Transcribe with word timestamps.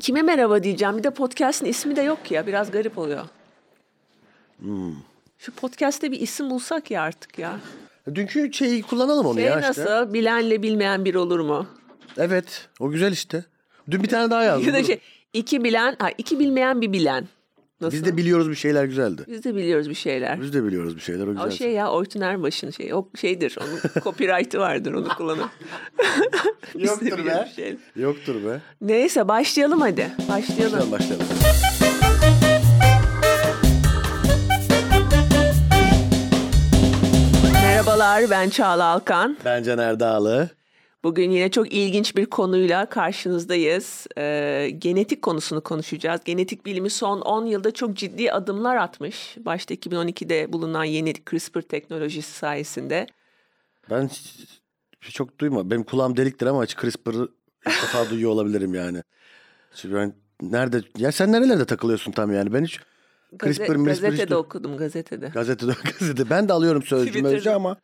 Kime 0.00 0.22
merhaba 0.22 0.62
diyeceğim? 0.62 0.98
Bir 0.98 1.02
de 1.04 1.10
podcast'ın 1.10 1.66
ismi 1.66 1.96
de 1.96 2.02
yok 2.02 2.30
ya. 2.30 2.46
Biraz 2.46 2.70
garip 2.70 2.98
oluyor. 2.98 3.24
Şu 5.38 5.52
podcast'te 5.52 6.12
bir 6.12 6.20
isim 6.20 6.50
bulsak 6.50 6.90
ya 6.90 7.02
artık 7.02 7.38
ya. 7.38 7.58
Dünkü 8.14 8.52
şeyi 8.52 8.82
kullanalım 8.82 9.26
onu 9.26 9.34
Şey 9.34 9.44
ya 9.44 9.60
nasıl? 9.60 9.82
işte. 9.82 10.12
Bilenle 10.12 10.62
bilmeyen 10.62 11.04
bir 11.04 11.14
olur 11.14 11.40
mu? 11.40 11.66
Evet. 12.16 12.68
O 12.80 12.90
güzel 12.90 13.12
işte. 13.12 13.44
Dün 13.90 14.02
bir 14.02 14.08
tane 14.08 14.30
daha 14.30 14.42
yazdım. 14.44 14.66
Ya 14.68 14.74
da 14.74 14.84
şey 14.84 15.00
iki 15.32 15.64
bilen, 15.64 15.96
ha, 15.98 16.10
iki 16.18 16.38
bilmeyen 16.38 16.80
bir 16.80 16.92
bilen. 16.92 17.28
Nasıl? 17.80 17.96
Biz 17.96 18.04
de 18.04 18.16
biliyoruz 18.16 18.50
bir 18.50 18.54
şeyler 18.54 18.84
güzeldi. 18.84 19.22
Biz 19.28 19.44
de 19.44 19.54
biliyoruz 19.54 19.90
bir 19.90 19.94
şeyler. 19.94 20.40
Biz 20.40 20.52
de 20.54 20.64
biliyoruz 20.64 20.96
bir 20.96 21.00
şeyler 21.00 21.26
o 21.26 21.30
güzel. 21.30 21.46
O 21.46 21.50
şey 21.50 21.72
ya 21.72 21.90
Oytun 21.90 22.20
Erbaş'ın 22.20 22.70
şey, 22.70 22.94
o 22.94 23.08
şeydir. 23.20 23.56
Onun 23.60 23.80
copyright'ı 24.04 24.58
vardır 24.58 24.92
onu 24.92 25.08
de 26.74 26.84
Yoktur 26.84 27.26
be. 27.26 27.48
şeyler. 27.56 27.76
Yoktur 27.96 28.34
be. 28.44 28.60
Neyse 28.80 29.28
başlayalım 29.28 29.80
hadi. 29.80 30.10
Başlayalım. 30.28 30.92
Başlayalım 30.92 30.92
başlayalım. 30.92 31.26
Merhabalar 37.52 38.30
ben 38.30 38.48
Çağla 38.48 38.84
Alkan. 38.84 39.36
Ben 39.44 39.62
Caner 39.62 40.00
Dağlı. 40.00 40.50
Bugün 41.04 41.30
yine 41.30 41.50
çok 41.50 41.72
ilginç 41.72 42.16
bir 42.16 42.26
konuyla 42.26 42.86
karşınızdayız. 42.88 44.06
Ee, 44.18 44.70
genetik 44.78 45.22
konusunu 45.22 45.60
konuşacağız. 45.60 46.20
Genetik 46.24 46.66
bilimi 46.66 46.90
son 46.90 47.20
10 47.20 47.46
yılda 47.46 47.70
çok 47.70 47.94
ciddi 47.94 48.32
adımlar 48.32 48.76
atmış. 48.76 49.36
Başta 49.38 49.74
2012'de 49.74 50.52
bulunan 50.52 50.84
yeni 50.84 51.14
CRISPR 51.30 51.60
teknolojisi 51.60 52.32
sayesinde. 52.32 53.06
Ben 53.90 54.08
hiç- 54.08 54.60
çok 55.14 55.38
duyma. 55.38 55.70
Benim 55.70 55.82
kulağım 55.82 56.16
deliktir 56.16 56.46
ama 56.46 56.64
hiç 56.64 56.76
CRISPR'ı 56.76 57.28
ilk 57.66 57.82
defa 57.82 58.10
duyuyor 58.10 58.30
olabilirim 58.30 58.74
yani. 58.74 59.02
Şimdi 59.74 59.94
ben 59.94 60.14
nerede... 60.42 60.80
Ya 60.98 61.12
sen 61.12 61.32
nerelerde 61.32 61.64
takılıyorsun 61.64 62.12
tam 62.12 62.32
yani? 62.34 62.52
Ben 62.52 62.64
hiç 62.64 62.80
Gaze- 63.32 63.44
CRISPR, 63.44 63.78
hiç 63.78 63.86
gazetede 63.86 64.30
duy- 64.30 64.34
okudum 64.36 64.76
gazetede. 64.76 65.26
Gazetede, 65.28 65.72
gazetede. 66.00 66.30
Ben 66.30 66.48
de 66.48 66.52
alıyorum 66.52 66.82
sözcü 66.82 67.06
Twitter'da. 67.10 67.32
mözcü 67.34 67.50
ama 67.50 67.76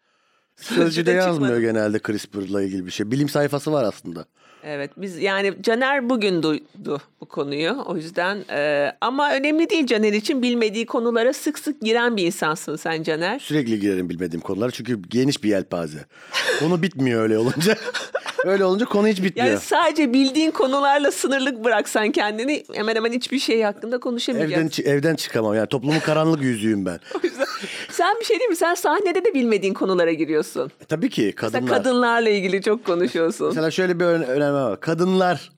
Sözcüde 0.61 1.11
yazmıyor 1.11 1.59
genelde 1.61 1.99
CRISPR'la 1.99 2.63
ilgili 2.63 2.87
bir 2.87 2.91
şey. 2.91 3.11
Bilim 3.11 3.29
sayfası 3.29 3.73
var 3.73 3.85
aslında. 3.85 4.25
Evet 4.65 4.91
biz 4.97 5.19
yani 5.19 5.55
Caner 5.63 6.11
bugün 6.11 6.43
duydu 6.43 7.01
bu 7.21 7.27
konuyu 7.27 7.77
o 7.87 7.97
yüzden 7.97 8.39
e, 8.51 8.93
ama 9.01 9.33
önemli 9.35 9.71
değil 9.71 9.87
Caner 9.87 10.13
için 10.13 10.43
bilmediği 10.43 10.87
konulara 10.87 11.33
sık 11.33 11.59
sık 11.59 11.81
giren 11.81 12.17
bir 12.17 12.27
insansın 12.27 12.77
sen 12.77 13.03
Caner. 13.03 13.39
Sürekli 13.39 13.81
girerim 13.81 14.09
bilmediğim 14.09 14.41
konulara 14.41 14.71
çünkü 14.71 15.03
geniş 15.03 15.45
bir 15.45 15.49
yelpaze. 15.49 15.99
Konu 16.61 16.83
bitmiyor 16.83 17.23
öyle 17.23 17.39
olunca. 17.39 17.77
öyle 18.45 18.65
olunca 18.65 18.87
konu 18.87 19.07
hiç 19.07 19.23
bitmiyor. 19.23 19.49
Yani 19.49 19.61
sadece 19.61 20.13
bildiğin 20.13 20.51
konularla 20.51 21.11
sınırlık 21.11 21.65
bıraksan 21.65 22.11
kendini 22.11 22.65
hemen 22.75 22.97
hemen 22.97 23.13
hiçbir 23.13 23.39
şey 23.39 23.63
hakkında 23.63 24.01
konuşamayacaksın. 24.01 24.83
Evden 24.83 24.99
evden 24.99 25.15
çıkamam 25.15 25.55
yani 25.55 25.67
toplumun 25.67 25.99
karanlık 26.01 26.43
yüzüğüm 26.43 26.87
ben. 26.87 27.01
O 27.15 27.21
yüzden 27.23 27.47
sen 27.91 28.17
bir 28.21 28.25
şey 28.25 28.39
değil 28.39 28.51
mi? 28.51 28.57
Sen 28.57 28.75
sahnede 28.75 29.25
de 29.25 29.35
bilmediğin 29.35 29.75
konulara 29.75 30.13
giriyorsun. 30.13 30.71
E, 30.81 30.85
tabii 30.85 31.11
ki 31.11 31.35
Mesela 31.43 31.61
kadınlar. 31.61 31.79
kadınlarla 31.79 32.31
ilgili 32.31 32.63
çok 32.63 32.85
konuşuyorsun. 32.85 33.47
Mesela 33.49 33.71
şöyle 33.71 34.01
bir 34.01 34.05
ön- 34.05 34.23
var. 34.53 34.81
Kadınlar 34.81 35.51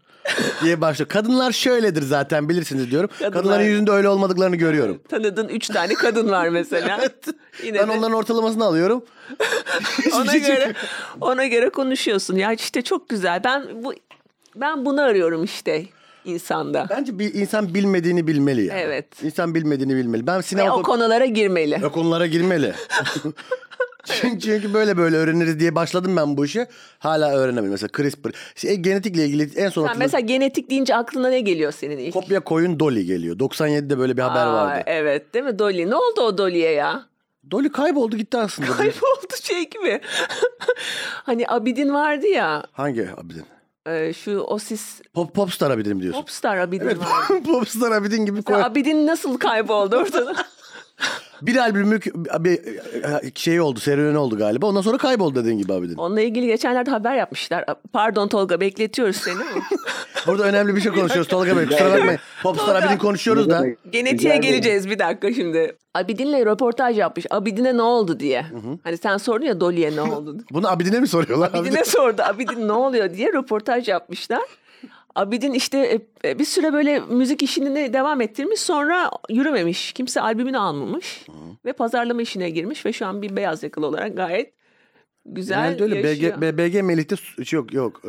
diye 0.65 0.81
başlıyor. 0.81 1.09
Kadınlar 1.09 1.53
şöyledir 1.53 2.03
zaten 2.03 2.48
bilirsiniz 2.48 2.91
diyorum. 2.91 3.11
Kadınlar- 3.19 3.33
Kadınların 3.33 3.65
yüzünde 3.65 3.91
öyle 3.91 4.09
olmadıklarını 4.09 4.57
görüyorum. 4.57 5.01
Tanıdığın 5.09 5.48
üç 5.48 5.69
tane 5.69 5.95
kadın 5.95 6.31
var 6.31 6.48
mesela. 6.48 7.01
Yine 7.65 7.79
Ben 7.79 7.89
de 7.89 7.93
onların 7.93 8.17
ortalamasını 8.17 8.65
alıyorum. 8.65 9.05
ona 10.15 10.37
göre 10.37 10.73
ona 11.20 11.47
göre 11.47 11.69
konuşuyorsun. 11.69 12.37
Ya 12.37 12.53
işte 12.53 12.83
çok 12.83 13.09
güzel. 13.09 13.45
Ben 13.45 13.85
bu 13.85 13.95
ben 14.57 14.85
bunu 14.85 15.01
arıyorum 15.03 15.45
işte 15.45 15.87
insanda. 16.25 16.87
Bence 16.91 17.19
bir 17.19 17.35
insan 17.35 17.75
bilmediğini 17.75 18.27
bilmeli 18.27 18.65
ya. 18.65 18.79
Evet. 18.79 19.23
İnsan 19.23 19.55
bilmediğini 19.55 19.97
bilmeli. 19.97 20.27
Ben 20.27 20.39
Ve 20.39 20.43
sinema 20.43 20.70
o 20.70 20.75
konu- 20.75 20.83
konulara 20.85 21.25
girmeli. 21.27 21.81
o 21.87 21.93
konulara 21.93 22.27
girmeli. 22.27 22.75
Çünkü, 24.05 24.40
çünkü 24.40 24.74
böyle 24.74 24.96
böyle 24.96 25.17
öğreniriz 25.17 25.61
diye 25.61 25.74
başladım 25.74 26.17
ben 26.17 26.36
bu 26.36 26.45
işe. 26.45 26.67
Hala 26.98 27.33
öğrenemedim. 27.33 27.70
Mesela 27.70 27.89
CRISPR. 27.96 28.30
Şey, 28.55 28.77
genetikle 28.77 29.24
ilgili 29.27 29.42
en 29.42 29.46
son 29.46 29.58
Sen 29.58 29.64
hatırladığım 29.70 29.98
mesela 29.98 30.20
genetik 30.20 30.70
deyince 30.70 30.96
aklına 30.96 31.29
ne 31.29 31.40
geliyor 31.40 31.73
senin 31.73 31.98
ilk? 31.98 32.12
kopya 32.14 32.41
koyun 32.41 32.80
Dolly 32.80 33.05
geliyor. 33.05 33.36
97'de 33.36 33.98
böyle 33.98 34.17
bir 34.17 34.23
haber 34.23 34.46
Aa, 34.46 34.52
vardı. 34.52 34.83
Evet 34.86 35.35
değil 35.35 35.45
mi 35.45 35.58
Dolly? 35.58 35.91
Ne 35.91 35.95
oldu 35.96 36.20
o 36.20 36.39
Dolly'ye 36.39 36.70
ya? 36.73 37.07
Dolly 37.51 37.73
kayboldu 37.73 38.17
gitti 38.17 38.39
aslında. 38.39 38.73
Kayboldu 38.73 39.36
şey 39.42 39.70
gibi. 39.70 40.01
hani 41.12 41.48
Abidin 41.48 41.95
vardı 41.95 42.27
ya. 42.27 42.64
Hangi 42.73 43.08
abidin? 43.17 43.45
e, 43.86 44.12
şu 44.12 44.39
Osis 44.41 45.01
Pop, 45.14 45.35
popstar 45.35 45.70
abidin 45.70 45.96
mi 45.96 46.02
diyorsun? 46.02 46.20
Popstar 46.20 46.57
Abidin 46.57 46.85
Evet 46.85 46.98
vardı. 46.98 47.42
popstar 47.45 47.92
abidin 47.92 48.27
gibi 48.27 48.42
koy. 48.42 48.62
Abidin 48.62 49.07
nasıl 49.07 49.39
kayboldu 49.39 49.96
ortadan? 49.96 50.36
Bir 51.42 51.57
albümlük 51.57 52.07
bir 52.41 52.61
şey 53.35 53.61
oldu, 53.61 53.80
serüveni 53.80 54.19
oldu 54.19 54.39
galiba. 54.39 54.67
Ondan 54.67 54.80
sonra 54.80 54.98
kayboldu 54.98 55.41
dediğin 55.41 55.58
gibi 55.58 55.73
abidin. 55.73 55.95
Onunla 55.95 56.20
ilgili 56.20 56.47
geçenlerde 56.47 56.91
haber 56.91 57.17
yapmışlar. 57.17 57.64
Pardon 57.92 58.29
Tolga 58.29 58.61
bekletiyoruz 58.61 59.17
seni. 59.17 59.36
Burada 60.27 60.42
önemli 60.45 60.77
bir 60.77 60.80
şey 60.80 60.92
konuşuyoruz 60.92 61.29
Tolga 61.29 61.57
Bey. 61.57 61.67
Kusura 61.67 61.91
bakmayın. 61.92 62.20
Popstar 62.42 62.83
abidin 62.83 62.97
konuşuyoruz 62.98 63.51
da. 63.51 63.64
Genetiğe 63.92 64.36
geleceğiz 64.36 64.91
bir 64.91 64.98
dakika 64.98 65.33
şimdi. 65.33 65.77
Abidin'le 65.95 66.47
röportaj 66.47 66.98
yapmış. 66.98 67.27
Abidin'e 67.30 67.77
ne 67.77 67.83
oldu 67.83 68.20
diye. 68.20 68.47
Hani 68.85 68.97
sen 68.98 69.17
sordun 69.17 69.45
ya 69.45 69.61
Dolly'e 69.61 69.97
ne 69.97 70.01
oldu? 70.01 70.36
Bunu 70.53 70.69
abidine 70.70 71.01
mi 71.01 71.09
soruyorlar? 71.09 71.51
Abidin'e 71.55 71.85
sordu. 71.85 72.23
Abidin 72.23 72.69
ne 72.69 72.73
oluyor 72.73 73.14
diye 73.14 73.33
röportaj 73.33 73.89
yapmışlar. 73.89 74.42
Abidin 75.14 75.52
işte 75.52 76.00
e, 76.24 76.39
bir 76.39 76.45
süre 76.45 76.73
böyle 76.73 77.00
müzik 77.00 77.42
işini 77.42 77.92
devam 77.92 78.20
ettirmiş 78.20 78.61
sonra 78.61 79.11
yürümemiş. 79.30 79.92
Kimse 79.92 80.20
albümünü 80.20 80.58
almamış 80.58 81.27
ve 81.64 81.73
pazarlama 81.73 82.23
işine 82.23 82.50
girmiş 82.50 82.86
ve 82.86 82.92
şu 82.92 83.06
an 83.06 83.23
bir 83.23 83.36
beyaz 83.36 83.62
yakalı 83.62 83.86
olarak 83.86 84.17
gayet 84.17 84.52
güzel 85.27 85.64
Genelde 85.64 85.83
öyle. 85.83 86.08
yaşıyor. 86.08 86.40
BG, 86.40 86.58
BG 86.58 86.83
Melih'te 86.83 87.17
su- 87.17 87.56
yok 87.56 87.74
yok. 87.74 88.02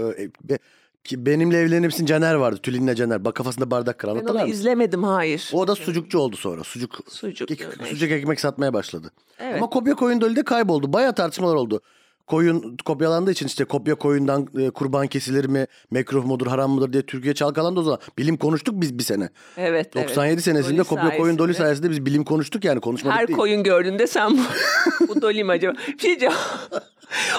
Be- 0.43 0.57
ki 1.03 1.25
benimle 1.25 1.57
evlenirsin 1.57 2.05
Caner 2.05 2.33
vardı. 2.35 2.59
Tülin'le 2.63 2.95
Caner. 2.95 3.25
Bak 3.25 3.35
kafasında 3.35 3.71
bardak 3.71 3.97
kıran. 3.99 4.15
ben 4.15 4.25
onu 4.25 4.33
mısın? 4.33 4.47
izlemedim 4.47 5.03
hayır. 5.03 5.49
O 5.53 5.67
da 5.67 5.75
sucukçu 5.75 6.19
oldu 6.19 6.35
sonra. 6.35 6.63
Sucuk, 6.63 6.99
Sucuk, 7.07 7.51
ek- 7.51 7.65
sucuk 7.89 8.11
ekmek 8.11 8.39
satmaya 8.39 8.73
başladı. 8.73 9.11
Evet. 9.39 9.55
Ama 9.57 9.69
kopya 9.69 9.95
koyun 9.95 10.21
Dolly'de 10.21 10.43
kayboldu. 10.43 10.93
Bayağı 10.93 11.15
tartışmalar 11.15 11.55
oldu. 11.55 11.81
Koyun 12.27 12.77
kopyalandığı 12.85 13.31
için 13.31 13.47
işte 13.47 13.65
kopya 13.65 13.95
koyundan 13.95 14.47
e, 14.59 14.69
kurban 14.69 15.07
kesilir 15.07 15.45
mi, 15.45 15.67
mekruh 15.91 16.25
mudur, 16.25 16.47
haram 16.47 16.71
mıdır 16.71 16.93
diye 16.93 17.03
Türkiye 17.05 17.33
çalkalandı 17.33 17.79
o 17.79 17.83
zaman. 17.83 17.99
Bilim 18.17 18.37
konuştuk 18.37 18.81
biz 18.81 18.97
bir 18.97 19.03
sene. 19.03 19.29
Evet, 19.57 19.95
97 19.95 20.33
evet. 20.33 20.43
senesinde 20.43 20.77
Dolly 20.77 20.87
kopya 20.87 21.17
koyun 21.17 21.37
Dolly 21.37 21.53
sayesinde. 21.53 21.63
sayesinde 21.63 21.89
biz 21.89 22.05
bilim 22.05 22.23
konuştuk 22.23 22.63
yani 22.65 22.81
konuşmadık 22.81 23.17
Her 23.17 23.27
değil. 23.27 23.37
koyun 23.37 23.63
gördüğünde 23.63 24.07
sen 24.07 24.37
bu, 24.37 24.41
bu 25.07 25.21
Dolly 25.21 25.43
mi 25.43 25.51
acaba? 25.51 25.73
Bir 25.87 25.99
şey 25.99 26.09
diyeceğim. 26.09 26.33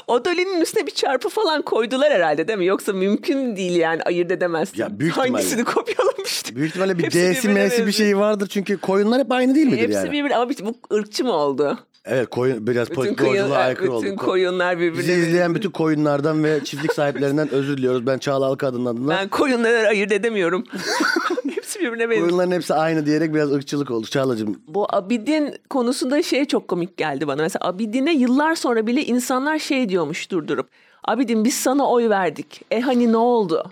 O 0.06 0.25
Dolly'nin 0.25 0.61
üstüne 0.61 0.87
bir 0.87 0.91
çarpı 0.91 1.28
falan 1.28 1.62
koydular 1.62 2.12
herhalde 2.12 2.49
değil 2.49 2.59
mi? 2.59 2.67
Yoksa 2.67 2.93
mümkün 2.93 3.56
değil 3.56 3.77
yani 3.77 4.03
ayırt 4.03 4.31
edemezsin. 4.31 4.78
Ya 4.78 4.99
büyük 4.99 5.12
ihtimalle. 5.12 5.31
Hangisini 5.31 5.65
kopyalamıştı? 5.75 6.56
Büyük 6.56 6.69
ihtimalle 6.69 6.99
bir 6.99 7.05
Hepsi 7.05 7.19
D'si 7.19 7.49
M'si 7.49 7.87
bir 7.87 7.93
şeyi 7.93 8.19
vardır 8.19 8.47
çünkü 8.47 8.77
koyunlar 8.78 9.21
hep 9.21 9.33
aynı 9.33 9.55
değil 9.55 9.67
midir 9.67 9.78
Hepsi 9.78 9.97
yani? 9.97 10.12
birbirine 10.12 10.37
ama 10.37 10.50
bu 10.61 10.94
ırkçı 10.97 11.25
mı 11.25 11.33
oldu? 11.33 11.78
Evet 12.06 12.31
koyun 12.31 12.66
biraz 12.66 12.91
Bütün, 12.91 13.15
koyun, 13.15 13.50
aykırı 13.50 13.87
bütün 13.97 14.10
oldu. 14.12 14.16
koyunlar 14.16 14.78
birbirine 14.78 14.98
Bizi 14.98 15.12
izleyen 15.12 15.54
bütün 15.54 15.70
koyunlardan 15.70 16.44
ve 16.44 16.65
çiftlik 16.65 16.92
sahiplerinden 16.92 17.48
özür 17.50 17.76
diliyoruz. 17.76 18.06
Ben 18.06 18.19
Çağla 18.19 18.47
Alkadın 18.47 18.87
adına. 18.87 19.10
Ben 19.10 19.28
koyunları 19.28 19.88
ayırt 19.88 20.12
edemiyorum. 20.12 20.64
Hepsi 21.54 21.81
birbirine 21.81 22.10
benziyor. 22.10 22.28
Koyunların 22.28 22.50
hepsi 22.50 22.75
aynı 22.75 23.06
diyerek 23.06 23.34
biraz 23.34 23.53
ırkçılık 23.53 23.91
oldu. 23.91 24.06
Çağla'cığım 24.06 24.60
Bu 24.69 24.87
Abidin 24.94 25.54
konusunda 25.70 26.22
şey 26.22 26.44
çok 26.44 26.69
komik 26.69 26.97
geldi 26.97 27.26
bana. 27.26 27.43
Mesela 27.43 27.69
Abidin'e 27.69 28.12
yıllar 28.12 28.54
sonra 28.54 28.87
bile 28.87 29.03
insanlar 29.04 29.59
şey 29.59 29.88
diyormuş 29.88 30.31
durdurup. 30.31 30.69
Abidin 31.04 31.44
biz 31.44 31.54
sana 31.54 31.91
oy 31.91 32.09
verdik. 32.09 32.62
E 32.70 32.81
hani 32.81 33.12
ne 33.12 33.16
oldu? 33.16 33.70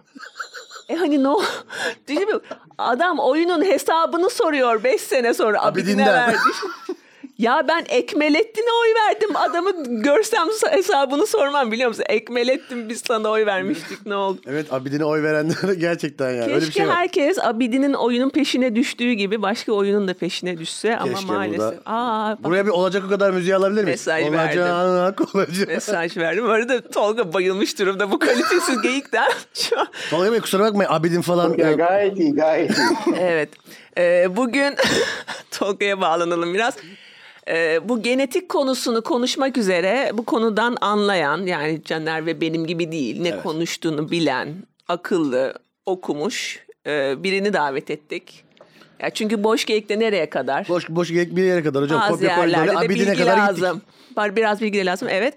E 0.88 0.96
hani 0.96 1.22
ne 1.22 1.28
musun? 2.26 2.42
Adam 2.78 3.18
oyunun 3.18 3.64
hesabını 3.64 4.30
soruyor 4.30 4.84
5 4.84 5.00
sene 5.00 5.34
sonra 5.34 5.62
Abidin'e 5.62 5.92
Abidin'den. 5.92 6.06
verdi. 6.14 6.36
Ya 7.38 7.64
ben 7.68 7.84
Ekmelettin'e 7.88 8.70
oy 8.82 8.88
verdim. 9.08 9.36
Adamı 9.36 10.02
görsem 10.02 10.48
hesabını 10.70 11.26
sormam 11.26 11.72
biliyor 11.72 11.88
musun? 11.88 12.04
Ekmelettin 12.08 12.88
biz 12.88 13.02
sana 13.06 13.28
oy 13.28 13.46
vermiştik 13.46 14.06
ne 14.06 14.14
oldu? 14.16 14.40
Evet 14.46 14.72
Abidin'e 14.72 15.04
oy 15.04 15.22
verenler 15.22 15.72
gerçekten 15.78 16.30
yani. 16.30 16.42
Öyle 16.42 16.54
bir 16.54 16.60
Keşke 16.60 16.72
şey 16.72 16.88
var. 16.88 16.96
herkes 16.96 17.38
Abidin'in 17.38 17.92
oyunun 17.92 18.30
peşine 18.30 18.76
düştüğü 18.76 19.12
gibi 19.12 19.42
başka 19.42 19.72
oyunun 19.72 20.08
da 20.08 20.14
peşine 20.14 20.58
düşse 20.58 20.96
ama 20.96 21.12
Keşke 21.14 21.26
maalesef. 21.32 21.58
burada- 21.60 21.80
Aa, 21.86 22.30
bak, 22.32 22.44
Buraya 22.44 22.66
bir 22.66 22.70
olacak 22.70 23.02
o 23.06 23.08
kadar 23.08 23.30
müziği 23.30 23.56
alabilir 23.56 23.84
miyiz? 23.84 24.06
Mesaj 24.06 24.22
olacak, 24.28 25.34
olacak. 25.34 25.68
mesaj 25.68 26.16
verdim. 26.16 26.50
Arada 26.50 26.80
Tolga 26.88 27.32
bayılmış 27.32 27.78
durumda 27.78 28.10
bu 28.10 28.18
kalitesiz 28.18 28.82
geyikten. 28.82 29.32
Tolga 30.10 30.32
Bey 30.32 30.40
kusura 30.40 30.62
bakmayın 30.64 30.90
Abidin 30.92 31.20
falan. 31.22 31.54
Ya 31.58 31.72
gayet 31.72 32.18
iyi, 32.18 32.34
gayet 32.34 32.70
iyi. 32.78 33.16
Evet. 33.20 33.48
Ee, 33.98 34.36
bugün 34.36 34.74
Tolga'ya 35.50 36.00
bağlanalım 36.00 36.54
biraz. 36.54 36.76
Ee, 37.48 37.88
bu 37.88 38.02
genetik 38.02 38.48
konusunu 38.48 39.02
konuşmak 39.02 39.58
üzere 39.58 40.10
bu 40.14 40.24
konudan 40.24 40.76
anlayan 40.80 41.46
yani 41.46 41.80
Caner 41.84 42.26
ve 42.26 42.40
benim 42.40 42.66
gibi 42.66 42.92
değil 42.92 43.20
ne 43.20 43.40
konuştuğunu 43.40 44.10
bilen 44.10 44.48
akıllı 44.88 45.54
okumuş 45.86 46.66
e, 46.86 47.22
birini 47.22 47.52
davet 47.52 47.90
ettik. 47.90 48.44
Ya 49.00 49.10
çünkü 49.10 49.44
boş 49.44 49.64
geyikte 49.64 49.98
nereye 49.98 50.30
kadar? 50.30 50.68
Boş 50.68 50.88
boş 50.88 51.10
gerek 51.10 51.36
bir 51.36 51.42
yere 51.42 51.62
kadar 51.62 51.82
hocam. 51.82 52.08
Kopya 52.08 52.38
yerlerde 52.38 52.80
de 52.80 52.88
bilgi 52.88 53.14
kadar 53.14 53.38
lazım. 53.38 53.82
gittik. 54.10 54.36
Biraz 54.36 54.60
bilgi 54.60 54.86
lazım. 54.86 55.08
Evet. 55.10 55.34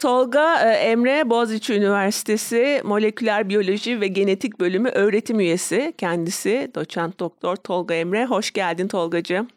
Tolga 0.00 0.60
e, 0.60 0.68
Emre 0.68 1.30
Boğaziçi 1.30 1.74
Üniversitesi 1.74 2.80
Moleküler 2.84 3.48
Biyoloji 3.48 4.00
ve 4.00 4.06
Genetik 4.06 4.60
Bölümü 4.60 4.88
öğretim 4.88 5.40
üyesi. 5.40 5.94
Kendisi 5.98 6.70
doçent 6.74 7.20
doktor 7.20 7.56
Tolga 7.56 7.94
Emre. 7.94 8.26
Hoş 8.26 8.50
geldin 8.50 8.88
Tolgacığım. 8.88 9.48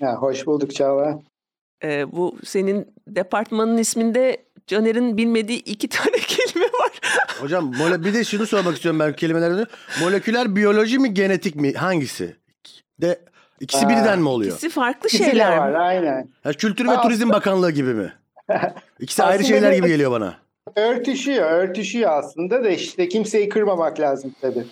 Ya, 0.00 0.14
hoş 0.16 0.46
bulduk 0.46 0.74
Çağla. 0.74 1.18
E, 1.84 2.12
bu 2.12 2.36
senin 2.44 2.94
departmanın 3.08 3.78
isminde 3.78 4.44
Caner'in 4.66 5.16
bilmediği 5.16 5.58
iki 5.58 5.88
tane 5.88 6.16
kelime 6.16 6.64
var. 6.66 6.90
Hocam 7.40 7.76
mole, 7.76 8.04
bir 8.04 8.14
de 8.14 8.24
şunu 8.24 8.46
sormak 8.46 8.74
istiyorum 8.76 9.00
ben 9.00 9.12
kelimelerden. 9.16 9.66
Moleküler 10.00 10.56
biyoloji 10.56 10.98
mi 10.98 11.14
genetik 11.14 11.54
mi 11.56 11.74
hangisi? 11.74 12.36
De 13.00 13.20
ikisi 13.60 13.86
Aa, 13.86 13.88
birden 13.88 14.18
mi 14.18 14.28
oluyor? 14.28 14.50
İkisi 14.52 14.70
farklı 14.70 15.08
İkisi 15.08 15.22
de 15.24 15.30
şeyler. 15.30 15.56
var 15.56 15.74
aynen. 15.74 16.28
Ha, 16.42 16.52
Kültür 16.52 16.88
ve 16.88 16.90
Aa, 16.98 17.02
Turizm 17.02 17.30
Bakanlığı 17.30 17.70
gibi 17.70 17.94
mi? 17.94 18.12
İkisi 19.00 19.22
ayrı 19.24 19.44
şeyler 19.44 19.72
gibi 19.72 19.88
geliyor 19.88 20.10
bana. 20.10 20.36
Örtüşüyor, 20.76 21.50
örtüşüyor 21.50 22.10
aslında 22.12 22.64
da 22.64 22.68
işte 22.70 23.08
kimseyi 23.08 23.48
kırmamak 23.48 24.00
lazım 24.00 24.34
tabii. 24.40 24.64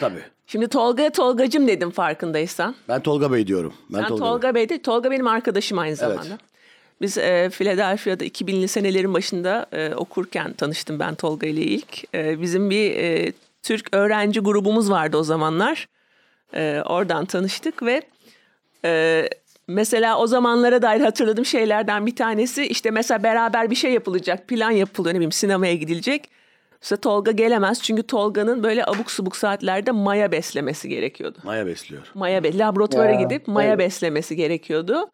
Tabii. 0.00 0.22
Şimdi 0.50 0.68
Tolga'ya 0.68 1.10
Tolgacım 1.10 1.68
dedim 1.68 1.90
farkındaysan. 1.90 2.74
Ben 2.88 3.00
Tolga 3.00 3.32
Bey 3.32 3.46
diyorum. 3.46 3.74
Ben 3.90 3.98
Sen 3.98 4.08
Tolga, 4.08 4.24
Tolga, 4.24 4.54
Bey. 4.54 4.68
Bey'de, 4.68 4.82
Tolga 4.82 5.10
benim 5.10 5.26
arkadaşım 5.26 5.78
aynı 5.78 5.96
zamanda. 5.96 6.38
Biz 7.00 7.18
e, 7.18 7.50
Philadelphia'da 7.50 8.24
2000'li 8.24 8.68
senelerin 8.68 9.14
başında 9.14 9.66
e, 9.72 9.94
okurken 9.94 10.52
tanıştım 10.52 10.98
ben 10.98 11.14
Tolga 11.14 11.46
ile 11.46 11.60
ilk. 11.60 12.14
E, 12.14 12.40
bizim 12.42 12.70
bir 12.70 12.96
e, 12.96 13.32
Türk 13.62 13.94
öğrenci 13.94 14.40
grubumuz 14.40 14.90
vardı 14.90 15.16
o 15.16 15.22
zamanlar. 15.22 15.88
E, 16.54 16.82
oradan 16.86 17.24
tanıştık 17.24 17.82
ve 17.82 18.02
e, 18.84 19.28
mesela 19.68 20.18
o 20.18 20.26
zamanlara 20.26 20.82
dair 20.82 21.00
hatırladığım 21.00 21.46
şeylerden 21.46 22.06
bir 22.06 22.16
tanesi 22.16 22.66
işte 22.66 22.90
mesela 22.90 23.22
beraber 23.22 23.70
bir 23.70 23.76
şey 23.76 23.92
yapılacak, 23.92 24.48
plan 24.48 24.70
yapılıyor 24.70 25.14
ne 25.14 25.18
bileyim 25.18 25.32
sinemaya 25.32 25.74
gidilecek. 25.74 26.39
İşte 26.82 26.96
Tolga 26.96 27.30
gelemez 27.30 27.82
çünkü 27.82 28.02
Tolga'nın 28.02 28.62
böyle 28.62 28.86
abuk 28.86 29.10
subuk 29.10 29.36
saatlerde 29.36 29.90
maya 29.90 30.32
beslemesi 30.32 30.88
gerekiyordu. 30.88 31.38
Maya 31.42 31.66
besliyor. 31.66 32.02
Maya 32.14 32.44
be 32.44 32.58
laboratuvara 32.58 33.10
Ya, 33.10 33.20
gidip 33.20 33.48
maya 33.48 33.68
evet. 33.68 33.78
beslemesi 33.78 34.36
gerekiyordu. 34.36 35.10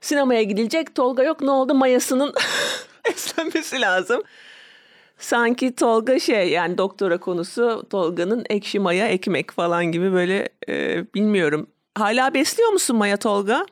Sinemaya 0.00 0.42
gidilecek 0.42 0.94
Tolga 0.94 1.22
yok 1.22 1.40
ne 1.40 1.50
oldu 1.50 1.74
mayasının 1.74 2.32
beslenmesi 3.08 3.80
lazım. 3.80 4.22
Sanki 5.18 5.74
Tolga 5.74 6.18
şey 6.18 6.50
yani 6.50 6.78
doktora 6.78 7.18
konusu 7.20 7.86
Tolga'nın 7.90 8.44
ekşi 8.50 8.78
maya 8.80 9.08
ekmek 9.08 9.50
falan 9.50 9.84
gibi 9.84 10.12
böyle 10.12 10.48
e, 10.68 11.04
bilmiyorum. 11.14 11.66
Hala 11.94 12.34
besliyor 12.34 12.70
musun 12.70 12.96
maya 12.96 13.16
Tolga? 13.16 13.66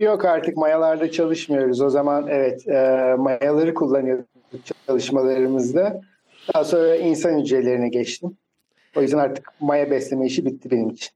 Yok 0.00 0.24
artık 0.24 0.56
mayalarda 0.56 1.10
çalışmıyoruz. 1.10 1.80
O 1.80 1.90
zaman 1.90 2.26
evet 2.28 2.68
e, 2.68 3.14
mayaları 3.18 3.74
kullanıyorduk 3.74 4.26
çalışmalarımızda. 4.86 6.00
Daha 6.54 6.64
sonra 6.64 6.96
insan 6.96 7.40
hücrelerine 7.40 7.88
geçtim. 7.88 8.36
O 8.96 9.02
yüzden 9.02 9.18
artık 9.18 9.48
maya 9.60 9.90
besleme 9.90 10.26
işi 10.26 10.46
bitti 10.46 10.70
benim 10.70 10.90
için. 10.90 11.10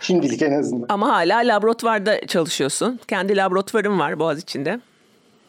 Şimdilik 0.00 0.42
en 0.42 0.52
azından. 0.52 0.86
Ama 0.88 1.08
hala 1.08 1.38
laboratuvarda 1.38 2.26
çalışıyorsun. 2.26 3.00
Kendi 3.08 3.36
laboratuvarın 3.36 3.98
var 3.98 4.18
Boğaziçi'nde. 4.18 4.80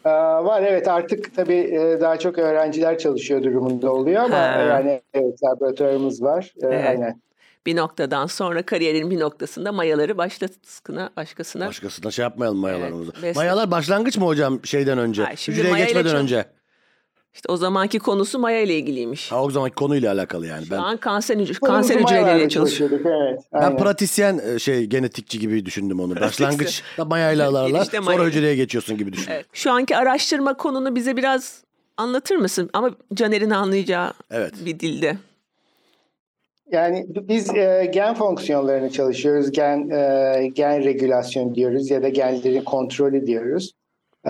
Ee, 0.05 0.09
var 0.09 0.61
evet 0.63 0.87
artık 0.87 1.35
tabii 1.35 1.55
e, 1.55 1.97
daha 2.01 2.19
çok 2.19 2.37
öğrenciler 2.37 2.97
çalışıyor 2.97 3.43
durumunda 3.43 3.91
oluyor 3.93 4.23
ama 4.23 4.37
Ha. 4.37 4.61
yani 4.61 5.01
evet 5.13 5.43
laboratuvarımız 5.43 6.23
var. 6.23 6.53
Ee, 6.63 6.65
Evet. 6.67 6.87
Aynen. 6.87 7.21
Bir 7.65 7.75
noktadan 7.75 8.25
sonra 8.25 8.61
kariyerin 8.63 9.11
bir 9.11 9.19
noktasında 9.19 9.71
mayaları 9.71 10.17
başkasına, 10.17 11.09
başkasına 11.17 11.67
Başkasına 11.67 12.11
şey 12.11 12.23
yapmayalım 12.23 12.57
mayalarımızı. 12.59 13.11
Evet, 13.13 13.23
besle- 13.23 13.39
Mayalar 13.39 13.71
başlangıç 13.71 14.17
mı 14.17 14.25
hocam 14.25 14.59
şeyden 14.65 14.97
önce? 14.97 15.23
Hayır, 15.23 15.37
şimdi 15.37 15.57
Hücreye 15.59 15.77
geçmeden 15.85 16.09
çok- 16.11 16.19
önce. 16.21 16.45
İşte 17.37 17.51
o 17.51 17.57
zamanki 17.57 17.99
konusu 17.99 18.39
maya 18.39 18.61
ile 18.61 18.75
ilgiliymiş. 18.77 19.31
Ha 19.31 19.43
o 19.43 19.49
zamanki 19.49 19.75
konuyla 19.75 20.13
alakalı 20.13 20.47
yani. 20.47 20.65
Şu 20.65 20.71
Ben 20.71 20.77
an 20.77 20.97
kanser, 20.97 21.37
hücre, 21.37 21.53
Konumuzu 21.53 21.87
kanser 21.93 22.03
hücreleriyle 22.03 22.49
çalışıyor. 22.49 22.89
Evet. 22.91 23.39
ben 23.53 23.77
pratisyen 23.77 24.39
e, 24.55 24.59
şey 24.59 24.85
genetikçi 24.85 25.39
gibi 25.39 25.65
düşündüm 25.65 25.99
onu. 25.99 26.15
Başlangıç 26.15 26.83
da 26.97 27.05
mayaylalarla 27.05 27.77
Girişte 27.77 27.97
sonra 27.97 28.17
maya. 28.17 28.27
hücreye 28.29 28.55
geçiyorsun 28.55 28.97
gibi 28.97 29.13
düşündüm. 29.13 29.33
Evet. 29.35 29.45
Şu 29.53 29.71
anki 29.71 29.97
araştırma 29.97 30.53
konunu 30.57 30.95
bize 30.95 31.17
biraz 31.17 31.63
anlatır 31.97 32.35
mısın? 32.35 32.69
Ama 32.73 32.91
Caner'in 33.13 33.49
anlayacağı 33.49 34.13
Evet. 34.31 34.53
bir 34.65 34.79
dilde. 34.79 35.17
Yani 36.71 37.05
biz 37.09 37.55
e, 37.55 37.89
gen 37.93 38.13
fonksiyonlarını 38.15 38.89
çalışıyoruz. 38.89 39.51
Gen 39.51 39.89
e, 39.89 40.47
gen 40.53 40.83
regülasyon 40.83 41.55
diyoruz 41.55 41.89
ya 41.91 42.03
da 42.03 42.09
genlerin 42.09 42.61
kontrolü 42.63 43.27
diyoruz. 43.27 43.71
E, 44.25 44.29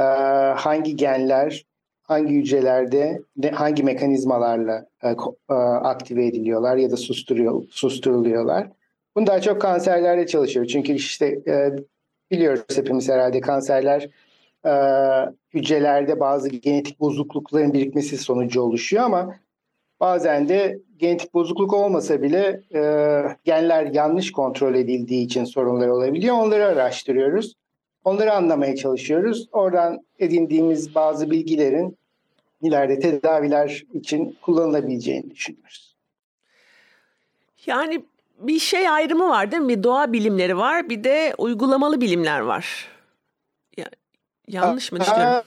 hangi 0.57 0.95
genler 0.95 1.63
hangi 2.07 2.33
hücrelerde 2.33 3.21
hangi 3.51 3.83
mekanizmalarla 3.83 4.85
e, 5.03 5.09
e, 5.49 5.53
aktive 5.53 6.25
ediliyorlar 6.25 6.77
ya 6.77 6.91
da 6.91 6.97
susturuyor 6.97 7.63
susturuluyorlar. 7.69 8.67
Bunu 9.15 9.27
daha 9.27 9.41
çok 9.41 9.61
kanserlerde 9.61 10.27
çalışıyoruz. 10.27 10.71
Çünkü 10.71 10.93
işte 10.93 11.25
e, 11.47 11.75
biliyoruz 12.31 12.63
hepimiz 12.75 13.09
herhalde 13.09 13.41
kanserler 13.41 14.09
hücrelerde 15.53 16.19
bazı 16.19 16.49
genetik 16.49 16.99
bozuklukların 16.99 17.73
birikmesi 17.73 18.17
sonucu 18.17 18.61
oluşuyor 18.61 19.03
ama 19.03 19.35
Bazen 19.99 20.49
de 20.49 20.79
genetik 20.97 21.33
bozukluk 21.33 21.73
olmasa 21.73 22.21
bile 22.21 22.61
genler 23.43 23.85
yanlış 23.85 24.31
kontrol 24.31 24.75
edildiği 24.75 25.25
için 25.25 25.43
sorunlar 25.43 25.87
olabiliyor. 25.87 26.35
Onları 26.35 26.65
araştırıyoruz. 26.65 27.53
Onları 28.07 28.33
anlamaya 28.33 28.75
çalışıyoruz. 28.75 29.47
Oradan 29.51 29.99
edindiğimiz 30.19 30.95
bazı 30.95 31.31
bilgilerin 31.31 31.97
ileride 32.61 32.99
tedaviler 32.99 33.83
için 33.93 34.37
kullanılabileceğini 34.41 35.31
düşünüyoruz. 35.31 35.95
Yani 37.65 38.03
bir 38.39 38.59
şey 38.59 38.89
ayrımı 38.89 39.29
var 39.29 39.51
değil 39.51 39.63
mi? 39.63 39.69
Bir 39.69 39.83
doğa 39.83 40.13
bilimleri 40.13 40.57
var, 40.57 40.89
bir 40.89 41.03
de 41.03 41.33
uygulamalı 41.37 42.01
bilimler 42.01 42.39
var. 42.39 42.87
Ya, 43.77 43.85
yanlış 44.47 44.91
mı 44.91 44.99
düşünüyorum? 44.99 45.43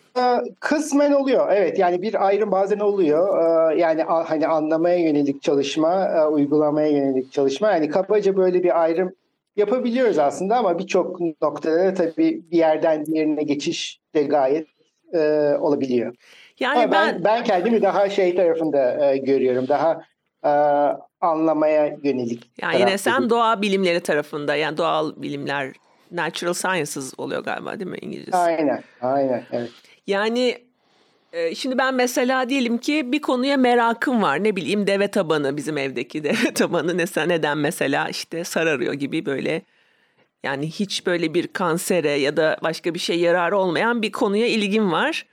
Kısmen 0.61 1.13
oluyor. 1.13 1.49
Evet 1.53 1.79
yani 1.79 2.03
bir 2.03 2.27
ayrım 2.27 2.53
bazen 2.53 2.79
oluyor. 2.79 3.73
Yani 3.73 4.03
hani 4.03 4.47
anlamaya 4.47 4.99
yönelik 4.99 5.43
çalışma, 5.43 6.27
uygulamaya 6.29 6.89
yönelik 6.89 7.33
çalışma. 7.33 7.71
Yani 7.71 7.89
kabaca 7.89 8.37
böyle 8.37 8.63
bir 8.63 8.83
ayrım 8.83 9.13
yapabiliyoruz 9.57 10.19
aslında 10.19 10.57
ama 10.57 10.79
birçok 10.79 11.21
noktada 11.43 11.85
da 11.85 11.95
tabii 11.95 12.43
bir 12.51 12.59
yerden 12.59 13.07
diğerine 13.07 13.43
geçiş 13.43 14.01
de 14.15 14.23
gayet 14.23 14.69
e, 15.13 15.19
olabiliyor. 15.61 16.15
Yani 16.61 16.79
Ama 16.79 16.93
ben, 16.93 17.15
ben 17.15 17.25
ben 17.25 17.45
kendimi 17.45 17.83
daha 17.83 18.09
şey 18.09 18.35
tarafında 18.35 19.13
e, 19.13 19.17
görüyorum. 19.17 19.69
Daha 19.69 20.03
e, 20.45 20.51
anlamaya 21.21 21.97
yönelik. 22.03 22.51
yani 22.63 22.81
yine 22.81 22.99
sen 22.99 23.31
doğa 23.31 23.63
bilimleri 23.63 24.01
tarafında 24.01 24.55
yani 24.55 24.77
doğal 24.77 25.13
bilimler 25.17 25.73
natural 26.11 26.53
sciences 26.53 27.15
oluyor 27.19 27.45
galiba 27.45 27.81
değil 27.81 27.91
mi 27.91 27.99
İngilizcesi? 28.01 28.37
Aynen, 28.37 28.83
aynen. 29.01 29.43
Evet. 29.53 29.71
Yani 30.07 30.70
şimdi 31.55 31.79
ben 31.79 31.95
mesela 31.95 32.49
diyelim 32.49 32.79
ki 32.79 33.13
bir 33.13 33.21
konuya 33.21 33.57
merakım 33.57 34.23
var. 34.23 34.45
Ne 34.45 34.57
bileyim 34.57 34.87
deve 34.87 35.09
tabanı 35.09 35.57
bizim 35.57 35.79
evdeki 35.79 36.25
deve 36.25 36.55
tabanı 36.55 36.99
nesa 36.99 37.23
neden 37.23 37.59
mesela 37.59 38.09
işte 38.09 38.45
sararıyor 38.45 38.95
gibi 38.95 39.27
böyle 39.27 39.63
yani 40.43 40.71
hiç 40.71 41.07
böyle 41.07 41.35
bir 41.35 41.47
kansere 41.47 42.11
ya 42.11 42.37
da 42.37 42.57
başka 42.63 42.95
bir 42.95 42.99
şey 42.99 43.21
yararı 43.21 43.59
olmayan 43.59 44.03
bir 44.03 44.13
konuya 44.13 44.47
ilgim 44.47 44.93
var. 44.93 45.27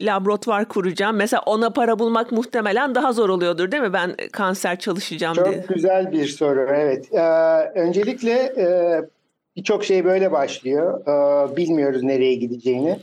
Laboratuvar 0.00 0.68
kuracağım. 0.68 1.16
Mesela 1.16 1.42
ona 1.46 1.70
para 1.70 1.98
bulmak 1.98 2.32
muhtemelen 2.32 2.94
daha 2.94 3.12
zor 3.12 3.28
oluyordur 3.28 3.70
değil 3.70 3.82
mi? 3.82 3.92
Ben 3.92 4.16
kanser 4.32 4.78
çalışacağım 4.78 5.36
diye. 5.44 5.44
Çok 5.44 5.68
güzel 5.68 6.12
bir 6.12 6.26
soru. 6.26 6.66
Evet. 6.70 7.12
Ee, 7.12 7.20
öncelikle 7.80 8.32
e, 8.32 8.66
birçok 9.56 9.84
şey 9.84 10.04
böyle 10.04 10.32
başlıyor. 10.32 11.00
Ee, 11.00 11.56
bilmiyoruz 11.56 12.02
nereye 12.02 12.34
gideceğini. 12.34 12.98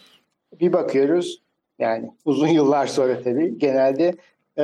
Bir 0.60 0.74
bakıyoruz. 0.74 1.40
Yani 1.81 2.11
uzun 2.25 2.47
yıllar 2.47 2.88
sonra 2.88 3.21
tabii 3.23 3.57
genelde 3.57 4.15
e, 4.57 4.63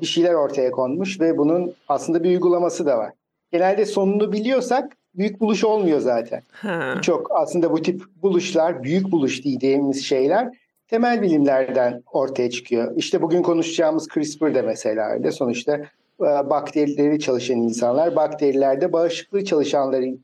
bir 0.00 0.06
şeyler 0.06 0.34
ortaya 0.34 0.70
konmuş 0.70 1.20
ve 1.20 1.38
bunun 1.38 1.74
aslında 1.88 2.22
bir 2.22 2.28
uygulaması 2.28 2.86
da 2.86 2.98
var. 2.98 3.12
Genelde 3.52 3.86
sonunu 3.86 4.32
biliyorsak 4.32 4.96
büyük 5.14 5.40
buluş 5.40 5.64
olmuyor 5.64 6.00
zaten. 6.00 6.42
Ha. 6.50 6.94
Çok 7.02 7.30
aslında 7.30 7.72
bu 7.72 7.82
tip 7.82 8.02
buluşlar, 8.22 8.82
büyük 8.82 9.10
buluş 9.10 9.44
dediğimiz 9.44 10.04
şeyler 10.04 10.50
temel 10.88 11.22
bilimlerden 11.22 12.02
ortaya 12.12 12.50
çıkıyor. 12.50 12.92
İşte 12.96 13.22
bugün 13.22 13.42
konuşacağımız 13.42 14.08
CRISPR 14.08 14.54
de 14.54 14.62
mesela 14.62 15.10
öyle. 15.10 15.32
Sonuçta 15.32 15.76
e, 16.20 16.50
bakterileri 16.50 17.20
çalışan 17.20 17.56
insanlar, 17.56 18.16
bakterilerde 18.16 18.92
bağışıklığı 18.92 19.44
çalışanların 19.44 20.20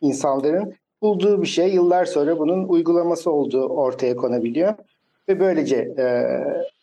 insanların 0.00 0.74
bulduğu 1.02 1.42
bir 1.42 1.46
şey. 1.46 1.74
Yıllar 1.74 2.04
sonra 2.04 2.38
bunun 2.38 2.68
uygulaması 2.68 3.30
olduğu 3.30 3.68
ortaya 3.68 4.16
konabiliyor 4.16 4.74
ve 5.28 5.40
böylece 5.40 5.76
e, 5.76 6.06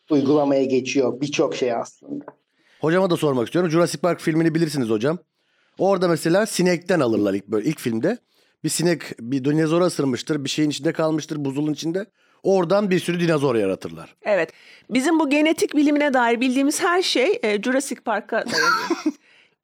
uygulamaya 0.10 0.64
geçiyor 0.64 1.22
birçok 1.22 1.56
şey 1.56 1.74
aslında. 1.74 2.26
Hocama 2.82 3.10
da 3.10 3.18
sormak 3.18 3.48
istiyorum. 3.48 3.72
Jurassic 3.72 4.02
Park 4.02 4.22
filmini 4.22 4.56
bilirsiniz 4.56 4.90
hocam. 4.90 5.18
Orada 5.78 6.08
mesela 6.08 6.46
sinekten 6.46 7.00
alırlar 7.00 7.34
ilk 7.34 7.48
böyle 7.48 7.70
ilk 7.70 7.80
filmde. 7.80 8.18
Bir 8.64 8.70
sinek 8.70 9.02
bir 9.20 9.44
dinozora 9.44 9.86
ısırmıştır, 9.86 10.44
bir 10.44 10.50
şeyin 10.50 10.70
içinde 10.70 10.94
kalmıştır, 10.94 11.46
buzulun 11.46 11.74
içinde. 11.74 12.06
Oradan 12.44 12.90
bir 12.90 13.00
sürü 13.00 13.20
dinozor 13.20 13.56
yaratırlar. 13.56 14.16
Evet. 14.22 14.50
Bizim 14.90 15.20
bu 15.20 15.30
genetik 15.30 15.76
bilimine 15.76 16.14
dair 16.14 16.42
bildiğimiz 16.42 16.84
her 16.84 17.02
şey 17.02 17.40
e, 17.44 17.62
Jurassic 17.62 18.02
Park'a 18.02 18.46
dayanıyor. 18.46 19.04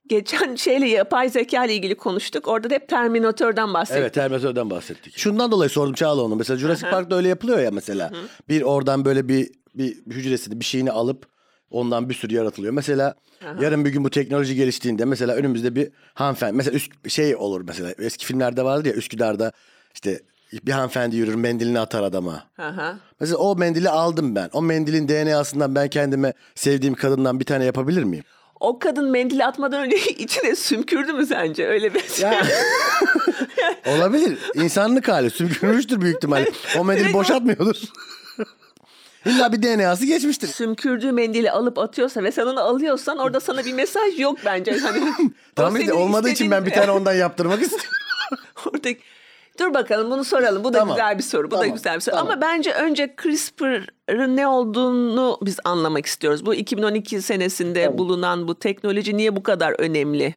Geçen 0.09 0.55
şeyle 0.55 0.87
yapay 0.87 1.29
zeka 1.29 1.65
ile 1.65 1.75
ilgili 1.75 1.95
konuştuk. 1.95 2.47
Orada 2.47 2.69
da 2.69 2.73
hep 2.73 2.89
Terminator'dan 2.89 3.73
bahsettik. 3.73 4.01
Evet 4.01 4.13
Terminator'dan 4.13 4.69
bahsettik. 4.69 5.17
Şundan 5.17 5.51
dolayı 5.51 5.69
sordum 5.69 5.93
Çağla 5.93 6.21
onu. 6.21 6.35
Mesela 6.35 6.57
Jurassic 6.57 6.89
Park'ta 6.89 7.15
öyle 7.15 7.27
yapılıyor 7.27 7.59
ya 7.59 7.71
mesela. 7.71 8.11
Bir 8.49 8.61
oradan 8.61 9.05
böyle 9.05 9.27
bir 9.27 9.51
bir 9.75 9.97
hücresini 10.07 10.59
bir 10.59 10.65
şeyini 10.65 10.91
alıp 10.91 11.25
ondan 11.71 12.09
bir 12.09 12.13
sürü 12.13 12.33
yaratılıyor. 12.33 12.73
Mesela 12.73 13.15
yarın 13.61 13.85
bir 13.85 13.89
gün 13.89 14.03
bu 14.03 14.09
teknoloji 14.09 14.55
geliştiğinde 14.55 15.05
mesela 15.05 15.35
önümüzde 15.35 15.75
bir 15.75 15.89
hanımefendi 16.13 16.53
mesela 16.53 16.75
üst, 16.75 17.09
şey 17.09 17.35
olur 17.35 17.61
mesela 17.67 17.93
eski 17.99 18.25
filmlerde 18.25 18.63
vardı 18.63 18.87
ya 18.87 18.93
Üsküdar'da 18.93 19.51
işte 19.93 20.19
bir 20.65 20.71
hanımefendi 20.71 21.15
yürür 21.15 21.35
mendilini 21.35 21.79
atar 21.79 22.03
adama. 22.03 22.43
Aha. 22.57 22.99
Mesela 23.19 23.37
o 23.37 23.55
mendili 23.55 23.89
aldım 23.89 24.35
ben. 24.35 24.49
O 24.53 24.61
mendilin 24.61 25.07
DNA'sından 25.07 25.75
ben 25.75 25.87
kendime 25.87 26.33
sevdiğim 26.55 26.95
kadından 26.95 27.39
bir 27.39 27.45
tane 27.45 27.65
yapabilir 27.65 28.03
miyim? 28.03 28.23
O 28.59 28.79
kadın 28.79 29.09
mendili 29.11 29.45
atmadan 29.45 29.81
önce 29.81 29.97
içine 30.17 30.55
sümkürdü 30.55 31.13
mü 31.13 31.25
sence? 31.25 31.67
Öyle 31.67 31.93
bir 31.93 32.09
şey. 32.09 32.29
Ya. 32.29 32.41
Olabilir. 33.85 34.37
İnsanlık 34.53 35.07
hali 35.07 35.29
sümkürmüştür 35.29 36.01
büyük 36.01 36.15
ihtimalle. 36.15 36.51
O 36.77 36.85
mendili 36.85 37.13
boşaltmıyordur. 37.13 37.75
İlla 39.25 39.53
bir 39.53 39.63
DNA'sı 39.63 40.05
geçmiştir. 40.05 40.47
Sümkürdüğü 40.47 41.11
mendili 41.11 41.51
alıp 41.51 41.77
atıyorsa 41.79 42.23
ve 42.23 42.31
sen 42.31 42.45
onu 42.45 42.59
alıyorsan 42.59 43.17
orada 43.17 43.39
sana 43.39 43.65
bir 43.65 43.73
mesaj 43.73 44.19
yok 44.19 44.39
bence. 44.45 44.77
Hani, 44.79 45.13
Tamam 45.55 45.77
işte 45.77 45.93
olmadığı 45.93 46.29
için 46.29 46.51
ben 46.51 46.65
bir 46.65 46.71
istediğin- 46.71 46.85
tane 46.85 46.91
ondan 46.91 47.13
yaptırmak 47.13 47.61
istiyorum. 47.61 47.89
Oradaki... 48.65 48.99
Dur 49.59 49.73
bakalım 49.73 50.11
bunu 50.11 50.23
soralım. 50.23 50.63
Bu 50.63 50.73
da 50.73 50.79
Tamam. 50.79 50.95
güzel 50.95 51.17
bir 51.17 51.23
soru. 51.23 51.47
Bu 51.47 51.55
da 51.55 51.59
Tamam. 51.59 51.75
güzel 51.75 51.95
bir 51.95 52.01
soru. 52.01 52.15
Tamam. 52.15 52.31
Ama 52.31 52.41
bence 52.41 52.73
önce 52.73 53.15
CRISPR'ın 53.23 54.37
ne 54.37 54.47
olduğunu 54.47 55.37
biz 55.41 55.57
anlamak 55.63 56.05
istiyoruz. 56.05 56.45
Bu 56.45 56.55
2012 56.55 57.21
senesinde 57.21 57.85
Tabii. 57.85 57.97
bulunan 57.97 58.47
bu 58.47 58.59
teknoloji 58.59 59.17
niye 59.17 59.35
bu 59.35 59.43
kadar 59.43 59.75
önemli? 59.79 60.33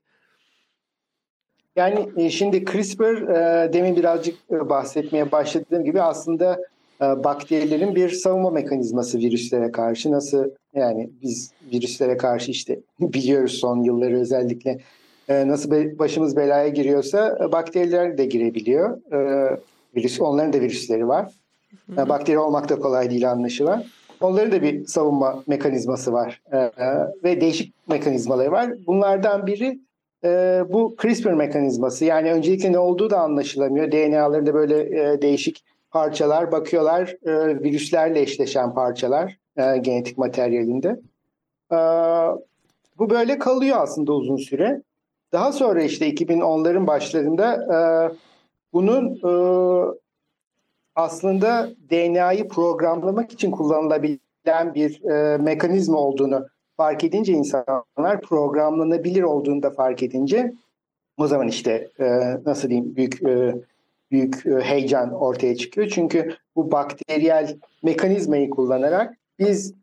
Yani 1.76 2.08
e, 2.16 2.30
şimdi 2.30 2.64
CRISPR 2.64 3.02
e, 3.04 3.72
demin 3.72 3.96
birazcık 3.96 4.36
e, 4.50 4.68
bahsetmeye 4.68 5.32
başladığım 5.32 5.84
gibi 5.84 6.02
aslında 6.02 6.60
e, 7.02 7.04
bakterilerin 7.24 7.94
bir 7.94 8.10
savunma 8.10 8.50
mekanizması 8.50 9.18
virüslere 9.18 9.72
karşı. 9.72 10.12
Nasıl 10.12 10.44
yani 10.74 11.10
biz 11.22 11.52
virüslere 11.72 12.16
karşı 12.16 12.50
işte 12.50 12.80
biliyoruz 13.00 13.52
son 13.52 13.82
yılları 13.82 14.20
özellikle 14.20 14.78
nasıl 15.28 15.70
be- 15.70 15.98
başımız 15.98 16.36
belaya 16.36 16.68
giriyorsa 16.68 17.38
e, 17.40 17.52
bakteriler 17.52 18.18
de 18.18 18.24
girebiliyor. 18.24 19.12
E, 19.12 19.50
virüs 19.96 20.20
onların 20.20 20.52
da 20.52 20.60
virüsleri 20.60 21.08
var. 21.08 21.32
E, 21.98 22.08
bakteri 22.08 22.38
olmak 22.38 22.68
da 22.68 22.78
kolay 22.78 23.10
değil 23.10 23.30
anlaşılan. 23.30 23.84
Onların 24.20 24.52
da 24.52 24.62
bir 24.62 24.86
savunma 24.86 25.42
mekanizması 25.46 26.12
var 26.12 26.42
E, 26.52 26.56
e, 26.58 26.70
ve 27.24 27.40
değişik 27.40 27.74
mekanizmaları 27.88 28.52
var. 28.52 28.70
Bunlardan 28.86 29.46
biri 29.46 29.78
e, 30.24 30.62
bu 30.68 30.96
CRISPR 31.02 31.32
mekanizması 31.32 32.04
yani 32.04 32.32
öncelikle 32.32 32.72
ne 32.72 32.78
olduğu 32.78 33.10
da 33.10 33.20
anlaşılamıyor. 33.20 33.92
DNA'larında 33.92 34.54
böyle 34.54 35.22
değişik 35.22 35.64
parçalar 35.90 36.52
bakıyorlar 36.52 37.16
virüslerle 37.64 38.20
eşleşen 38.20 38.74
parçalar 38.74 39.38
genetik 39.56 40.18
materyalinde. 40.18 41.00
Bu 42.98 43.10
böyle 43.10 43.38
kalıyor 43.38 43.76
aslında 43.80 44.12
uzun 44.12 44.36
süre. 44.36 44.82
Daha 45.32 45.52
sonra 45.52 45.82
işte 45.82 46.10
2010'ların 46.10 46.86
başlarında 46.86 47.54
e, 47.54 47.78
bunun 48.72 49.14
e, 49.14 49.32
aslında 50.94 51.70
DNA'yı 51.90 52.48
programlamak 52.48 53.32
için 53.32 53.50
kullanılabilen 53.50 54.74
bir 54.74 55.04
e, 55.04 55.36
mekanizma 55.38 55.98
olduğunu 55.98 56.46
fark 56.76 57.04
edince 57.04 57.32
insanlar 57.32 58.20
programlanabilir 58.22 59.22
olduğunu 59.22 59.62
da 59.62 59.70
fark 59.70 60.02
edince 60.02 60.52
o 61.16 61.26
zaman 61.26 61.48
işte 61.48 61.88
e, 62.00 62.04
nasıl 62.46 62.68
diyeyim 62.68 62.96
büyük 62.96 63.22
e, 63.22 63.54
büyük 64.10 64.46
e, 64.46 64.60
heyecan 64.60 65.12
ortaya 65.12 65.56
çıkıyor. 65.56 65.88
Çünkü 65.88 66.36
bu 66.56 66.70
bakteriyel 66.70 67.58
mekanizmayı 67.82 68.50
kullanarak 68.50 69.14
biz 69.38 69.74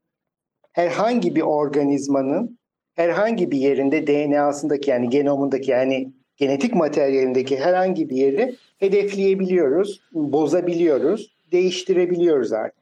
herhangi 0.72 1.36
bir 1.36 1.42
organizmanın 1.42 2.59
herhangi 3.00 3.52
bir 3.52 3.58
yerinde 3.58 4.08
DNA'sındaki 4.08 4.90
yani 4.90 5.10
genomundaki 5.10 5.72
yani 5.72 6.12
genetik 6.38 6.76
materyalindeki 6.76 7.60
herhangi 7.60 8.10
bir 8.10 8.16
yeri 8.16 8.56
hedefleyebiliyoruz, 8.80 10.02
bozabiliyoruz, 10.14 11.36
değiştirebiliyoruz 11.52 12.54
artık. 12.54 12.80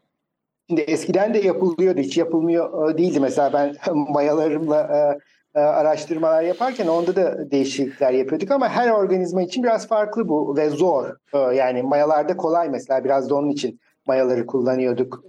Şimdi 0.70 0.82
eskiden 0.82 1.34
de 1.34 1.40
yapılıyordu, 1.40 2.00
hiç 2.00 2.18
yapılmıyor 2.18 2.92
e, 2.92 2.98
değildi. 2.98 3.20
Mesela 3.20 3.54
ben 3.54 3.76
mayalarımla 4.14 4.82
e, 5.56 5.60
e, 5.60 5.64
araştırmalar 5.64 6.44
yaparken 6.44 6.88
onda 6.88 7.16
da 7.16 7.52
değişiklikler 7.52 8.12
yapıyorduk 8.12 8.52
ama 8.52 8.70
her 8.70 8.90
organizma 8.90 9.42
için 9.42 9.64
biraz 9.64 9.88
farklı 9.88 10.30
bu 10.30 10.58
ve 10.58 10.70
zor. 10.70 11.06
Yani 11.54 11.84
mayalarda 11.84 12.38
kolay 12.38 12.70
mesela 12.70 13.04
biraz 13.04 13.30
da 13.30 13.36
onun 13.36 13.50
için 13.50 13.80
mayaları 14.06 14.46
kullanıyorduk 14.46 15.24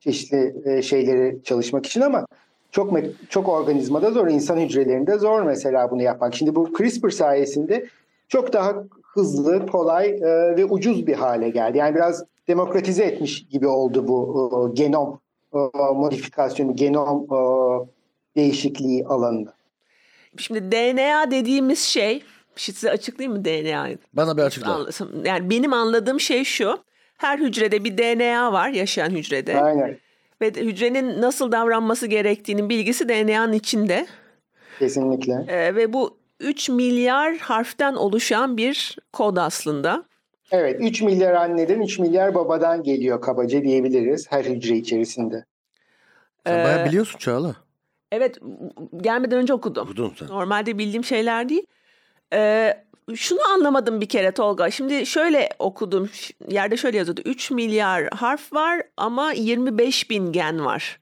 çeşitli 0.00 0.82
şeyleri 0.82 1.42
çalışmak 1.42 1.86
için 1.86 2.00
ama 2.00 2.26
çok 2.72 2.92
çok 3.28 3.48
organizmada 3.48 4.10
zor, 4.10 4.28
insan 4.28 4.56
hücrelerinde 4.56 5.18
zor 5.18 5.42
mesela 5.42 5.90
bunu 5.90 6.02
yapmak. 6.02 6.34
Şimdi 6.34 6.54
bu 6.54 6.72
CRISPR 6.78 7.10
sayesinde 7.10 7.86
çok 8.28 8.52
daha 8.52 8.74
hızlı, 9.02 9.66
kolay 9.66 10.08
e, 10.08 10.56
ve 10.56 10.64
ucuz 10.64 11.06
bir 11.06 11.14
hale 11.14 11.50
geldi. 11.50 11.78
Yani 11.78 11.94
biraz 11.94 12.24
demokratize 12.48 13.04
etmiş 13.04 13.46
gibi 13.48 13.66
oldu 13.66 14.08
bu 14.08 14.70
e, 14.70 14.74
genom 14.74 15.20
e, 15.54 15.58
modifikasyonu, 15.94 16.76
genom 16.76 17.24
e, 17.24 17.38
değişikliği 18.36 19.06
alanını. 19.06 19.52
Şimdi 20.36 20.72
DNA 20.72 21.30
dediğimiz 21.30 21.78
şey, 21.78 22.22
şimdi 22.56 22.78
size 22.78 22.90
açıklayayım 22.90 23.38
mı 23.38 23.44
DNA'yı? 23.44 23.98
Bana 24.12 24.36
bir 24.36 24.42
açıkla. 24.42 24.86
Yani 25.24 25.50
benim 25.50 25.72
anladığım 25.72 26.20
şey 26.20 26.44
şu. 26.44 26.78
Her 27.16 27.38
hücrede 27.38 27.84
bir 27.84 27.98
DNA 27.98 28.52
var, 28.52 28.68
yaşayan 28.68 29.10
hücrede. 29.10 29.60
Aynen, 29.62 29.98
Ve 30.42 30.48
hücrenin 30.48 31.22
nasıl 31.22 31.52
davranması 31.52 32.06
gerektiğinin 32.06 32.68
bilgisi 32.68 33.08
DNA'nın 33.08 33.52
içinde. 33.52 34.06
kesinlikle. 34.78 35.44
Ee, 35.48 35.74
ve 35.74 35.92
bu 35.92 36.18
3 36.40 36.68
milyar 36.68 37.36
harften 37.36 37.94
oluşan 37.94 38.56
bir 38.56 38.98
kod 39.12 39.36
aslında. 39.36 40.04
Evet, 40.50 40.76
3 40.80 41.02
milyar 41.02 41.34
anneden 41.34 41.80
3 41.80 41.98
milyar 41.98 42.34
babadan 42.34 42.82
geliyor 42.82 43.20
kabaca 43.20 43.62
diyebiliriz 43.62 44.26
her 44.32 44.44
hücre 44.44 44.76
içerisinde. 44.76 45.44
Sen 46.46 46.60
Ee, 46.60 46.64
bayağı 46.64 46.86
biliyorsun 46.86 47.18
Çağla. 47.18 47.56
Evet, 48.12 48.38
gelmeden 48.96 49.38
önce 49.38 49.54
okudum. 49.54 49.84
Okudun 49.84 50.12
sen. 50.18 50.28
Normalde 50.28 50.78
bildiğim 50.78 51.04
şeyler 51.04 51.48
değil. 51.48 51.66
Ee, 52.32 52.74
şunu 53.14 53.38
anlamadım 53.54 54.00
bir 54.00 54.08
kere 54.08 54.32
Tolga. 54.32 54.70
Şimdi 54.70 55.06
şöyle 55.06 55.48
okudum. 55.58 56.10
Yerde 56.48 56.76
şöyle 56.76 56.98
yazıyordu. 56.98 57.20
3 57.24 57.50
milyar 57.50 58.08
harf 58.14 58.52
var 58.52 58.82
ama 58.96 59.32
25 59.32 60.10
bin 60.10 60.32
gen 60.32 60.64
var. 60.64 61.00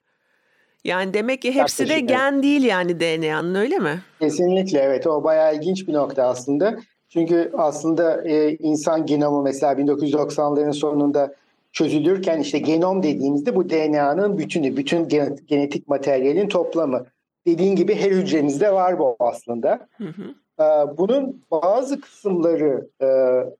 Yani 0.83 1.13
demek 1.13 1.41
ki 1.41 1.55
hepsi 1.55 1.89
de 1.89 1.99
gen 1.99 2.43
değil 2.43 2.63
yani 2.63 2.99
DNA'nın 2.99 3.55
öyle 3.55 3.77
mi? 3.77 4.01
Kesinlikle 4.19 4.79
evet 4.79 5.07
o 5.07 5.23
bayağı 5.23 5.55
ilginç 5.55 5.87
bir 5.87 5.93
nokta 5.93 6.23
aslında. 6.23 6.79
Çünkü 7.09 7.51
aslında 7.57 8.27
e, 8.27 8.55
insan 8.55 9.05
genomu 9.05 9.41
mesela 9.41 9.73
1990'ların 9.73 10.73
sonunda 10.73 11.33
çözülürken 11.71 12.39
işte 12.39 12.59
genom 12.59 13.03
dediğimizde 13.03 13.55
bu 13.55 13.69
DNA'nın 13.69 14.37
bütünü, 14.37 14.77
bütün 14.77 15.07
gen- 15.07 15.37
genetik 15.45 15.87
materyalin 15.87 16.47
toplamı. 16.47 17.05
Dediğin 17.47 17.75
gibi 17.75 17.95
her 17.95 18.11
hücremizde 18.11 18.73
var 18.73 18.99
bu 18.99 19.15
aslında. 19.19 19.87
Hı 19.97 20.07
hı. 20.07 20.35
Ee, 20.61 20.97
Bunun 20.97 21.41
bazı 21.51 22.01
kısımları 22.01 22.87
e, 23.01 23.07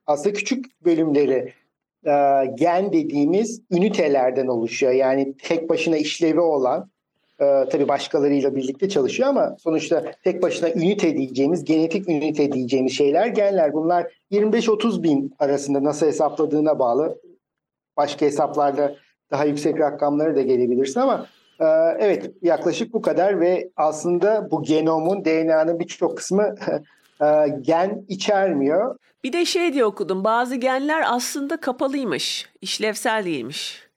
aslında 0.06 0.32
küçük 0.32 0.84
bölümleri 0.84 1.52
e, 2.06 2.12
gen 2.54 2.92
dediğimiz 2.92 3.62
ünitelerden 3.70 4.46
oluşuyor. 4.46 4.92
Yani 4.92 5.34
tek 5.42 5.68
başına 5.68 5.96
işlevi 5.96 6.40
olan 6.40 6.90
e, 7.40 7.44
tabii 7.70 7.88
başkalarıyla 7.88 8.56
birlikte 8.56 8.88
çalışıyor 8.88 9.28
ama 9.28 9.56
sonuçta 9.58 10.04
tek 10.24 10.42
başına 10.42 10.70
ünite 10.70 11.16
diyeceğimiz 11.16 11.64
genetik 11.64 12.08
ünite 12.08 12.52
diyeceğimiz 12.52 12.92
şeyler 12.92 13.26
genler. 13.26 13.72
Bunlar 13.72 14.12
25-30 14.30 15.02
bin 15.02 15.34
arasında 15.38 15.84
nasıl 15.84 16.06
hesapladığına 16.06 16.78
bağlı. 16.78 17.18
Başka 17.96 18.26
hesaplarda 18.26 18.96
daha 19.30 19.44
yüksek 19.44 19.78
rakamları 19.78 20.36
da 20.36 20.42
gelebilirsin 20.42 21.00
ama 21.00 21.26
evet 21.98 22.30
yaklaşık 22.42 22.92
bu 22.92 23.02
kadar 23.02 23.40
ve 23.40 23.70
aslında 23.76 24.50
bu 24.50 24.62
genomun 24.62 25.24
DNA'nın 25.24 25.78
birçok 25.78 26.16
kısmı 26.16 26.54
e, 27.22 27.48
gen 27.60 28.04
içermiyor. 28.08 28.96
Bir 29.24 29.32
de 29.32 29.44
şey 29.44 29.72
diye 29.72 29.84
okudum. 29.84 30.24
Bazı 30.24 30.56
genler 30.56 31.04
aslında 31.06 31.56
kapalıymış. 31.56 32.48
işlevsel 32.60 33.24
değilmiş. 33.24 33.88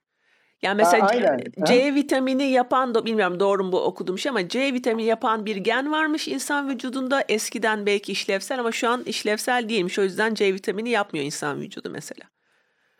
Yani 0.62 0.78
mesela 0.78 1.06
Aa, 1.06 1.14
C- 1.14 1.18
aynen. 1.18 1.40
C, 1.66 1.96
vitamini 1.96 2.44
yapan 2.44 2.96
da 2.96 3.06
bilmiyorum 3.06 3.40
doğru 3.40 3.64
mu 3.64 3.72
bu 3.72 3.82
okuduğum 3.82 4.20
şey 4.20 4.30
ama 4.30 4.48
C 4.48 4.74
vitamini 4.74 5.08
yapan 5.08 5.46
bir 5.46 5.56
gen 5.56 5.92
varmış 5.92 6.28
insan 6.28 6.70
vücudunda. 6.70 7.24
Eskiden 7.30 7.86
belki 7.86 8.12
işlevsel 8.12 8.60
ama 8.60 8.72
şu 8.72 8.90
an 8.90 9.04
işlevsel 9.04 9.70
değilmiş. 9.70 10.00
O 10.00 10.04
yüzden 10.04 10.34
C 10.34 10.54
vitamini 10.54 10.90
yapmıyor 10.90 11.26
insan 11.26 11.62
vücudu 11.62 11.90
mesela. 11.90 12.26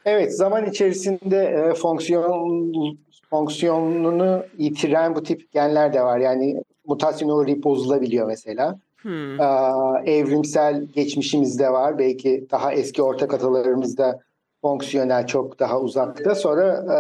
Evet, 0.06 0.38
zaman 0.38 0.66
içerisinde 0.66 1.38
e, 1.46 1.74
fonksiyon 1.74 2.98
fonksiyonunu 3.30 4.44
yitiren 4.58 5.16
bu 5.16 5.24
tip 5.24 5.52
genler 5.52 5.94
de 5.94 6.02
var. 6.02 6.20
Yani 6.20 6.64
mutasyon 6.88 7.30
uğrayıp 7.30 7.64
bozulabiliyor 7.64 8.28
mesela. 8.28 8.80
Hmm. 9.02 9.40
Aa, 9.40 10.02
evrimsel 10.06 10.84
geçmişimizde 10.84 11.70
var. 11.70 12.00
Belki 12.00 12.48
daha 12.52 12.74
eski 12.74 13.04
ortak 13.04 13.34
atalarımızda 13.34 14.20
fonksiyonel 14.62 15.28
çok 15.28 15.60
daha 15.60 15.80
uzakta. 15.80 16.36
Sonra 16.36 16.68
e, 16.68 16.98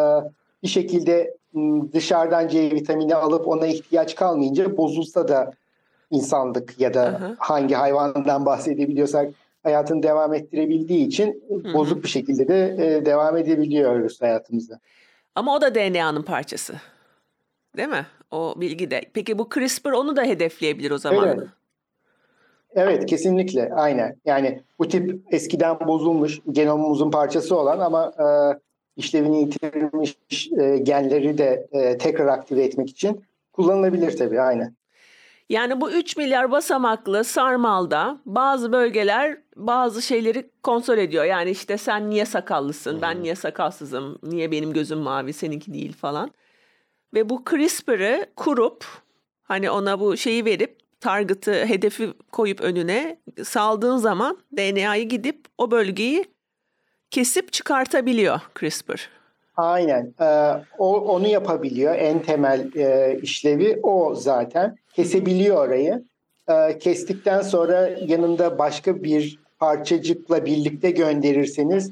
bir 0.64 0.68
şekilde 0.68 1.34
m, 1.54 1.92
dışarıdan 1.94 2.48
C 2.48 2.72
vitamini 2.72 3.16
alıp 3.16 3.48
ona 3.48 3.68
ihtiyaç 3.68 4.16
kalmayınca 4.16 4.78
bozulsa 4.78 5.28
da 5.28 5.52
insanlık 6.12 6.80
ya 6.80 6.94
da 6.94 7.02
Aha. 7.02 7.36
hangi 7.38 7.76
hayvandan 7.76 8.46
bahsedebiliyorsak 8.46 9.32
hayatını 9.64 10.04
devam 10.04 10.34
ettirebildiği 10.34 11.08
için 11.08 11.44
bozuk 11.74 12.04
bir 12.04 12.10
şekilde 12.10 12.48
de 12.48 12.76
e, 12.80 13.06
devam 13.06 13.38
edebiliyoruz 13.38 14.22
hayatımızda. 14.22 14.80
Ama 15.36 15.56
o 15.56 15.62
da 15.62 15.76
DNA'nın 15.76 16.22
parçası. 16.22 16.74
Değil 17.78 17.90
mi? 17.90 18.06
O 18.32 18.54
bilgi 18.58 18.92
de. 18.92 19.02
Peki 19.14 19.38
bu 19.38 19.50
CRISPR 19.50 19.92
onu 19.92 20.16
da 20.16 20.24
hedefleyebilir 20.24 20.92
o 20.92 20.98
zaman. 20.98 21.28
Evet. 21.28 21.48
Evet 22.76 23.06
kesinlikle 23.06 23.74
aynen. 23.74 24.16
Yani 24.26 24.64
bu 24.80 24.88
tip 24.88 25.22
eskiden 25.32 25.80
bozulmuş 25.80 26.40
genomumuzun 26.52 27.12
parçası 27.12 27.58
olan 27.58 27.80
ama 27.80 28.14
e, 28.20 28.26
işlevini 28.98 29.40
yitirmiş 29.40 30.52
e, 30.52 30.78
genleri 30.78 31.38
de 31.38 31.68
e, 31.72 31.98
tekrar 31.98 32.28
aktive 32.28 32.64
etmek 32.64 32.90
için 32.90 33.24
kullanılabilir 33.54 34.18
tabii 34.18 34.42
aynen. 34.42 34.76
Yani 35.50 35.82
bu 35.82 35.92
3 35.92 36.18
milyar 36.18 36.52
basamaklı 36.52 37.24
sarmalda 37.24 38.18
bazı 38.26 38.72
bölgeler 38.72 39.38
bazı 39.56 40.02
şeyleri 40.02 40.50
kontrol 40.64 40.98
ediyor. 40.98 41.26
Yani 41.26 41.50
işte 41.50 41.78
sen 41.78 42.10
niye 42.10 42.26
sakallısın, 42.26 43.02
ben 43.02 43.24
niye 43.24 43.36
sakalsızım, 43.36 44.20
niye 44.24 44.52
benim 44.52 44.74
gözüm 44.74 45.00
mavi, 45.00 45.34
seninki 45.34 45.74
değil 45.74 45.94
falan. 45.94 46.32
Ve 47.14 47.30
bu 47.30 47.44
CRISPR'ı 47.50 48.26
kurup 48.36 48.86
hani 49.44 49.70
ona 49.70 50.00
bu 50.00 50.18
şeyi 50.18 50.46
verip 50.46 50.78
target'ı, 51.00 51.66
hedefi 51.66 52.14
koyup 52.32 52.62
önüne 52.62 53.20
saldığın 53.44 53.98
zaman 53.98 54.38
DNA'yı 54.58 55.10
gidip 55.10 55.46
o 55.58 55.72
bölgeyi 55.72 56.26
kesip 57.12 57.54
çıkartabiliyor 57.54 58.40
CRISPR. 58.60 59.10
Aynen. 59.58 60.14
E, 60.22 60.52
o 60.78 61.00
onu 61.00 61.28
yapabiliyor. 61.28 61.96
En 61.96 62.22
temel 62.22 62.76
e, 62.76 63.20
işlevi 63.22 63.80
o 63.84 64.16
zaten. 64.16 64.78
Kesebiliyor 64.96 65.68
orayı. 65.68 66.04
E, 66.50 66.78
kestikten 66.80 67.42
sonra 67.42 67.90
yanında 68.08 68.58
başka 68.60 69.04
bir 69.04 69.40
parçacıkla 69.60 70.46
birlikte 70.46 70.92
gönderirseniz 70.92 71.92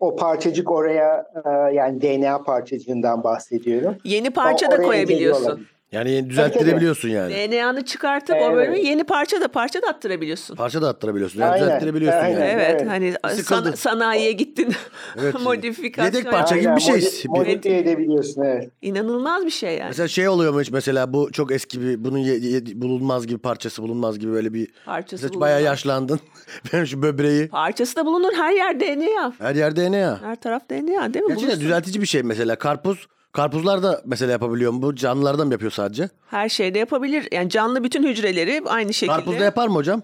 o 0.00 0.16
parçacık 0.16 0.70
oraya 0.70 1.26
e, 1.44 1.74
yani 1.74 2.02
DNA 2.02 2.42
parçacığından 2.42 3.24
bahsediyorum. 3.24 3.96
Yeni 4.04 4.30
parça 4.30 4.66
O- 4.68 4.70
da 4.70 4.76
koyabiliyorsun. 4.82 5.66
Yani 5.94 6.30
düzelttirebiliyorsun 6.30 7.08
yani. 7.08 7.34
DNA'nı 7.34 7.84
çıkartıp 7.84 8.36
o 8.36 8.38
Evet. 8.38 8.54
bölümü 8.56 8.78
yeni 8.78 9.04
parça 9.04 9.40
da 9.40 9.48
parça 9.48 9.82
da 9.82 9.86
attırabiliyorsun. 9.86 10.56
Parça 10.56 10.82
da 10.82 10.88
attırabiliyorsun. 10.88 11.40
Yani 11.40 11.50
Aynen, 11.50 11.66
düzelttirebiliyorsun 11.66 12.18
aynen. 12.20 12.40
yani. 12.40 12.50
Evet, 12.50 12.76
Evet. 12.80 12.88
hani 12.90 13.14
Sıkıldın. 13.36 13.70
san- 13.70 13.74
sanayiye 13.90 14.32
gittin. 14.32 14.74
Evet. 15.20 15.40
Modifikasyon. 15.40 16.18
Yedek 16.18 16.30
parça 16.32 16.56
gibi 16.56 16.68
Aynen, 16.68 16.76
bir 16.76 16.80
şey. 16.82 16.94
modi- 16.94 17.28
Modifiye 17.28 17.78
edebiliyorsun 17.78 18.42
evet. 18.42 18.70
İnanılmaz 18.82 19.44
bir 19.44 19.50
şey 19.50 19.76
yani. 19.78 19.88
Mesela 19.88 20.08
şey 20.08 20.28
oluyor 20.28 20.52
mu 20.52 20.60
hiç 20.60 20.70
mesela 20.70 21.12
bu 21.12 21.32
çok 21.32 21.52
eski 21.52 21.80
bir 21.82 22.04
bunun 22.04 22.18
ye- 22.18 22.38
ye- 22.38 22.62
bulunmaz 22.82 23.26
gibi 23.26 23.38
parçası 23.38 23.82
bulunmaz 23.82 24.18
gibi 24.18 24.32
böyle 24.32 24.54
bir 24.54 24.68
Parçası 24.86 25.24
mesela 25.24 25.40
bayağı 25.40 25.58
bulunmaz. 25.58 25.72
yaşlandın. 25.78 26.20
Benim 26.72 26.86
şu 26.86 27.02
böbreği 27.02 27.48
Parçası 27.48 27.96
da 27.96 28.06
bulunur 28.06 28.32
her 28.36 28.52
yer 28.52 28.80
DNA. 28.80 29.32
her 29.38 29.54
yerde 29.54 29.92
ne 29.92 29.96
ya? 29.96 30.18
Her 30.22 30.36
taraf 30.40 30.62
DNA 30.70 31.14
değil 31.14 31.24
mi? 31.24 31.36
Bulursun. 31.36 31.60
düzeltici 31.60 32.00
bir 32.00 32.06
şey 32.06 32.22
mesela 32.22 32.56
karpuz. 32.56 33.06
Karpuzlar 33.38 33.82
da 33.82 34.02
mesela 34.04 34.32
yapabiliyor 34.32 34.72
mu? 34.72 34.82
Bu 34.82 34.94
canlılardan 34.94 35.46
mı 35.46 35.52
yapıyor 35.52 35.72
sadece? 35.72 36.08
Her 36.30 36.48
şeyde 36.48 36.78
yapabilir. 36.78 37.28
Yani 37.32 37.48
canlı 37.50 37.84
bütün 37.84 38.02
hücreleri 38.08 38.62
aynı 38.66 38.94
şekilde. 38.94 39.16
Karpuzda 39.16 39.44
yapar 39.44 39.68
mı 39.68 39.74
hocam? 39.74 40.02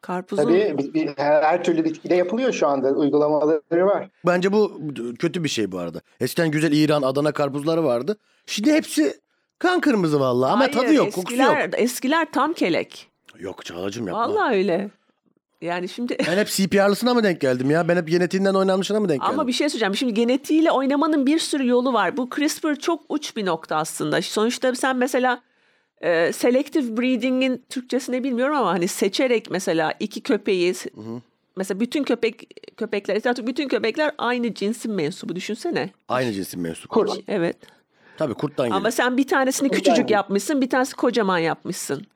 Karpuzun 0.00 0.42
Tabii 0.42 0.74
bir- 0.78 0.94
bir- 0.94 1.12
her 1.16 1.64
türlü 1.64 1.84
bitkide 1.84 2.14
yapılıyor 2.14 2.52
şu 2.52 2.66
anda. 2.66 2.88
Uygulamaları 2.92 3.86
var. 3.86 4.08
Bence 4.26 4.52
bu 4.52 4.80
kötü 5.18 5.44
bir 5.44 5.48
şey 5.48 5.72
bu 5.72 5.78
arada. 5.78 6.00
Eskiden 6.20 6.50
güzel 6.50 6.72
İran, 6.72 7.02
Adana 7.02 7.32
karpuzları 7.32 7.84
vardı. 7.84 8.16
Şimdi 8.46 8.72
hepsi 8.72 9.20
kan 9.58 9.80
kırmızı 9.80 10.20
vallahi 10.20 10.52
ama 10.52 10.60
Hayır, 10.64 10.72
tadı 10.72 10.94
yok, 10.94 11.12
kokusu 11.12 11.36
yok. 11.36 11.50
eskiler, 11.50 11.70
Eskiler 11.76 12.32
tam 12.32 12.52
kelek. 12.52 13.08
Yok 13.38 13.64
Çağla'cığım 13.64 14.06
yapma. 14.06 14.28
Vallahi 14.28 14.54
öyle. 14.56 14.90
Yani 15.64 15.88
şimdi 15.88 16.16
Ben 16.26 16.36
hep 16.36 16.48
CPR'lısına 16.48 17.14
mı 17.14 17.24
denk 17.24 17.40
geldim 17.40 17.70
ya? 17.70 17.88
Ben 17.88 17.96
hep 17.96 18.08
genetiğinden 18.08 18.54
oynanmışına 18.54 19.00
mı 19.00 19.08
denk 19.08 19.20
geldim? 19.20 19.34
ama 19.34 19.46
bir 19.46 19.52
şey 19.52 19.68
söyleyeceğim. 19.68 19.96
Şimdi 19.96 20.14
genetiğiyle 20.14 20.70
oynamanın 20.70 21.26
bir 21.26 21.38
sürü 21.38 21.66
yolu 21.66 21.92
var. 21.92 22.16
Bu 22.16 22.28
CRISPR 22.36 22.74
çok 22.74 23.02
uç 23.08 23.36
bir 23.36 23.46
nokta 23.46 23.76
aslında. 23.76 24.22
Sonuçta 24.22 24.74
sen 24.74 24.96
mesela 24.96 25.42
e, 26.00 26.32
selective 26.32 26.96
breeding'in 26.96 27.64
Türkçesini 27.68 28.24
bilmiyorum 28.24 28.56
ama 28.56 28.70
hani 28.70 28.88
seçerek 28.88 29.50
mesela 29.50 29.94
iki 30.00 30.20
köpeği 30.20 30.74
mesela 31.56 31.80
bütün 31.80 32.04
köpek 32.04 32.48
köpekler 32.76 33.16
etrafındaki 33.16 33.46
bütün 33.46 33.68
köpekler 33.68 34.12
aynı 34.18 34.54
cinsin 34.54 34.92
mensubu 34.92 35.36
düşünsene. 35.36 35.90
Aynı 36.08 36.32
cinsin 36.32 36.60
mensup. 36.60 36.90
Kurt. 36.90 37.20
Evet. 37.28 37.56
Tabii 38.16 38.34
kurttan 38.34 38.66
geliyor. 38.66 38.80
Ama 38.80 38.90
sen 38.90 39.16
bir 39.16 39.26
tanesini 39.26 39.68
Kurttan 39.68 39.82
küçücük 39.84 40.10
yapmışsın, 40.10 40.60
bir 40.60 40.70
tanesi 40.70 40.96
kocaman 40.96 41.38
yapmışsın. 41.38 42.06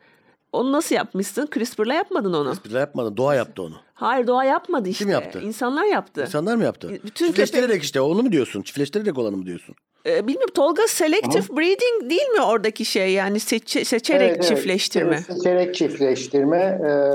Onu 0.53 0.73
nasıl 0.73 0.95
yapmışsın? 0.95 1.49
CRISPR'la 1.55 1.95
yapmadın 1.95 2.33
onu. 2.33 2.53
Bir 2.65 2.75
de 2.75 2.79
yapmadı. 2.79 3.17
Doğa 3.17 3.35
yaptı 3.35 3.63
onu. 3.63 3.75
Hayır 3.95 4.27
doğa 4.27 4.45
yapmadı 4.45 4.89
işte. 4.89 5.11
yaptı? 5.11 5.41
İnsanlar 5.41 5.85
yaptı. 5.85 6.21
İnsanlar 6.21 6.57
mı 6.57 6.65
yaptı? 6.65 6.91
Bütün 7.05 7.27
Çiftleştirerek 7.27 7.83
işte 7.83 8.01
onu 8.01 8.23
mu 8.23 8.33
diyorsun? 8.33 8.63
Çiftleştirerek 8.63 9.19
olanı 9.19 9.37
mı 9.37 9.47
diyorsun? 9.47 9.75
Ee, 10.07 10.27
bilmiyorum 10.27 10.55
Tolga 10.55 10.83
selective 10.89 11.57
breeding 11.57 12.11
değil 12.11 12.29
mi 12.29 12.41
oradaki 12.43 12.85
şey 12.85 13.13
yani 13.13 13.41
seçe- 13.41 13.85
seçerek 13.85 14.31
evet. 14.31 14.45
çiftleştirme. 14.45 15.15
Evet, 15.15 15.39
seçerek 15.39 15.75
çiftleştirme. 15.75 16.57
Ee, 16.57 17.13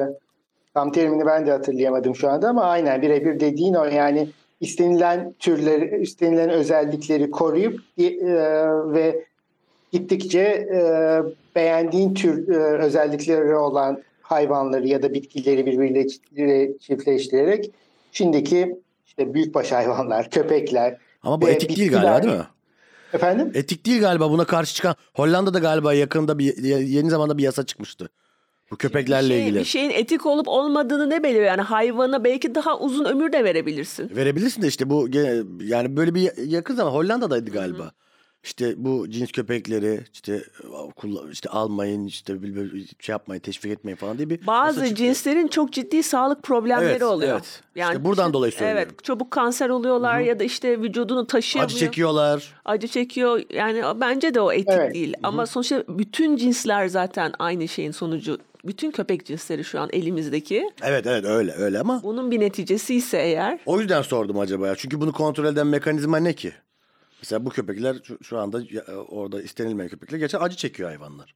tam 0.73 0.91
terimini 0.91 1.25
ben 1.25 1.47
de 1.47 1.51
hatırlayamadım 1.51 2.15
şu 2.15 2.29
anda 2.29 2.49
ama 2.49 2.63
aynen 2.63 3.01
birebir 3.01 3.39
dediğin 3.39 3.73
o 3.73 3.85
yani 3.85 4.29
istenilen 4.61 5.33
türleri, 5.39 6.01
istenilen 6.01 6.49
özellikleri 6.49 7.31
koruyup 7.31 7.79
e, 7.97 8.05
ve 8.93 9.25
gittikçe 9.91 10.39
e, 10.39 10.79
beğendiğin 11.55 12.13
tür 12.13 12.47
e, 12.49 12.57
özellikleri 12.57 13.55
olan 13.55 14.03
hayvanları 14.21 14.87
ya 14.87 15.03
da 15.03 15.13
bitkileri 15.13 15.65
birbiriyle 15.65 16.07
çiftleştirerek 16.79 17.71
şimdiki 18.11 18.75
işte 19.05 19.33
büyükbaş 19.33 19.71
hayvanlar, 19.71 20.29
köpekler 20.29 20.97
Ama 21.23 21.41
bu 21.41 21.47
ve 21.47 21.51
etik 21.51 21.77
değil 21.77 21.91
galiba 21.91 22.23
değil 22.23 22.35
mi? 22.35 22.47
Efendim? 23.13 23.51
Etik 23.53 23.85
değil 23.85 24.01
galiba 24.01 24.31
buna 24.31 24.45
karşı 24.45 24.75
çıkan. 24.75 24.95
Hollanda'da 25.13 25.59
galiba 25.59 25.93
yakında 25.93 26.39
bir 26.39 26.57
yeni 26.79 27.09
zamanda 27.09 27.37
bir 27.37 27.43
yasa 27.43 27.65
çıkmıştı. 27.65 28.09
Bu 28.71 28.77
köpeklerle 28.77 29.29
bir, 29.29 29.33
şey, 29.33 29.43
ilgili. 29.43 29.59
bir 29.59 29.65
şeyin 29.65 29.89
etik 29.89 30.25
olup 30.25 30.47
olmadığını 30.47 31.09
ne 31.09 31.23
belirliyor? 31.23 31.45
Yani 31.45 31.61
hayvana 31.61 32.23
belki 32.23 32.55
daha 32.55 32.79
uzun 32.79 33.05
ömür 33.05 33.31
de 33.31 33.43
verebilirsin. 33.43 34.15
Verebilirsin 34.15 34.61
de 34.61 34.67
işte 34.67 34.89
bu 34.89 35.07
yani 35.63 35.97
böyle 35.97 36.15
bir 36.15 36.47
yakın 36.47 36.75
zaman 36.75 36.91
Hollanda'daydı 36.91 37.51
galiba. 37.51 37.91
İşte 38.43 38.73
bu 38.77 39.09
cins 39.09 39.31
köpekleri 39.31 39.99
işte 40.13 40.43
işte 41.31 41.49
almayın 41.49 42.05
işte 42.05 42.33
şey 42.99 43.13
yapmayın 43.13 43.41
teşvik 43.41 43.71
etmeyin 43.71 43.95
falan 43.97 44.17
diye 44.17 44.29
bir 44.29 44.47
Bazı 44.47 44.95
cinslerin 44.95 45.47
çok 45.47 45.71
ciddi 45.73 46.03
sağlık 46.03 46.43
problemleri 46.43 46.89
Evet, 46.89 47.03
oluyor. 47.03 47.31
evet. 47.31 47.61
İşte 47.75 48.03
buradan 48.05 48.33
dolayı 48.33 48.51
söylüyorum. 48.51 48.83
Evet, 48.87 49.03
çabuk 49.03 49.31
kanser 49.31 49.69
oluyorlar 49.69 50.19
ya 50.19 50.39
da 50.39 50.43
işte 50.43 50.81
vücudunu 50.81 51.27
taşıyamıyor. 51.27 51.69
acı 51.75 51.79
çekiyorlar. 51.85 52.53
acı 52.65 52.87
çekiyor. 52.87 53.41
Yani 53.49 53.83
bence 54.01 54.33
de 54.33 54.41
o 54.41 54.51
etik 54.51 54.67
Evet. 54.71 54.93
değil. 54.93 55.13
Ama 55.23 55.45
sonuçta 55.45 55.83
bütün 55.87 56.37
cinsler 56.37 56.87
zaten 56.87 57.33
aynı 57.39 57.67
şeyin 57.67 57.91
sonucu. 57.91 58.37
Bütün 58.65 58.91
köpek 58.91 59.25
cinsleri 59.25 59.63
şu 59.63 59.79
an 59.79 59.89
elimizdeki. 59.93 60.69
Evet 60.81 61.07
evet 61.07 61.25
öyle 61.25 61.51
öyle 61.51 61.79
ama 61.79 62.03
Bunun 62.03 62.31
bir 62.31 62.39
neticesi 62.39 62.95
ise 62.95 63.17
eğer 63.17 63.59
o 63.65 63.79
yüzden 63.79 64.01
sordum 64.01 64.39
acaba 64.39 64.67
ya. 64.67 64.75
Çünkü 64.75 65.01
bunu 65.01 65.11
kontrol 65.13 65.45
eden 65.45 65.67
mekanizma 65.67 66.17
ne 66.17 66.33
ki? 66.33 66.51
Mesela 67.23 67.45
bu 67.45 67.49
köpekler 67.49 67.95
şu, 68.03 68.23
şu 68.23 68.39
anda 68.39 68.61
ya- 68.69 68.83
orada 68.95 69.41
istenilmeyen 69.41 69.89
köpekler 69.89 70.17
geçen 70.17 70.39
acı 70.39 70.55
çekiyor 70.57 70.89
hayvanlar. 70.89 71.35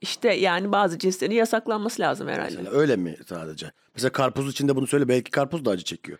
işte 0.00 0.32
yani 0.34 0.72
bazı 0.72 0.98
cinslerin 0.98 1.34
yasaklanması 1.34 2.02
lazım 2.02 2.28
herhalde. 2.28 2.56
Mesela 2.56 2.76
öyle 2.76 2.96
mi 2.96 3.16
sadece? 3.26 3.72
Mesela 3.94 4.12
karpuz 4.12 4.50
içinde 4.50 4.76
bunu 4.76 4.86
söyle 4.86 5.08
belki 5.08 5.30
karpuz 5.30 5.64
da 5.64 5.70
acı 5.70 5.84
çekiyor. 5.84 6.18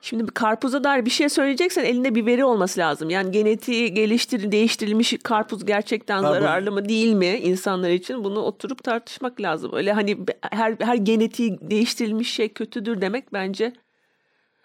Şimdi 0.00 0.26
bir 0.26 0.30
karpuza 0.32 0.84
dair 0.84 1.04
bir 1.04 1.10
şey 1.10 1.28
söyleyeceksen 1.28 1.84
elinde 1.84 2.14
bir 2.14 2.26
veri 2.26 2.44
olması 2.44 2.80
lazım. 2.80 3.10
Yani 3.10 3.30
genetiği 3.30 3.94
geliştir, 3.94 4.52
değiştirilmiş 4.52 5.14
karpuz 5.24 5.64
gerçekten 5.64 6.22
Karpuz- 6.22 6.40
zararlı 6.40 6.72
mı 6.72 6.88
değil 6.88 7.12
mi 7.12 7.26
insanlar 7.26 7.90
için? 7.90 8.24
Bunu 8.24 8.40
oturup 8.40 8.84
tartışmak 8.84 9.40
lazım. 9.40 9.70
Öyle 9.74 9.92
hani 9.92 10.18
her 10.42 10.76
her 10.80 10.94
genetiği 10.94 11.58
değiştirilmiş 11.60 12.32
şey 12.32 12.48
kötüdür 12.52 13.00
demek 13.00 13.32
bence 13.32 13.72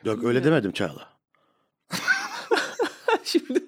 Yok 0.05 0.23
öyle 0.23 0.43
demedim 0.43 0.71
Çağla. 0.71 1.12
Şimdi 3.25 3.59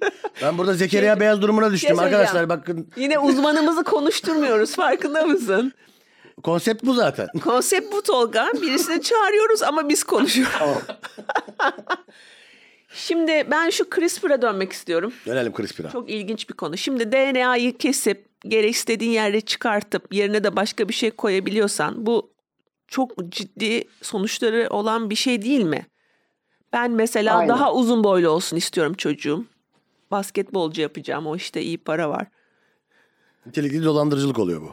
Ben 0.41 0.58
burada 0.58 0.74
Zekeriya 0.74 1.20
Beyaz 1.20 1.41
durumuna 1.41 1.72
düştüm 1.72 1.96
Şey 1.96 2.06
arkadaşlar 2.06 2.50
bakın 2.50 2.89
yine 2.98 3.20
uzmanımızı 3.20 3.84
konuşturmuyoruz 3.84 4.72
farkında 4.76 5.26
mısın? 5.26 5.74
konsept 6.44 6.86
bu 6.86 6.94
zaten. 6.94 7.28
Konsept 7.44 7.94
bu 7.94 8.04
Tolga. 8.04 8.48
Birisini 8.62 9.02
çağırıyoruz 9.02 9.63
ama 9.63 9.89
biz 9.89 10.04
konuşuyoruz. 10.04 10.54
Tamam. 10.60 10.82
Şimdi 12.94 13.48
ben 13.52 13.70
şu 13.70 13.89
CRISPR'a 13.96 14.41
dönmek 14.41 14.72
istiyorum. 14.72 15.13
Dönelim 15.26 15.54
CRISPR'a. 15.58 15.89
Çok 15.91 16.10
ilginç 16.10 16.50
bir 16.50 16.54
konu. 16.54 16.78
Şimdi 16.78 17.12
DNA'yı 17.12 17.78
kesip 17.78 18.30
gerek 18.44 18.76
istediğin 18.76 19.12
yerde 19.12 19.41
çıkartıp 19.41 20.13
yerine 20.13 20.44
de 20.44 20.56
başka 20.56 20.89
bir 20.89 20.94
şey 20.94 21.12
koyabiliyorsan 21.12 22.06
bu 22.06 22.34
çok 22.88 23.12
ciddi 23.30 23.84
sonuçları 24.02 24.68
olan 24.70 25.10
bir 25.10 25.15
şey 25.15 25.41
değil 25.41 25.63
mi? 25.63 25.86
Ben 26.76 26.92
mesela 26.92 27.36
Aynen. 27.36 27.50
daha 27.50 27.74
uzun 27.74 28.04
boylu 28.04 28.30
olsun 28.30 28.58
istiyorum 28.58 28.94
çocuğum. 28.94 29.46
Basketbolcu 30.12 30.82
yapacağım. 30.82 31.28
O 31.28 31.36
işte 31.36 31.62
iyi 31.62 31.78
para 31.78 32.10
var. 32.10 32.28
Nitelikli 33.46 33.84
dolandırıcılık 33.84 34.40
oluyor 34.40 34.62
bu. 34.62 34.72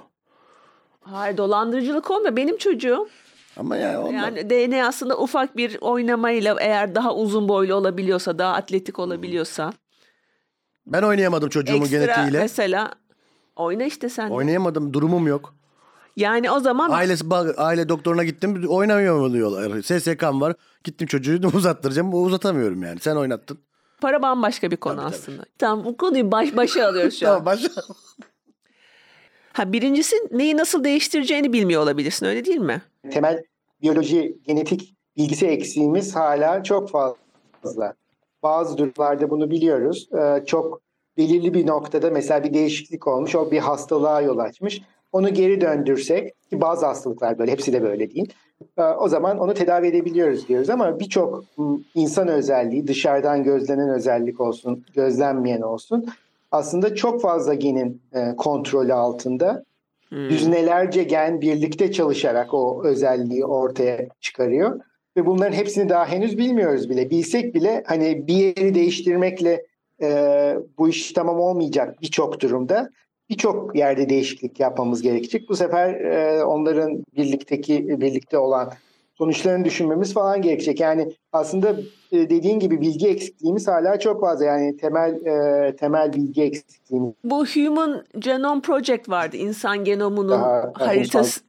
Hayır 1.00 1.36
dolandırıcılık 1.36 2.10
olmuyor. 2.10 2.36
Benim 2.36 2.56
çocuğum 2.56 3.08
Ama 3.56 3.76
yani 3.76 3.98
onlar... 3.98 4.12
yani 4.12 4.50
DNA'sında 4.50 5.18
ufak 5.18 5.56
bir 5.56 5.78
oynamayla 5.80 6.56
eğer 6.60 6.94
daha 6.94 7.14
uzun 7.14 7.48
boylu 7.48 7.74
olabiliyorsa, 7.74 8.38
daha 8.38 8.54
atletik 8.54 8.98
olabiliyorsa. 8.98 9.72
ben 10.86 11.02
oynayamadım 11.02 11.48
çocuğumun 11.48 11.82
Ekstra 11.82 11.98
genetiğiyle. 11.98 12.38
mesela 12.38 12.92
oyna 13.56 13.84
işte 13.84 14.08
sen. 14.08 14.30
Oynayamadım 14.30 14.92
durumum 14.92 15.26
yok. 15.26 15.54
Yani 16.16 16.50
o 16.50 16.60
zaman 16.60 16.90
Ailesi 16.90 17.24
ba- 17.24 17.54
aile 17.56 17.88
doktoruna 17.88 18.24
gittim 18.24 18.64
oynamıyor 18.68 19.32
diyorlar. 19.32 19.82
SSK'm 19.82 20.40
var. 20.40 20.54
Gittim 20.84 21.06
çocuğu 21.06 21.40
uzattıracağım. 21.54 22.24
Uzatamıyorum 22.24 22.82
yani. 22.82 23.00
Sen 23.00 23.16
oynattın. 23.16 23.58
para 24.00 24.22
bambaşka 24.22 24.70
bir 24.70 24.76
konu 24.76 24.96
Tabii, 24.96 25.04
tabii. 25.06 25.14
aslında. 25.16 25.42
Tamam 25.58 25.84
bu 25.84 25.96
konuyu 25.96 26.32
baş 26.32 26.56
başa 26.56 26.88
alıyoruz 26.88 27.20
şu 27.20 27.26
an. 27.28 27.30
Tamam 27.32 27.46
başla. 27.46 27.68
Ha 29.52 29.72
birincisi 29.72 30.16
neyi 30.30 30.56
nasıl 30.56 30.84
değiştireceğini 30.84 31.52
bilmiyor 31.52 31.82
olabilirsin 31.82 32.26
öyle 32.26 32.44
değil 32.44 32.58
mi? 32.58 32.82
temel 33.10 33.44
biyoloji 33.82 34.38
genetik 34.46 34.94
bilgisi 35.16 35.46
eksiğimiz 35.46 36.16
hala 36.16 36.62
çok 36.62 36.90
fazla. 36.90 37.94
Bazı 38.42 38.78
durumlarda 38.78 39.30
bunu 39.30 39.50
biliyoruz. 39.50 40.08
Ee, 40.18 40.42
çok 40.46 40.80
belirli 41.16 41.54
bir 41.54 41.66
noktada 41.66 42.10
mesela 42.10 42.44
bir 42.44 42.54
değişiklik 42.54 43.06
olmuş, 43.06 43.34
o 43.34 43.50
bir 43.50 43.58
hastalığa 43.58 44.20
yol 44.20 44.38
açmış. 44.38 44.82
Onu 45.12 45.34
geri 45.34 45.60
döndürsek, 45.60 46.34
ki 46.50 46.60
bazı 46.60 46.86
hastalıklar 46.86 47.38
böyle, 47.38 47.52
hepsi 47.52 47.72
de 47.72 47.82
böyle 47.82 48.14
değil. 48.14 48.32
Ee, 48.78 48.82
o 48.82 49.08
zaman 49.08 49.38
onu 49.38 49.54
tedavi 49.54 49.86
edebiliyoruz 49.86 50.48
diyoruz 50.48 50.70
ama 50.70 51.00
birçok 51.00 51.44
insan 51.94 52.28
özelliği, 52.28 52.86
dışarıdan 52.86 53.44
gözlenen 53.44 53.88
özellik 53.88 54.40
olsun, 54.40 54.84
gözlenmeyen 54.94 55.60
olsun 55.60 56.06
aslında 56.52 56.94
çok 56.94 57.22
fazla 57.22 57.54
genin 57.54 58.00
e, 58.12 58.36
kontrolü 58.36 58.92
altında 58.94 59.64
Hmm. 60.08 60.30
yüzlerce 60.30 61.02
gen 61.02 61.40
birlikte 61.40 61.92
çalışarak 61.92 62.54
o 62.54 62.84
özelliği 62.84 63.44
ortaya 63.44 64.08
çıkarıyor. 64.20 64.80
Ve 65.16 65.26
bunların 65.26 65.52
hepsini 65.52 65.88
daha 65.88 66.06
henüz 66.06 66.38
bilmiyoruz 66.38 66.90
bile. 66.90 67.10
Bilsek 67.10 67.54
bile 67.54 67.82
hani 67.86 68.26
bir 68.26 68.34
yeri 68.34 68.74
değiştirmekle 68.74 69.66
e, 70.02 70.56
bu 70.78 70.88
iş 70.88 71.12
tamam 71.12 71.40
olmayacak 71.40 72.02
birçok 72.02 72.40
durumda. 72.40 72.90
Birçok 73.32 73.76
yerde 73.76 74.08
değişiklik 74.08 74.60
yapmamız 74.60 75.02
gerekecek. 75.02 75.48
Bu 75.48 75.56
sefer 75.56 75.94
e, 75.94 76.44
onların 76.44 77.04
birlikteki 77.16 78.00
birlikte 78.00 78.38
olan 78.38 78.72
sonuçlarını 79.14 79.64
düşünmemiz 79.64 80.14
falan 80.14 80.42
gerekecek. 80.42 80.80
Yani 80.80 81.12
aslında 81.32 81.70
e, 82.12 82.30
dediğin 82.30 82.58
gibi 82.58 82.80
bilgi 82.80 83.08
eksikliğimiz 83.08 83.68
hala 83.68 83.98
çok 83.98 84.20
fazla. 84.20 84.44
Yani 84.44 84.76
temel 84.76 85.26
e, 85.26 85.76
temel 85.76 86.12
bilgi 86.12 86.42
eksikliğimiz. 86.42 87.12
Bu 87.24 87.46
Human 87.46 88.04
Genome 88.18 88.60
Project 88.60 89.08
vardı. 89.08 89.36
İnsan 89.36 89.84
genomunun 89.84 90.30
Daha- 90.30 90.72
haritası 90.74 91.40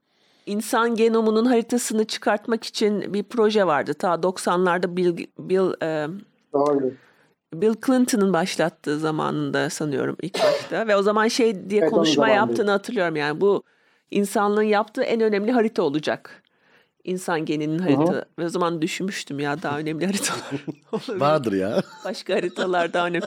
insan 0.46 0.96
genomunun 0.96 1.46
haritasını 1.46 2.06
çıkartmak 2.06 2.64
için 2.64 3.14
bir 3.14 3.24
proje 3.24 3.68
vardı. 3.68 3.94
Ta 3.94 4.14
90'larda 4.14 4.98
Bill 4.98 5.18
Bill 5.40 5.84
e, 5.84 6.08
Doğru. 6.54 6.92
Bill 7.62 7.74
Clinton'ın 7.86 8.34
başlattığı 8.34 9.00
zamanında 9.00 9.70
sanıyorum 9.70 10.18
ilk 10.22 10.44
başta 10.44 10.88
ve 10.88 10.96
o 10.96 11.02
zaman 11.02 11.28
şey 11.28 11.70
diye 11.70 11.82
Evet, 11.82 11.90
konuşma 11.90 12.30
yaptığını 12.30 12.72
hatırlıyorum 12.72 13.16
yani 13.16 13.42
bu 13.42 13.64
insanlığın 14.12 14.64
yaptığı 14.64 15.04
en 15.04 15.22
önemli 15.22 15.52
harita 15.52 15.84
olacak. 15.84 16.44
İnsan 17.04 17.46
geninin 17.46 17.80
harita. 17.80 18.26
Ve 18.40 18.46
o 18.46 18.50
zaman 18.50 18.82
düşünmüştüm 18.82 19.40
ya 19.40 19.62
daha 19.62 19.80
önemli 19.80 20.06
haritalar 20.06 20.66
olabilir. 20.92 21.20
Vardır 21.20 21.54
ya. 21.54 21.82
Başka 22.06 22.36
haritalar 22.36 22.94
daha 22.94 23.08
önemli. 23.08 23.26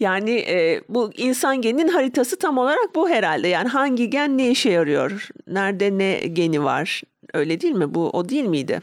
Yani 0.00 0.30
e, 0.30 0.82
bu 0.88 1.10
insan 1.16 1.60
geninin 1.60 1.88
haritası 1.88 2.38
tam 2.38 2.58
olarak 2.58 2.94
bu 2.94 3.08
herhalde. 3.08 3.48
Yani 3.48 3.68
hangi 3.68 4.10
gen 4.10 4.38
ne 4.38 4.50
işe 4.50 4.70
yarıyor? 4.70 5.28
Nerede 5.46 5.98
ne 5.98 6.18
geni 6.18 6.64
var? 6.64 7.02
Öyle 7.34 7.60
değil 7.60 7.74
mi? 7.74 7.94
Bu 7.94 8.10
o 8.10 8.28
değil 8.28 8.44
miydi? 8.44 8.80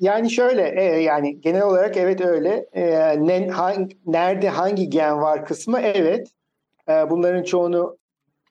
Yani 0.00 0.30
şöyle 0.30 0.80
e, 0.80 1.02
yani 1.02 1.40
genel 1.40 1.62
olarak 1.62 1.96
evet 1.96 2.20
öyle. 2.20 2.66
E, 2.72 2.86
ne, 3.26 3.48
hangi, 3.48 3.96
nerede 4.06 4.48
hangi 4.48 4.90
gen 4.90 5.20
var 5.20 5.44
kısmı 5.44 5.80
evet. 5.80 6.28
E, 6.88 7.10
bunların 7.10 7.42
çoğunu 7.42 7.96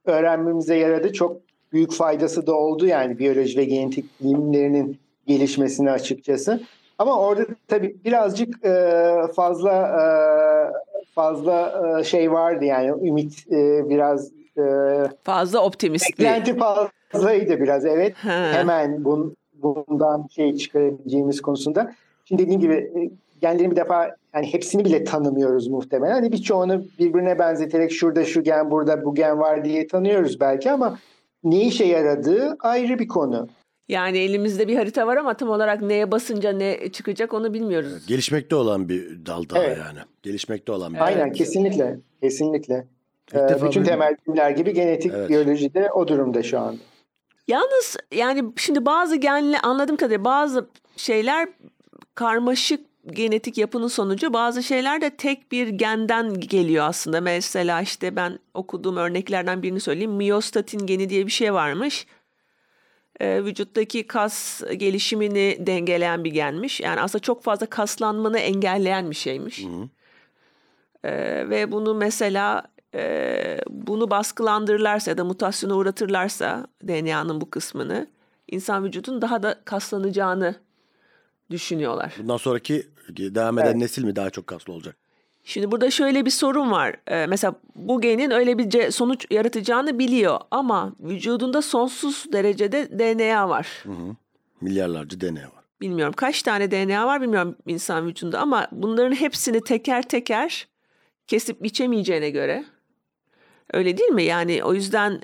öğrenmemize 0.06 0.76
yaradı. 0.76 1.14
Çok 1.14 1.38
büyük 1.74 1.94
faydası 1.94 2.48
da 2.48 2.54
oldu 2.56 2.86
yani 2.86 3.20
biyoloji 3.20 3.58
ve 3.58 3.64
genetik 3.66 4.06
bilimlerinin 4.22 5.00
gelişmesine 5.28 5.92
açıkçası. 5.92 6.62
Ama 7.00 7.20
orada 7.20 7.46
tabii 7.68 7.96
birazcık 8.06 8.66
e, 8.66 9.14
fazla 9.36 9.72
e, 9.74 10.04
fazla 11.16 11.82
e, 12.00 12.04
şey 12.04 12.32
vardı 12.32 12.66
yani 12.66 13.08
ümit 13.08 13.48
e, 13.52 13.90
biraz 13.90 14.32
e, 14.58 14.64
Fazla 15.24 15.60
optimist. 15.60 16.10
beklenti 16.10 16.58
fazlaydı 17.12 17.60
biraz 17.60 17.86
evet 17.86 18.16
Ha. 18.16 18.52
hemen 18.54 19.06
bun, 19.06 19.36
bundan 19.64 20.28
şey 20.36 20.58
çıkarabileceğimiz 20.58 21.42
konusunda. 21.42 21.94
Şimdi 22.26 22.44
dediğim 22.44 22.62
gibi 22.62 22.74
e, 22.74 23.12
genlerin 23.42 23.72
bir 23.72 23.76
defa 23.76 24.16
yani 24.36 24.54
hepsini 24.54 24.86
bile 24.86 25.04
tanımıyoruz 25.04 25.68
muhtemelen. 25.68 26.14
Hani 26.14 26.32
birçoğunu 26.32 26.84
birbirine 27.00 27.40
benzeterek 27.40 27.92
şurada 27.92 28.26
şu 28.26 28.44
gen 28.44 28.72
burada 28.72 29.06
bu 29.06 29.16
gen 29.16 29.40
var 29.40 29.66
diye 29.66 29.88
tanıyoruz 29.88 30.40
belki 30.40 30.72
ama 30.72 31.00
ne 31.44 31.62
işe 31.62 31.86
yaradığı 31.86 32.56
ayrı 32.60 33.00
bir 33.00 33.08
konu. 33.08 33.48
Yani 33.90 34.18
elimizde 34.18 34.68
bir 34.68 34.76
harita 34.76 35.08
var 35.08 35.18
ama 35.18 35.34
tam 35.34 35.50
olarak 35.50 35.82
neye 35.82 36.12
basınca 36.12 36.52
ne 36.52 36.92
çıkacak 36.92 37.34
onu 37.34 37.54
bilmiyoruz. 37.54 38.08
Gelişmekte 38.08 38.56
olan 38.56 38.90
bir 38.90 39.26
dal 39.26 39.44
daha 39.50 39.64
Evet. 39.64 39.78
yani. 39.78 40.00
Gelişmekte 40.22 40.72
olan 40.72 40.94
bir 40.94 41.00
Aynen 41.00 41.32
kesinlikle 41.32 42.00
kesinlikle. 42.22 42.88
İlk 43.34 43.52
Ee, 43.52 43.66
bütün 43.66 43.84
temel 43.84 44.16
bilimler 44.28 44.52
gibi 44.52 44.74
genetik 44.74 45.12
Evet. 45.16 45.30
biyoloji 45.30 45.74
de 45.74 45.92
o 45.92 46.08
durumda 46.08 46.44
şu 46.44 46.60
anda. 46.60 46.78
Yalnız 47.48 47.98
yani 48.12 48.54
şimdi 48.58 48.86
bazı 48.86 49.16
genle 49.16 49.60
anladığım 49.60 49.96
kadarıyla 49.96 50.26
bazı 50.26 50.70
şeyler 50.98 51.50
karmaşık 52.16 52.86
genetik 53.08 53.58
yapının 53.58 53.88
sonucu 53.88 54.34
bazı 54.34 54.64
şeyler 54.64 55.02
de 55.02 55.10
tek 55.10 55.52
bir 55.52 55.68
genden 55.68 56.40
geliyor 56.40 56.86
aslında. 56.88 57.22
Mesela 57.22 57.82
işte 57.82 58.16
ben 58.16 58.40
okuduğum 58.54 58.98
örneklerden 58.98 59.64
birini 59.64 59.80
söyleyeyim. 59.80 60.12
Miyostatin 60.12 60.86
geni 60.86 61.10
diye 61.10 61.26
bir 61.26 61.32
şey 61.32 61.54
varmış. 61.54 62.08
Ee, 63.20 63.44
vücuttaki 63.46 64.08
kas 64.08 64.62
gelişimini 64.78 65.58
dengeleyen 65.60 66.24
bir 66.24 66.32
genmiş. 66.32 66.80
Yani 66.80 67.02
aslında 67.02 67.22
çok 67.22 67.44
fazla 67.44 67.66
kaslanmanı 67.66 68.40
engelleyen 68.40 69.10
bir 69.10 69.16
şeymiş. 69.16 69.66
Ee, 71.04 71.50
ve 71.50 71.72
bunu 71.72 71.96
mesela 71.96 72.64
e, 72.94 73.58
bunu 73.70 74.10
baskılandırırlarsa 74.10 75.12
ya 75.12 75.18
da 75.18 75.24
mutasyona 75.24 75.76
uğratırlarsa 75.76 76.68
DNA'nın 76.88 77.42
bu 77.42 77.50
kısmını 77.50 78.08
insan 78.48 78.84
vücudunun 78.84 79.22
daha 79.22 79.44
da 79.44 79.56
kaslanacağını 79.66 80.56
düşünüyorlar. 81.50 82.14
Bundan 82.20 82.38
sonraki 82.38 82.88
devam 83.10 83.60
eden 83.60 83.66
Evet. 83.66 83.76
nesil 83.76 84.04
mi 84.04 84.16
daha 84.16 84.30
çok 84.30 84.48
kaslı 84.48 84.74
olacak? 84.74 84.96
Şimdi 85.44 85.72
burada 85.72 85.92
şöyle 85.92 86.26
bir 86.26 86.30
sorun 86.32 86.72
var. 86.72 86.96
Ee, 87.08 87.26
mesela 87.26 87.56
bu 87.76 88.02
genin 88.02 88.32
öyle 88.32 88.58
bir 88.58 88.92
sonuç 88.92 89.26
yaratacağını 89.32 90.00
biliyor 90.00 90.40
ama 90.52 90.94
vücudunda 91.00 91.62
sonsuz 91.62 92.26
derecede 92.34 93.00
DNA 93.00 93.50
var. 93.50 93.84
Milyarlarca 94.62 95.22
DNA 95.22 95.42
var. 95.42 95.64
Bilmiyorum 95.82 96.14
kaç 96.18 96.44
tane 96.44 96.72
DNA 96.72 97.08
var 97.08 97.22
bilmiyorum 97.22 97.56
insan 97.68 98.08
vücudunda 98.08 98.40
ama 98.40 98.68
bunların 98.72 99.16
hepsini 99.16 99.62
teker 99.62 100.02
teker 100.04 100.68
kesip 101.28 101.64
biçemeyeceğine 101.64 102.30
göre 102.30 102.64
öyle 103.74 103.98
değil 103.98 104.10
mi? 104.10 104.24
Yani 104.24 104.64
o 104.64 104.74
yüzden 104.74 105.22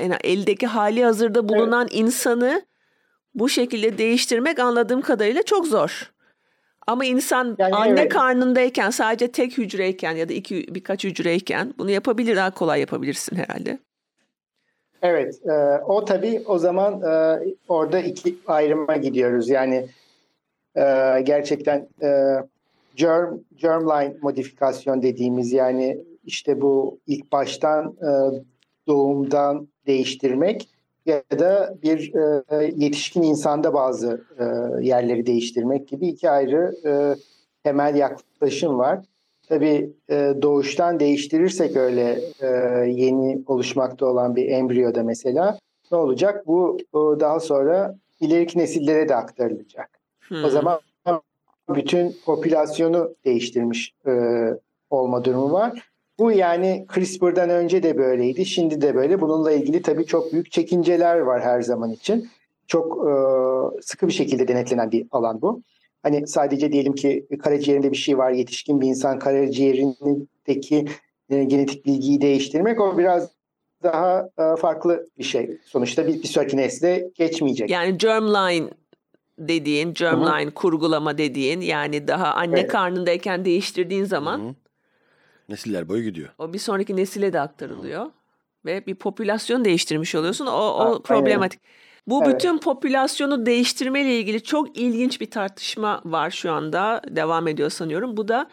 yani 0.00 0.16
eldeki 0.24 0.66
hali 0.66 1.04
hazırda 1.04 1.48
bulunan 1.48 1.88
insanı 1.90 2.62
bu 3.34 3.48
şekilde 3.48 3.98
değiştirmek 3.98 4.58
anladığım 4.58 5.00
kadarıyla 5.00 5.42
çok 5.42 5.66
zor. 5.66 6.12
Ama 6.86 7.04
insan 7.04 7.56
Yani 7.58 7.74
anne 7.74 8.00
evet. 8.00 8.12
karnındayken 8.12 8.90
sadece 8.90 9.32
tek 9.32 9.58
hücreyken 9.58 10.12
ya 10.12 10.28
da 10.28 10.32
iki 10.32 10.74
birkaç 10.74 11.04
hücreyken 11.04 11.74
bunu 11.78 11.90
yapabilir 11.90 12.36
daha 12.36 12.50
kolay 12.50 12.80
yapabilirsin 12.80 13.36
herhalde. 13.36 13.78
Evet, 15.02 15.46
e, 15.46 15.52
o 15.86 16.04
tabii 16.04 16.42
o 16.46 16.58
zaman 16.58 17.02
e, 17.02 17.40
orada 17.68 18.00
iki 18.00 18.38
ayrıma 18.46 18.96
gidiyoruz. 18.96 19.48
Yani 19.48 19.86
e, 20.76 20.82
gerçekten 21.22 21.88
e, 22.02 22.36
germ 22.96 23.38
germline 23.56 24.14
modifikasyon 24.22 25.02
dediğimiz 25.02 25.52
yani 25.52 25.98
işte 26.24 26.60
bu 26.60 26.98
ilk 27.06 27.32
baştan 27.32 27.86
e, 27.86 28.10
doğumdan 28.86 29.68
değiştirmek 29.86 30.68
ya 31.06 31.22
da 31.38 31.74
bir 31.82 32.14
e, 32.14 32.64
yetişkin 32.76 33.22
insanda 33.22 33.74
bazı 33.74 34.24
e, 34.38 34.44
yerleri 34.86 35.26
değiştirmek 35.26 35.88
gibi 35.88 36.08
iki 36.08 36.30
ayrı 36.30 36.74
e, 36.86 36.92
temel 37.64 37.94
yaklaşım 37.94 38.78
var. 38.78 39.00
Tabii 39.48 39.92
e, 40.10 40.34
doğuştan 40.42 41.00
değiştirirsek 41.00 41.76
öyle 41.76 42.20
e, 42.40 42.46
yeni 42.90 43.42
oluşmakta 43.46 44.06
olan 44.06 44.36
bir 44.36 44.48
embriyoda 44.48 45.02
mesela 45.02 45.58
ne 45.92 45.98
olacak? 45.98 46.46
Bu 46.46 46.78
e, 46.80 47.20
daha 47.20 47.40
sonra 47.40 47.98
ileriki 48.20 48.58
nesillere 48.58 49.08
de 49.08 49.16
aktarılacak. 49.16 50.00
Hmm. 50.28 50.44
O 50.44 50.48
zaman 50.48 50.80
bütün 51.68 52.16
popülasyonu 52.26 53.14
değiştirmiş 53.24 53.94
e, 54.06 54.12
olma 54.90 55.24
durumu 55.24 55.52
var. 55.52 55.91
Bu 56.18 56.32
yani 56.32 56.86
CRISPR'dan 56.94 57.50
önce 57.50 57.82
de 57.82 57.98
böyleydi, 57.98 58.46
şimdi 58.46 58.80
de 58.80 58.94
böyle. 58.94 59.20
Bununla 59.20 59.52
ilgili 59.52 59.82
tabii 59.82 60.06
çok 60.06 60.32
büyük 60.32 60.52
çekinceler 60.52 61.18
var 61.18 61.42
her 61.42 61.62
zaman 61.62 61.90
için. 61.90 62.28
Çok 62.66 63.08
e, 63.08 63.12
sıkı 63.82 64.08
bir 64.08 64.12
şekilde 64.12 64.48
denetlenen 64.48 64.90
bir 64.90 65.06
alan 65.10 65.42
bu. 65.42 65.62
Hani 66.02 66.26
sadece 66.26 66.72
diyelim 66.72 66.94
ki 66.94 67.26
karaciğerinde 67.42 67.90
bir 67.90 67.96
şey 67.96 68.18
var, 68.18 68.30
yetişkin 68.30 68.80
bir 68.80 68.86
insan 68.86 69.18
karaciğerindeki 69.18 70.84
e, 71.30 71.44
genetik 71.44 71.86
bilgiyi 71.86 72.20
değiştirmek 72.20 72.80
o 72.80 72.98
biraz 72.98 73.30
daha 73.82 74.28
e, 74.38 74.56
farklı 74.56 75.06
bir 75.18 75.24
şey. 75.24 75.58
Sonuçta 75.64 76.06
bir, 76.06 76.22
bir 76.22 76.28
sonraki 76.28 76.56
nesle 76.56 77.10
geçmeyecek. 77.14 77.70
Yani 77.70 77.98
germline 77.98 78.70
dediğin, 79.38 79.94
germline 79.94 80.42
Hı-hı. 80.42 80.54
kurgulama 80.54 81.18
dediğin 81.18 81.60
yani 81.60 82.08
daha 82.08 82.34
anne 82.34 82.60
evet. 82.60 82.70
karnındayken 82.70 83.44
değiştirdiğin 83.44 84.04
zaman 84.04 84.38
Hı-hı. 84.40 84.54
Nesiller 85.52 85.88
boyu 85.88 86.02
gidiyor. 86.02 86.28
O 86.38 86.52
bir 86.52 86.58
sonraki 86.58 86.96
nesile 86.96 87.32
de 87.32 87.40
aktarılıyor. 87.40 88.00
Hı-hı. 88.00 88.12
Ve 88.64 88.86
bir 88.86 88.94
popülasyon 88.94 89.64
değiştirmiş 89.64 90.14
oluyorsun. 90.14 90.46
O, 90.46 90.50
o 90.50 91.02
problematik. 91.02 91.60
Aynen. 91.64 91.82
Bu 92.06 92.24
evet. 92.24 92.34
bütün 92.34 92.58
popülasyonu 92.58 93.46
değiştirme 93.46 94.02
ile 94.02 94.18
ilgili 94.18 94.42
çok 94.42 94.78
ilginç 94.78 95.20
bir 95.20 95.30
tartışma 95.30 96.00
var 96.04 96.30
şu 96.30 96.52
anda. 96.52 97.02
Devam 97.08 97.48
ediyor 97.48 97.70
sanıyorum. 97.70 98.16
Bu 98.16 98.28
da 98.28 98.48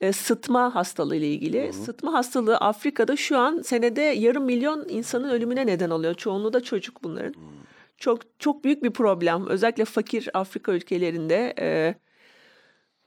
e, 0.00 0.12
sıtma 0.12 0.74
hastalığı 0.74 1.16
ile 1.16 1.28
ilgili. 1.28 1.64
Hı 1.64 1.68
hı. 1.68 1.72
Sıtma 1.72 2.12
hastalığı 2.12 2.56
Afrika'da 2.56 3.16
şu 3.16 3.38
an 3.38 3.62
senede 3.62 4.00
yarım 4.00 4.44
milyon 4.44 4.86
insanın 4.88 5.28
ölümüne 5.28 5.66
neden 5.66 5.90
oluyor. 5.90 6.14
Çoğunluğu 6.14 6.52
da 6.52 6.62
çocuk 6.62 7.02
bunların. 7.02 7.32
Hı. 7.32 7.38
Çok 7.98 8.20
çok 8.38 8.64
büyük 8.64 8.82
bir 8.82 8.90
problem. 8.90 9.46
Özellikle 9.46 9.84
fakir 9.84 10.28
Afrika 10.34 10.72
ülkelerinde 10.72 11.54
e, 11.58 11.94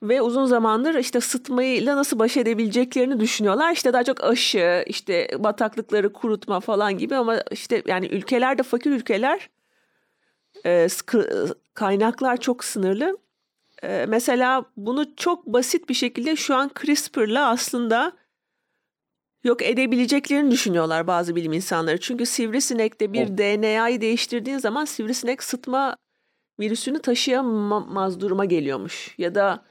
ve 0.02 0.22
uzun 0.22 0.46
zamandır 0.46 0.94
işte 0.94 1.20
sıtmayla 1.20 1.96
nasıl 1.96 2.18
baş 2.18 2.36
edebileceklerini 2.36 3.20
düşünüyorlar. 3.20 3.72
İşte 3.72 3.92
daha 3.92 4.04
çok 4.04 4.24
aşı, 4.24 4.84
işte 4.86 5.30
bataklıkları 5.38 6.12
kurutma 6.12 6.60
falan 6.60 6.98
gibi 6.98 7.16
ama 7.16 7.42
işte 7.50 7.82
yani 7.86 8.06
ülkelerde 8.06 8.62
fakir 8.62 8.90
ülkeler 8.90 9.50
e, 10.66 10.88
kaynaklar 11.74 12.36
çok 12.36 12.64
sınırlı. 12.64 13.18
E, 13.82 14.06
mesela 14.08 14.64
bunu 14.76 15.16
çok 15.16 15.46
basit 15.46 15.88
bir 15.88 15.94
şekilde 15.94 16.36
şu 16.36 16.54
an 16.54 16.70
CRISPR'la 16.80 17.48
aslında 17.48 18.12
yok 19.44 19.62
edebileceklerini 19.62 20.50
düşünüyorlar 20.50 21.06
bazı 21.06 21.36
bilim 21.36 21.52
insanları. 21.52 22.00
Çünkü 22.00 22.26
sivrisinekte 22.26 23.12
bir 23.12 23.24
oh. 23.24 23.38
DNA'yı 23.38 24.00
değiştirdiğin 24.00 24.58
zaman 24.58 24.84
sivrisinek 24.84 25.42
sıtma 25.42 25.96
virüsünü 26.60 26.98
taşıyamaz 26.98 28.20
duruma 28.20 28.44
geliyormuş. 28.44 29.14
Ya 29.18 29.34
da 29.34 29.64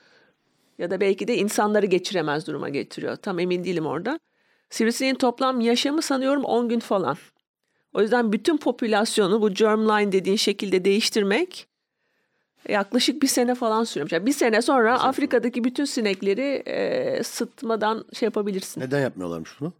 ya 0.77 0.91
da 0.91 1.01
belki 1.01 1.27
de 1.27 1.37
insanları 1.37 1.85
geçiremez 1.85 2.47
duruma 2.47 2.69
getiriyor. 2.69 3.15
Tam 3.15 3.39
emin 3.39 3.63
değilim 3.63 3.85
orada. 3.85 4.19
Sivrisineğin 4.69 5.15
toplam 5.15 5.61
yaşamı 5.61 6.01
sanıyorum 6.01 6.43
10 6.43 6.69
gün 6.69 6.79
falan. 6.79 7.17
O 7.93 8.01
yüzden 8.01 8.31
bütün 8.31 8.57
popülasyonu 8.57 9.41
bu 9.41 9.53
germline 9.53 10.11
dediğin 10.11 10.37
şekilde 10.37 10.85
değiştirmek 10.85 11.67
yaklaşık 12.69 13.21
bir 13.21 13.27
sene 13.27 13.55
falan 13.55 13.83
sürüyormuş. 13.83 14.11
Yani 14.11 14.25
bir 14.25 14.33
sene 14.33 14.61
sonra 14.61 14.91
Mesela. 14.91 15.09
Afrika'daki 15.09 15.63
bütün 15.63 15.85
sinekleri 15.85 16.63
e, 16.65 17.23
sıtmadan 17.23 18.05
şey 18.13 18.27
yapabilirsin. 18.27 18.81
Neden 18.81 18.99
yapmıyorlarmış 18.99 19.51
bunu? 19.59 19.73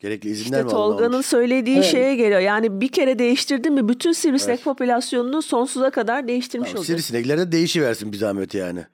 Gerekli 0.00 0.30
izinler 0.30 0.58
işte 0.58 0.62
mi 0.62 0.70
Tolga'nın 0.70 1.20
söylediği 1.20 1.76
evet. 1.76 1.86
şeye 1.86 2.16
geliyor. 2.16 2.40
Yani 2.40 2.80
bir 2.80 2.88
kere 2.88 3.18
değiştirdin 3.18 3.72
mi 3.72 3.88
bütün 3.88 4.12
sivrisinek 4.12 4.56
evet. 4.56 4.64
popülasyonunu 4.64 5.42
sonsuza 5.42 5.90
kadar 5.90 6.28
değiştirmiş 6.28 6.68
tamam, 6.68 6.78
olacak. 6.78 6.86
Sivrisinekler 7.00 7.38
de 7.38 7.52
değişiversin 7.52 8.12
bir 8.12 8.16
zahmet 8.16 8.54
yani. 8.54 8.86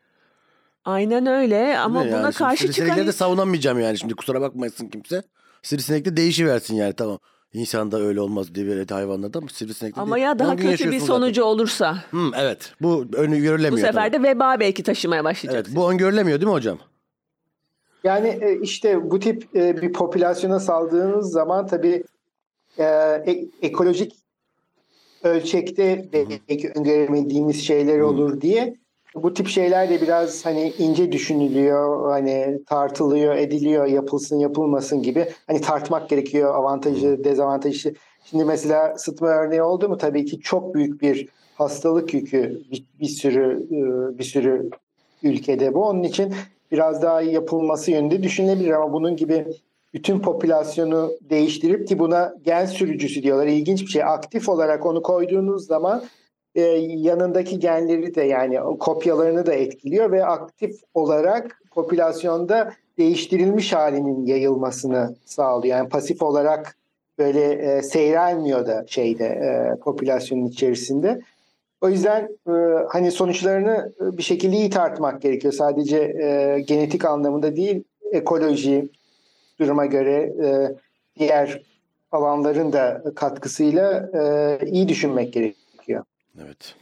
Aynen 0.85 1.27
öyle 1.27 1.79
ama 1.79 2.01
buna 2.01 2.11
yani 2.11 2.33
karşı 2.35 2.59
çıkan... 2.59 2.73
Sivrisinekleri 2.73 3.07
de 3.07 3.13
savunamayacağım 3.13 3.81
yani 3.81 3.99
şimdi 3.99 4.15
kusura 4.15 4.41
bakmasın 4.41 4.89
kimse. 4.89 5.23
Sivrisinek 5.63 6.05
de 6.05 6.17
değişiversin 6.17 6.75
yani 6.75 6.93
tamam. 6.93 7.19
İnsanda 7.53 8.01
öyle 8.01 8.21
olmaz 8.21 8.55
diye 8.55 8.67
böyle 8.67 8.95
hayvanlarda 8.95 9.39
ama 9.39 9.49
sivrisinekte 9.49 10.01
Ama 10.01 10.17
değil. 10.17 10.27
ya 10.27 10.39
daha 10.39 10.57
kötü 10.57 10.91
bir 10.91 11.01
sonucu 11.01 11.41
zaten. 11.41 11.49
olursa. 11.49 12.05
Hmm, 12.11 12.35
evet 12.35 12.73
bu 12.81 13.07
öngörülemiyor. 13.13 13.73
Bu 13.73 13.77
sefer 13.77 14.13
tabii. 14.13 14.25
de 14.25 14.29
veba 14.29 14.61
belki 14.61 14.83
taşımaya 14.83 15.25
başlayacak. 15.25 15.67
Evet 15.67 15.77
bu 15.77 15.93
öngörülemiyor 15.93 16.41
değil 16.41 16.49
mi 16.49 16.53
hocam? 16.53 16.79
Yani 18.05 18.29
e, 18.29 18.61
işte 18.63 19.11
bu 19.11 19.19
tip 19.19 19.57
e, 19.57 19.83
bir 19.83 19.93
popülasyona 19.93 20.61
saldığınız 20.61 21.33
zaman 21.33 21.67
tabii 21.67 22.05
e, 22.79 22.85
ekolojik 23.63 24.17
ölçekte 25.23 26.09
belki 26.13 26.73
öngöremediğimiz 26.75 27.67
şeyler 27.67 27.99
olur 28.01 28.41
diye 28.41 28.82
bu 29.15 29.35
tip 29.35 29.49
şeyler 29.49 29.91
de 29.91 30.01
biraz 30.01 30.47
hani 30.47 30.73
ince 30.79 31.13
düşünülüyor, 31.13 32.11
hani 32.11 32.59
tartılıyor, 32.67 33.37
ediliyor, 33.37 33.87
yapılsın 33.87 34.39
yapılmasın 34.39 35.03
gibi. 35.03 35.29
Hani 35.47 35.61
tartmak 35.61 36.09
gerekiyor 36.09 36.55
avantajı, 36.55 37.25
dezavantajı. 37.25 37.95
Şimdi 38.25 38.45
mesela 38.45 38.99
sıtma 38.99 39.29
örneği 39.29 39.63
oldu 39.63 39.89
mu 39.89 39.99
tabii 39.99 40.25
ki 40.25 40.41
çok 40.41 40.75
büyük 40.75 41.03
bir 41.03 41.29
hastalık 41.55 42.15
yükü 42.15 42.63
bir, 42.73 42.85
bir 43.01 43.09
sürü 43.09 43.67
e, 43.71 44.19
bir 44.19 44.25
sürü 44.25 44.71
ülkede 45.23 45.75
bu. 45.75 45.85
Onun 45.85 46.03
için 46.03 46.35
biraz 46.73 47.03
daha 47.03 47.23
yapılması 47.23 47.91
yönünde 47.91 48.23
düşünülebilir 48.23 48.71
ama 48.71 48.93
bunun 48.93 49.17
gibi 49.17 49.47
bütün 49.95 50.21
popülasyonu 50.21 51.13
değiştirip 51.31 51.89
ki 51.89 51.99
buna 51.99 52.35
gen 52.45 52.67
sürücüsü 52.67 53.23
diyorlar. 53.23 53.47
İlginç 53.47 53.83
bir 53.83 53.87
şey. 53.87 54.05
Aktif 54.05 54.49
olarak 54.49 54.87
onu 54.87 55.03
koyduğunuz 55.03 55.67
zaman 55.67 56.05
e, 56.55 56.61
yanındaki 56.89 57.59
genleri 57.59 58.15
de 58.15 58.23
yani 58.23 58.79
kopyalarını 58.79 59.47
da 59.47 59.55
etkiliyor 59.55 60.13
ve 60.13 60.25
aktif 60.25 60.81
olarak 60.95 61.63
popülasyonda 61.71 62.73
değiştirilmiş 62.99 63.73
halinin 63.73 64.27
yayılmasını 64.27 65.17
sağlıyor. 65.25 65.77
Yani 65.77 65.89
pasif 65.89 66.23
olarak 66.23 66.77
böyle 67.19 67.53
e, 67.53 67.83
seyrelmiyor 67.83 68.67
da 68.67 68.85
şeyde 68.87 69.25
e, 69.25 69.77
popülasyonun 69.81 70.47
içerisinde. 70.47 71.21
O 71.81 71.89
yüzden 71.89 72.29
e, 72.49 72.53
hani 72.89 73.11
sonuçlarını 73.11 73.93
bir 74.01 74.23
şekilde 74.23 74.57
iyi 74.57 74.71
tartmak 74.71 75.23
gerekiyor. 75.23 75.53
Sadece 75.53 75.99
e, 75.99 76.61
genetik 76.61 77.05
anlamında 77.05 77.57
değil, 77.57 77.85
ekoloji 78.13 78.89
duruma 79.61 79.87
göre 79.87 80.33
e, 80.45 80.75
diğer 81.19 81.63
alanların 82.13 82.73
da 82.73 83.03
katkısıyla 83.15 84.11
e, 84.15 84.67
iyi 84.67 84.89
düşünmek 84.89 85.33
gerekiyor. 85.33 85.62
Evet. 86.41 86.75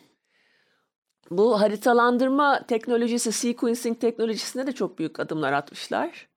Bu 1.30 1.60
haritalandırma 1.60 2.66
teknolojisi, 2.66 3.32
sequencing 3.32 4.00
teknolojisine 4.00 4.66
de 4.66 4.72
çok 4.72 4.98
büyük 4.98 5.20
adımlar 5.20 5.52
atmışlar. 5.52 6.28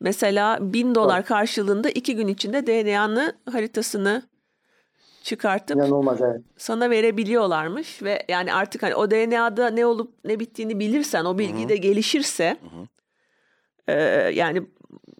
Mesela 0.00 0.58
bin 0.60 0.94
dolar 0.94 1.24
karşılığında 1.24 1.90
iki 1.90 2.16
gün 2.16 2.28
içinde 2.28 2.66
DNA'nı 2.66 3.36
haritasını 3.52 4.22
çıkartıp 5.22 5.76
İnanılmaz, 5.76 6.20
evet. 6.22 6.40
sana 6.56 6.90
verebiliyorlarmış 6.90 8.02
ve 8.02 8.26
yani 8.28 8.54
artık 8.54 8.82
hani 8.82 8.94
o 8.94 9.10
DNA'da 9.10 9.70
ne 9.70 9.86
olup 9.86 10.14
ne 10.24 10.40
bittiğini 10.40 10.78
bilirsen 10.80 11.24
o 11.24 11.38
bilgi 11.38 11.68
de 11.68 11.76
gelişirse 11.76 12.56
e, 13.88 13.92
yani 14.34 14.62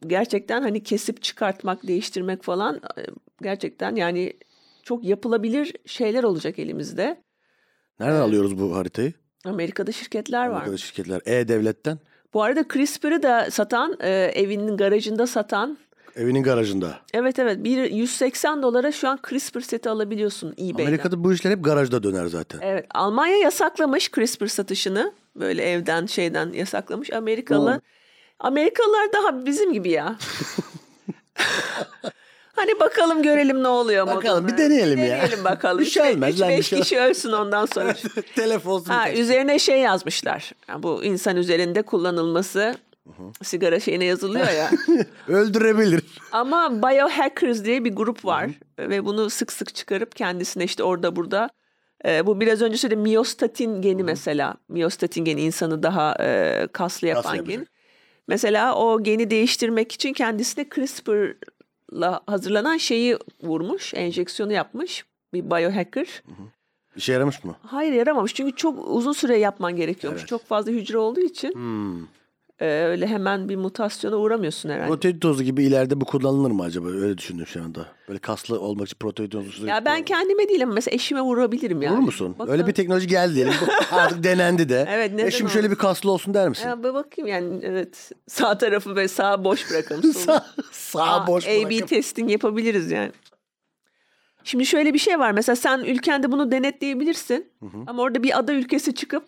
gerçekten 0.06 0.62
hani 0.62 0.82
kesip 0.82 1.22
çıkartmak, 1.22 1.86
değiştirmek 1.86 2.42
falan 2.42 2.76
e, 2.76 3.02
gerçekten 3.42 3.96
yani 3.96 4.32
çok 4.82 5.04
yapılabilir 5.04 5.72
şeyler 5.86 6.24
olacak 6.24 6.58
elimizde. 6.58 7.22
Nereden 8.00 8.14
evet. 8.14 8.24
alıyoruz 8.24 8.58
bu 8.58 8.76
haritayı? 8.76 9.12
Amerika'da 9.44 9.92
şirketler 9.92 10.46
var. 10.46 10.50
Amerika'da 10.50 10.76
şirketler. 10.76 11.22
E-Devlet'ten. 11.26 11.98
Bu 12.34 12.42
arada 12.42 12.64
CRISPR'ı 12.72 13.22
da 13.22 13.50
satan, 13.50 13.96
e, 14.00 14.10
evinin 14.10 14.76
garajında 14.76 15.26
satan. 15.26 15.78
Evinin 16.16 16.42
garajında. 16.42 16.98
Evet 17.14 17.38
evet. 17.38 17.64
Bir 17.64 17.90
180 17.90 18.62
dolara 18.62 18.92
şu 18.92 19.08
an 19.08 19.18
CRISPR 19.28 19.60
seti 19.60 19.90
alabiliyorsun 19.90 20.52
eBay'den. 20.52 20.84
Amerika'da 20.84 21.24
bu 21.24 21.32
işler 21.32 21.50
hep 21.50 21.64
garajda 21.64 22.02
döner 22.02 22.26
zaten. 22.26 22.60
Evet. 22.62 22.86
Almanya 22.94 23.36
yasaklamış 23.36 24.10
CRISPR 24.10 24.46
satışını. 24.46 25.12
Böyle 25.36 25.62
evden 25.62 26.06
şeyden 26.06 26.52
yasaklamış. 26.52 27.12
Amerikalı. 27.12 27.74
Hmm. 27.74 27.80
Amerikalılar 28.38 29.12
daha 29.12 29.46
bizim 29.46 29.72
gibi 29.72 29.90
ya. 29.90 30.16
Hani 32.62 32.80
bakalım 32.80 33.22
görelim 33.22 33.62
ne 33.62 33.68
oluyor 33.68 34.06
Bakalım, 34.06 34.42
moduna. 34.42 34.58
bir 34.58 34.62
deneyelim 34.62 34.98
ya. 34.98 35.04
Deneyelim 35.04 35.44
bakalım. 35.44 35.78
Bir 35.78 35.84
şey 35.84 36.02
olmaz 36.02 36.34
üç 36.34 36.40
lan, 36.40 36.50
bir 36.50 36.56
beş 36.56 36.66
şey 36.66 36.80
kişi 36.80 37.00
ölsün 37.00 37.32
ondan 37.32 37.66
sonra. 37.66 37.94
Telef 38.34 38.66
olsun. 38.66 38.90
ha, 38.90 39.12
üzerine 39.12 39.58
şey 39.58 39.80
yazmışlar. 39.80 40.52
Yani 40.68 40.82
bu 40.82 41.04
insan 41.04 41.36
üzerinde 41.36 41.82
kullanılması 41.82 42.74
sigara 43.42 43.80
şeyine 43.80 44.04
yazılıyor 44.04 44.48
ya. 44.48 44.70
Öldürebilir. 45.28 46.02
Ama 46.32 46.82
biohackers 46.82 47.64
diye 47.64 47.84
bir 47.84 47.92
grup 47.92 48.24
var 48.24 48.50
ve 48.78 49.04
bunu 49.04 49.30
sık 49.30 49.52
sık 49.52 49.74
çıkarıp 49.74 50.16
kendisine 50.16 50.64
işte 50.64 50.82
orada 50.82 51.16
burada 51.16 51.50
e, 52.06 52.26
bu 52.26 52.40
biraz 52.40 52.62
önce 52.62 52.76
söylediğim 52.76 53.02
miyostatin 53.02 53.82
geni 53.82 54.02
mesela. 54.02 54.54
Miyostatin 54.68 55.24
geni 55.24 55.40
insanı 55.40 55.82
daha 55.82 56.16
e, 56.20 56.68
kaslı 56.72 57.08
yapan 57.08 57.22
Kaslı 57.36 57.44
gen. 57.44 57.66
Mesela 58.28 58.74
o 58.74 59.02
geni 59.02 59.30
değiştirmek 59.30 59.92
için 59.92 60.12
kendisine 60.12 60.66
CRISPR'la 60.74 61.34
hazırlanan 62.26 62.76
şeyi 62.76 63.18
vurmuş, 63.42 63.94
enjeksiyonu 63.94 64.52
yapmış 64.52 65.04
bir 65.32 65.50
biohacker. 65.50 66.22
İşe 66.96 67.12
yaramış 67.12 67.44
mı? 67.44 67.56
Hayır 67.66 67.92
yaramamış 67.92 68.34
çünkü 68.34 68.56
çok 68.56 68.88
uzun 68.88 69.12
süre 69.12 69.38
yapman 69.38 69.76
gerekiyormuş. 69.76 70.20
Evet. 70.20 70.28
Çok 70.28 70.44
fazla 70.46 70.72
hücre 70.72 70.98
olduğu 70.98 71.20
için 71.20 71.54
Hmm. 71.54 72.06
E, 72.62 72.84
öyle 72.84 73.06
hemen 73.06 73.48
bir 73.48 73.56
mutasyona 73.56 74.16
uğramıyorsun 74.16 74.68
herhalde. 74.70 74.88
Protein 74.88 75.18
tozu 75.18 75.42
gibi 75.42 75.64
ileride 75.64 76.00
bu 76.00 76.04
kullanılır 76.04 76.50
mı 76.50 76.62
acaba? 76.62 76.88
Öyle 76.88 77.18
düşündüm 77.18 77.46
şu 77.46 77.62
anda. 77.62 77.86
Böyle 78.08 78.18
kaslı 78.18 78.60
olmak 78.60 78.86
için 78.86 78.96
protein 78.98 79.28
tozu. 79.28 79.66
Ya 79.66 79.84
ben 79.84 80.04
kendime 80.04 80.48
değil 80.48 80.62
ama 80.62 80.72
mesela 80.74 80.94
eşime 80.94 81.20
vurabilirim 81.20 81.82
yani. 81.82 81.94
Vurur 81.94 82.02
musun? 82.04 82.34
Bakalım. 82.38 82.52
Öyle 82.52 82.66
bir 82.66 82.72
teknoloji 82.72 83.06
geldi 83.06 83.34
diyelim. 83.34 83.52
Artık 83.92 84.24
denendi 84.24 84.68
de. 84.68 84.86
Evet, 84.90 85.12
neden 85.12 85.26
Eşim 85.26 85.48
şöyle 85.48 85.70
bir 85.70 85.76
kaslı 85.76 86.10
olsun 86.10 86.34
der 86.34 86.48
misin? 86.48 86.68
Ya 86.68 86.78
bir 86.84 86.94
bakayım 86.94 87.28
yani 87.28 87.60
evet 87.62 88.10
sağ 88.28 88.58
tarafı 88.58 88.96
ve 88.96 89.08
sağ 89.08 89.44
boş 89.44 89.70
bırakalım. 89.70 90.02
Sağ, 90.12 90.46
sağ 90.72 91.26
boş 91.26 91.46
A-B 91.46 91.70
bırakıp. 91.70 91.88
testing 91.88 92.30
yapabiliriz 92.30 92.90
yani. 92.90 93.12
Şimdi 94.44 94.66
şöyle 94.66 94.94
bir 94.94 94.98
şey 94.98 95.18
var. 95.18 95.32
Mesela 95.32 95.56
sen 95.56 95.78
ülkende 95.78 96.32
bunu 96.32 96.50
denetleyebilirsin. 96.50 97.46
Ama 97.86 98.02
orada 98.02 98.22
bir 98.22 98.38
ada 98.38 98.52
ülkesi 98.52 98.94
çıkıp 98.94 99.24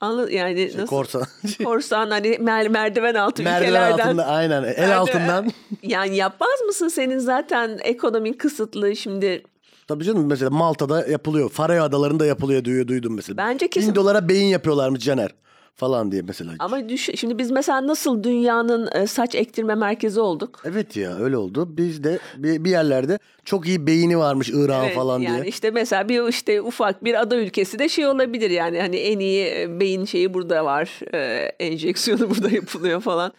anla, 0.00 0.30
yani 0.30 0.56
Şey, 0.56 0.66
nasıl 0.80 0.86
korsan. 0.86 1.22
korsan 1.64 2.10
hani 2.10 2.28
mer- 2.28 2.68
merdiven 2.68 3.14
altı 3.14 3.42
Merdiven 3.42 3.68
ülkelerden 3.70 4.06
altında 4.08 4.26
aynen. 4.26 4.62
El 4.62 4.68
Merdiven- 4.88 4.94
altından. 4.94 5.50
yani 5.82 6.16
yapmaz 6.16 6.60
mısın 6.66 6.88
senin 6.88 7.18
zaten 7.18 7.78
ekonomin 7.82 8.32
kısıtlı 8.32 8.96
şimdi 8.96 9.42
Tabii 9.88 10.04
canım 10.04 10.26
mesela 10.26 10.50
Malta'da 10.50 11.06
yapılıyor. 11.06 11.50
Faroe 11.50 11.80
Adaları'nda 11.80 12.26
yapılıyor 12.26 12.64
diyor 12.64 12.86
duydum 12.86 13.14
mesela. 13.16 13.36
Bence 13.36 13.68
kesin- 13.70 13.88
Bin 13.90 13.94
dolara 13.94 14.28
beyin 14.28 14.46
yapıyorlarmış 14.48 15.04
Caner 15.04 15.30
falan 15.76 16.12
diye 16.12 16.22
mesela. 16.22 16.52
ama 16.58 16.88
düş 16.88 17.10
şimdi 17.16 17.38
biz 17.38 17.50
mesela 17.50 17.86
nasıl 17.86 18.22
dünyanın 18.24 18.88
e, 18.94 19.06
saç 19.06 19.34
ektirme 19.34 19.74
merkezi 19.74 20.20
olduk? 20.20 20.62
Evet 20.64 20.96
ya 20.96 21.16
öyle 21.16 21.36
oldu. 21.36 21.76
Biz 21.76 22.04
de 22.04 22.18
bir, 22.36 22.64
bir 22.64 22.70
yerlerde 22.70 23.18
çok 23.44 23.66
iyi 23.68 23.86
beyni 23.86 24.18
varmış 24.18 24.48
Irak'ın 24.48 24.84
Evet, 24.84 24.94
falan 24.94 25.20
yani 25.20 25.40
diye. 25.40 25.48
işte 25.48 25.70
mesela 25.70 26.08
bir 26.08 26.28
işte 26.28 26.62
ufak 26.62 27.04
bir 27.04 27.20
ada 27.20 27.36
ülkesi 27.36 27.78
de 27.78 27.88
şey 27.88 28.06
olabilir 28.06 28.50
yani 28.50 28.80
hani 28.80 28.96
en 28.96 29.18
iyi 29.18 29.46
e, 29.46 29.80
beyin 29.80 30.04
şeyi 30.04 30.34
burada 30.34 30.64
var. 30.64 31.00
e, 31.14 31.18
enjeksiyonu 31.60 32.30
burada 32.36 32.50
yapılıyor 32.50 33.00
falan. 33.00 33.32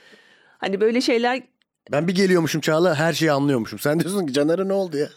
Hani 0.58 0.82
böyle 0.82 1.02
şeyler 1.02 1.41
Ben 1.91 2.08
bir 2.08 2.15
geliyormuşum 2.15 2.62
Çağla 2.62 2.96
her 2.96 3.13
şeyi 3.13 3.32
anlıyormuşum. 3.32 3.80
Sen 3.80 4.00
diyorsun 4.00 4.26
ki 4.26 4.34
Caner'e 4.34 4.67
ne 4.67 4.74
oldu 4.74 4.98
ya? 4.98 5.10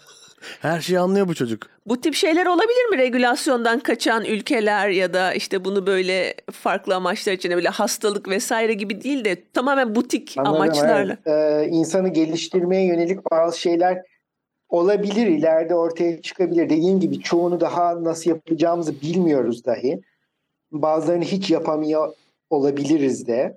Her 0.61 0.81
şeyi 0.81 0.99
anlıyor 0.99 1.29
bu 1.29 1.35
çocuk. 1.35 1.67
bu 1.87 2.01
tip 2.01 2.15
şeyler 2.15 2.47
olabilir 2.47 2.85
mi? 2.91 2.99
Regülasyondan 2.99 3.81
kaçan 3.81 4.25
ülkeler 4.25 4.89
ya 4.89 5.15
da 5.15 5.35
işte 5.35 5.65
bunu 5.65 5.87
böyle 5.87 6.35
farklı 6.53 6.95
amaçlar 6.95 7.33
için 7.33 7.53
böyle 7.53 7.69
hastalık 7.69 8.29
vesaire 8.29 8.75
gibi 8.75 9.03
değil 9.03 9.25
de 9.25 9.37
tamamen 9.53 9.95
butik 9.95 10.35
Anladım, 10.39 10.55
amaçlarla. 10.57 11.17
evet. 11.27 11.67
Ee, 11.67 11.69
insanı 11.71 12.09
geliştirmeye 12.09 12.87
yönelik 12.87 13.31
bazı 13.31 13.61
şeyler 13.61 14.03
olabilir 14.69 15.27
ileride 15.27 15.75
ortaya 15.75 16.23
çıkabilir. 16.23 16.71
Dediğim 16.71 17.01
gibi 17.01 17.21
çoğunu 17.21 17.61
daha 17.61 18.05
nasıl 18.05 18.31
yapacağımızı 18.31 19.01
bilmiyoruz 19.01 19.65
dahi. 19.65 20.01
Bazılarını 20.73 21.25
hiç 21.25 21.51
yapamıyor 21.51 22.13
olabiliriz 22.51 23.27
de. 23.27 23.57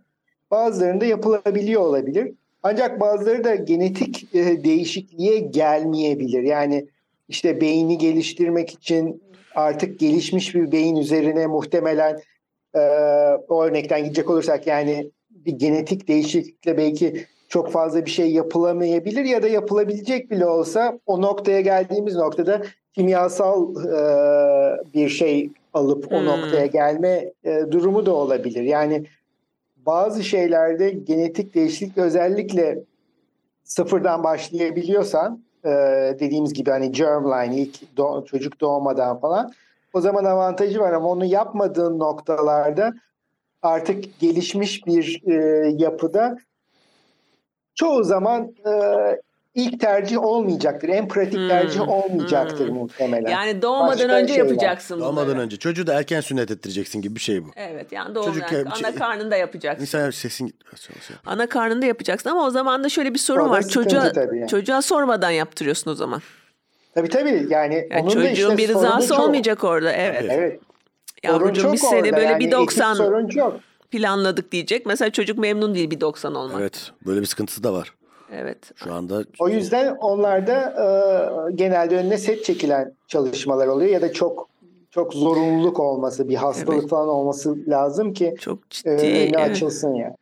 Bazılarında 0.51 1.05
yapılabiliyor 1.05 1.81
olabilir. 1.81 2.31
Ancak 2.63 2.99
bazıları 2.99 3.43
da 3.43 3.55
genetik 3.55 4.35
e, 4.35 4.63
değişikliğe 4.63 5.39
gelmeyebilir. 5.39 6.43
Yani 6.43 6.87
işte 7.29 7.61
beyni 7.61 7.97
geliştirmek 7.97 8.69
için 8.69 9.23
artık 9.55 9.99
gelişmiş 9.99 10.55
bir 10.55 10.71
beyin 10.71 10.95
üzerine 10.95 11.47
muhtemelen 11.47 12.19
e, 12.75 12.79
o 13.49 13.63
örnekten 13.63 14.03
gidecek 14.03 14.29
olursak 14.29 14.67
yani 14.67 15.11
bir 15.29 15.51
genetik 15.51 16.07
değişiklikle 16.07 16.77
belki 16.77 17.25
çok 17.49 17.71
fazla 17.71 18.05
bir 18.05 18.11
şey 18.11 18.31
yapılamayabilir 18.31 19.25
ya 19.25 19.43
da 19.43 19.47
yapılabilecek 19.47 20.31
bile 20.31 20.45
olsa 20.45 20.99
o 21.05 21.21
noktaya 21.21 21.61
geldiğimiz 21.61 22.15
noktada 22.15 22.61
kimyasal 22.93 23.75
e, 23.75 23.99
bir 24.93 25.09
şey 25.09 25.49
alıp 25.73 26.13
o 26.13 26.19
Hmm. 26.19 26.25
noktaya 26.25 26.65
gelme 26.65 27.33
e, 27.43 27.61
durumu 27.71 28.05
da 28.05 28.15
olabilir. 28.15 28.63
Yani 28.63 29.03
bazı 29.87 30.23
şeylerde 30.23 30.89
genetik 30.89 31.55
değişiklik 31.55 31.97
özellikle 31.97 32.83
sıfırdan 33.63 34.23
başlayabiliyorsan 34.23 35.43
e, 35.65 35.69
dediğimiz 36.19 36.53
gibi 36.53 36.69
hani 36.69 36.91
germline 36.91 37.55
ilk 37.57 37.97
doğ- 37.97 38.25
çocuk 38.25 38.61
doğmadan 38.61 39.19
falan 39.19 39.53
o 39.93 40.01
zaman 40.01 40.25
avantajı 40.25 40.79
var 40.79 40.93
ama 40.93 41.07
onu 41.07 41.25
yapmadığın 41.25 41.99
noktalarda 41.99 42.93
artık 43.61 44.19
gelişmiş 44.19 44.87
bir 44.87 45.21
e, 45.27 45.33
yapıda 45.77 46.37
çoğu 47.75 48.03
zaman 48.03 48.53
e, 48.65 48.71
ilk 49.57 49.79
tercih 49.79 50.23
olmayacaktır. 50.23 50.89
En 50.89 51.07
pratik 51.07 51.39
Hmm, 51.39 51.47
tercih 51.47 51.89
olmayacaktır 51.89 52.67
hmm. 52.67 52.75
muhtemelen. 52.75 53.31
Yani 53.31 53.61
doğmadan 53.61 53.89
Başka 53.89 54.13
önce 54.13 54.33
şeyler. 54.33 54.49
yapacaksın 54.49 54.97
bunları. 54.99 55.09
Doğmadan 55.09 55.39
önce. 55.39 55.57
Çocuğu 55.57 55.87
da 55.87 55.93
erken 55.93 56.21
sünnet 56.21 56.51
ettireceksin 56.51 57.01
gibi 57.01 57.15
bir 57.15 57.19
şey 57.19 57.45
bu. 57.45 57.47
Evet 57.55 57.91
yani 57.91 58.15
doğmadan 58.15 58.33
Çocuk 58.33 58.53
ana 58.67 58.75
şey- 58.75 58.95
karnında 58.95 59.35
yapacaksın. 59.35 59.81
İnsan 59.81 60.09
sesin. 60.11 60.55
Şey. 61.07 61.15
Ana 61.25 61.49
karnında 61.49 61.85
yapacaksın 61.85 62.29
ama 62.29 62.45
o 62.45 62.49
zaman 62.49 62.83
da 62.83 62.89
şöyle 62.89 63.13
bir 63.13 63.19
sorun 63.19 63.45
da 63.45 63.49
var. 63.49 63.67
Çocuğa, 63.67 64.11
tabii 64.11 64.39
yani. 64.39 64.49
çocuğa 64.49 64.81
sormadan 64.81 65.31
yaptırıyorsun 65.31 65.91
o 65.91 65.95
zaman. 65.95 66.21
Tabii 66.95 67.09
tabii 67.09 67.47
yani, 67.49 67.87
Yani 67.91 68.01
onun 68.01 68.09
da 68.09 68.29
çocuğun 68.29 68.31
işte 68.31 68.57
bir 68.57 68.69
rızası 68.69 69.07
çok. 69.07 69.19
olmayacak 69.19 69.63
orada. 69.63 69.91
Evet. 69.91 70.25
Evet. 70.29 70.59
sorun 71.25 71.39
Yavrucuğum 71.39 71.73
biz 71.73 71.81
seni 71.81 72.13
böyle 72.13 72.25
Yani 72.25 72.39
bir 72.39 72.45
etik 72.45 72.57
90 72.59 72.93
sorun 72.93 73.27
çok. 73.27 73.59
planladık 73.91 74.51
diyecek. 74.51 74.85
Mesela 74.85 75.09
çocuk 75.11 75.37
memnun 75.37 75.75
değil 75.75 75.91
bir 75.91 76.01
90 76.01 76.35
olmak. 76.35 76.61
Evet. 76.61 76.81
Evet. 76.83 76.91
Böyle 77.07 77.21
bir 77.21 77.25
sıkıntısı 77.25 77.63
da 77.63 77.73
var. 77.73 77.93
Evet. 78.31 78.71
Şu 78.75 78.93
anda 78.93 79.23
O 79.39 79.49
yüzden 79.49 79.95
onlarda 79.95 80.53
e, 81.49 81.51
genelde 81.55 81.95
önüne 81.97 82.17
set 82.17 82.45
çekilen 82.45 82.93
çalışmalar 83.07 83.67
oluyor 83.67 83.91
ya 83.91 84.01
da 84.01 84.13
çok 84.13 84.47
çok 84.91 85.13
zorunluluk 85.13 85.79
olması, 85.79 86.29
bir 86.29 86.35
hastalık 86.35 86.79
Evet. 86.79 86.89
falan 86.89 87.07
olması 87.09 87.55
lazım 87.67 88.13
ki 88.13 88.35
Çok 88.39 88.69
ciddi. 88.69 88.89
e, 88.89 88.93
önü 89.27 89.35
evet. 89.37 89.37
açılsın 89.51 89.93
yani. 89.93 90.13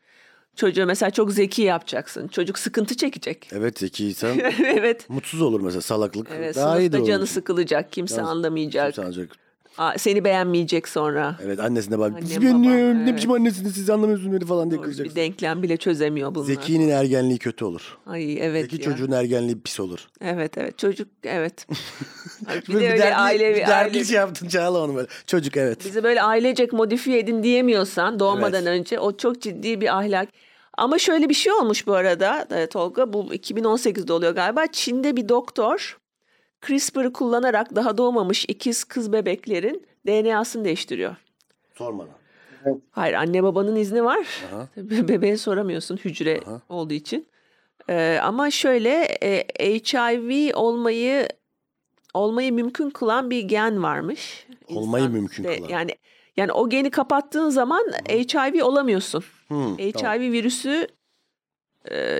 Çocuğu 0.55 0.85
mesela 0.85 1.09
çok 1.09 1.31
zeki 1.31 1.61
yapacaksın. 1.61 2.27
Çocuk 2.27 2.59
sıkıntı 2.59 2.97
çekecek. 2.97 3.49
evet 3.53 3.79
zeki 3.79 4.07
insan 4.07 4.39
evet. 4.65 5.09
mutsuz 5.09 5.41
olur 5.41 5.61
mesela 5.61 5.81
salaklık. 5.81 6.27
Evet, 6.37 6.55
Daha 6.55 6.79
iyi 6.79 6.91
de 6.91 6.97
olur. 6.97 7.07
canı 7.07 7.27
sıkılacak, 7.27 7.91
kimse 7.91 8.15
Canı- 8.15 8.29
anlamayacak. 8.29 8.85
Kimse 8.85 9.01
anlayacak. 9.01 9.29
Aa, 9.77 9.97
seni 9.97 10.23
beğenmeyecek 10.23 10.87
sonra. 10.87 11.35
Evet 11.43 11.59
annesine 11.59 11.99
bak. 11.99 12.11
Anne, 12.17 12.25
Siz 12.25 12.41
beni 12.41 12.53
baba, 12.53 12.69
ne, 12.69 13.01
evet. 13.03 13.15
biçim 13.17 13.31
annesiniz 13.31 13.73
siz 13.75 13.89
anlamıyorsunuz 13.89 14.33
beni 14.33 14.45
falan 14.45 14.71
diye 14.71 14.79
Bir 14.81 14.85
kızacaksın. 14.85 15.15
denklem 15.15 15.63
bile 15.63 15.77
çözemiyor 15.77 16.35
bunlar. 16.35 16.45
Zekinin 16.45 16.89
ergenliği 16.89 17.39
kötü 17.39 17.65
olur. 17.65 17.97
Ay 18.07 18.37
evet 18.39 18.61
Zeki 18.71 18.75
ya. 18.75 18.81
çocuğun 18.81 19.11
ergenliği 19.11 19.59
pis 19.61 19.79
olur. 19.79 19.99
Evet 20.21 20.57
evet 20.57 20.77
çocuk 20.77 21.07
evet. 21.23 21.67
Ay, 22.47 22.61
bir 22.67 22.73
de 22.73 22.77
öyle 22.77 22.89
dertli, 22.99 23.15
ailevi, 23.15 23.55
bir 23.55 23.59
dertli 23.61 23.73
aile, 23.73 24.03
şey 24.03 24.15
yaptın 24.15 24.47
Çağla 24.47 24.83
onu 24.83 24.95
böyle. 24.95 25.07
Çocuk 25.27 25.57
evet. 25.57 25.85
bizi 25.85 26.03
böyle 26.03 26.21
ailecek 26.21 26.73
modifiye 26.73 27.19
edin 27.19 27.43
diyemiyorsan 27.43 28.19
doğmadan 28.19 28.65
Evet. 28.65 28.79
önce 28.79 28.99
o 28.99 29.17
çok 29.17 29.41
ciddi 29.41 29.81
bir 29.81 29.97
ahlak. 29.97 30.29
Ama 30.77 30.97
şöyle 30.99 31.29
bir 31.29 31.33
şey 31.33 31.53
olmuş 31.53 31.87
bu 31.87 31.93
arada 31.93 32.47
e, 32.51 32.67
Tolga 32.67 33.13
bu 33.13 33.33
2018'de 33.33 34.13
oluyor 34.13 34.35
galiba. 34.35 34.63
Çin'de 34.71 35.15
bir 35.15 35.29
doktor 35.29 35.97
CRISPR'ı 36.67 37.13
kullanarak 37.13 37.75
daha 37.75 37.97
doğmamış 37.97 38.45
ikiz 38.47 38.83
kız 38.83 39.13
bebeklerin 39.13 39.85
DNA'sını 40.07 40.65
değiştiriyor. 40.65 41.15
Sorma. 41.77 42.07
Hayır 42.91 43.13
anne 43.13 43.43
babanın 43.43 43.75
izni 43.75 44.03
var. 44.03 44.27
Aha. 44.53 44.67
Be- 44.77 45.07
Bebeğe 45.07 45.37
soramıyorsun 45.37 45.97
hücre 45.97 46.41
Aha. 46.47 46.61
olduğu 46.69 46.93
için. 46.93 47.27
Ee, 47.89 48.19
ama 48.23 48.51
şöyle 48.51 49.17
e, 49.23 49.79
HIV 49.79 50.51
olmayı 50.57 51.27
olmayı 52.13 52.53
mümkün 52.53 52.89
kılan 52.89 53.29
bir 53.29 53.39
gen 53.43 53.83
varmış. 53.83 54.47
Olmayı 54.67 55.03
İnsan- 55.05 55.13
mümkün 55.13 55.43
de- 55.43 55.55
kılan. 55.57 55.69
Yani 55.69 55.91
yani 56.37 56.51
o 56.51 56.69
geni 56.69 56.89
kapattığın 56.91 57.49
zaman 57.49 57.83
HIV 58.09 58.63
olamıyorsun. 58.63 59.23
Hmm, 59.47 59.77
HIV 59.77 59.91
tamam. 59.91 60.19
virüsü 60.19 60.87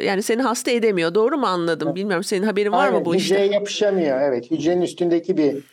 yani 0.04 0.24
seni 0.24 0.42
hasta 0.42 0.72
edemiyor. 0.72 1.16
Doğru 1.16 1.38
mu 1.38 1.46
anladım? 1.46 1.96
Bilmiyorum 1.96 2.24
senin 2.24 2.46
haberin 2.46 2.72
var 2.72 2.86
Aynen, 2.86 3.00
mı 3.00 3.06
bu 3.06 3.16
hücreye 3.16 3.46
işte? 3.46 3.56
yapışamıyor. 3.56 4.22
Evet, 4.22 4.52
hücrenin 4.52 4.82
üstündeki 4.82 5.38
bir 5.38 5.64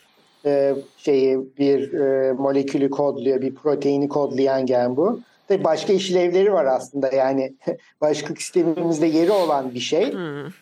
e, 0.45 0.75
şeyi 0.97 1.39
bir 1.57 1.93
e, 1.93 2.33
molekülü 2.33 2.89
kodluyor, 2.89 3.41
bir 3.41 3.55
proteini 3.55 4.07
kodlayan 4.09 4.65
gen 4.65 4.97
bu. 4.97 5.19
Tabii 5.47 5.63
başka 5.63 5.93
işlevleri 5.93 6.53
var 6.53 6.65
aslında 6.65 7.11
yani 7.11 7.53
başka 8.01 8.35
sistemimizde 8.35 9.05
yeri 9.05 9.31
olan 9.31 9.73
bir 9.73 9.79
şey. 9.79 10.13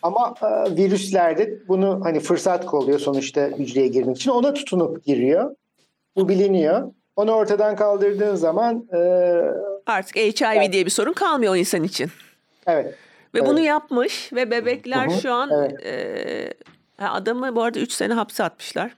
Ama 0.01 0.33
e, 0.41 0.75
virüslerde 0.75 1.53
bunu 1.67 1.99
hani 2.03 2.19
fırsat 2.19 2.65
kolluyor 2.65 2.99
sonuçta 2.99 3.41
hücreye 3.41 3.87
girmek 3.87 4.15
için. 4.15 4.31
Ona 4.31 4.53
tutunup 4.53 5.05
giriyor. 5.05 5.55
Bu 6.15 6.29
biliniyor. 6.29 6.91
Onu 7.15 7.31
ortadan 7.31 7.75
kaldırdığın 7.75 8.35
zaman 8.35 8.87
e, 8.93 8.97
Artık 9.85 10.15
HIV 10.15 10.71
diye 10.71 10.85
bir 10.85 10.91
sorun 10.91 11.13
kalmıyor 11.13 11.53
o 11.53 11.55
insan 11.55 11.83
için. 11.83 12.11
evet 12.67 12.95
Ve 13.33 13.39
Evet. 13.39 13.49
bunu 13.49 13.59
yapmış 13.59 14.33
ve 14.33 14.51
bebekler 14.51 15.07
Hı 15.07 15.11
hı, 15.15 15.21
şu 15.21 15.33
an 15.33 15.49
evet. 15.53 15.85
e, 15.85 16.53
ha, 17.03 17.13
adamı 17.13 17.55
bu 17.55 17.63
arada 17.63 17.79
3 17.79 17.91
sene 17.91 18.13
hapse 18.13 18.43
atmışlar. 18.43 18.91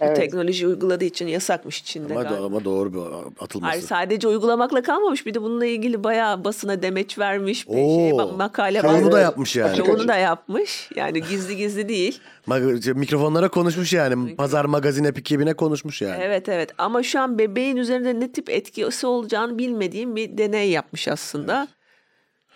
Bu 0.00 0.04
evet. 0.04 0.16
teknoloji 0.16 0.66
uyguladığı 0.68 1.04
için 1.04 1.26
yasakmış 1.26 1.84
Çin'de 1.84 2.12
Ama, 2.12 2.22
galiba. 2.22 2.40
do- 2.40 2.46
ama 2.46 2.64
doğru 2.64 2.92
bir 2.92 2.98
atılması. 3.44 3.70
Hayır 3.70 3.82
sadece 3.82 4.28
uygulamakla 4.28 4.82
kalmamış 4.82 5.26
bir 5.26 5.34
de 5.34 5.42
bununla 5.42 5.66
ilgili 5.66 6.04
bayağı 6.04 6.44
basına 6.44 6.82
demeç 6.82 7.18
vermiş. 7.18 7.68
bir 7.68 7.74
Oo. 7.74 8.18
şey, 8.28 8.36
makale 8.36 8.80
Şovunu 8.80 9.06
var. 9.06 9.12
da 9.12 9.20
yapmış 9.20 9.56
yani. 9.56 9.70
Açık 9.70 10.08
da 10.08 10.16
yapmış. 10.16 10.90
Yani 10.96 11.22
gizli 11.22 11.56
gizli 11.56 11.88
değil. 11.88 12.20
Şey, 12.84 12.92
mikrofonlara 12.94 13.48
konuşmuş 13.48 13.92
yani. 13.92 14.36
Pazar 14.36 14.64
magazin 14.64 15.04
ekibine 15.04 15.54
konuşmuş 15.54 16.02
yani. 16.02 16.22
Evet 16.22 16.48
evet 16.48 16.70
ama 16.78 17.02
şu 17.02 17.20
an 17.20 17.38
bebeğin 17.38 17.76
üzerinde 17.76 18.20
ne 18.20 18.32
tip 18.32 18.50
etkisi 18.50 19.06
olacağını 19.06 19.58
bilmediğim 19.58 20.16
bir 20.16 20.38
deney 20.38 20.70
yapmış 20.70 21.08
aslında. 21.08 21.68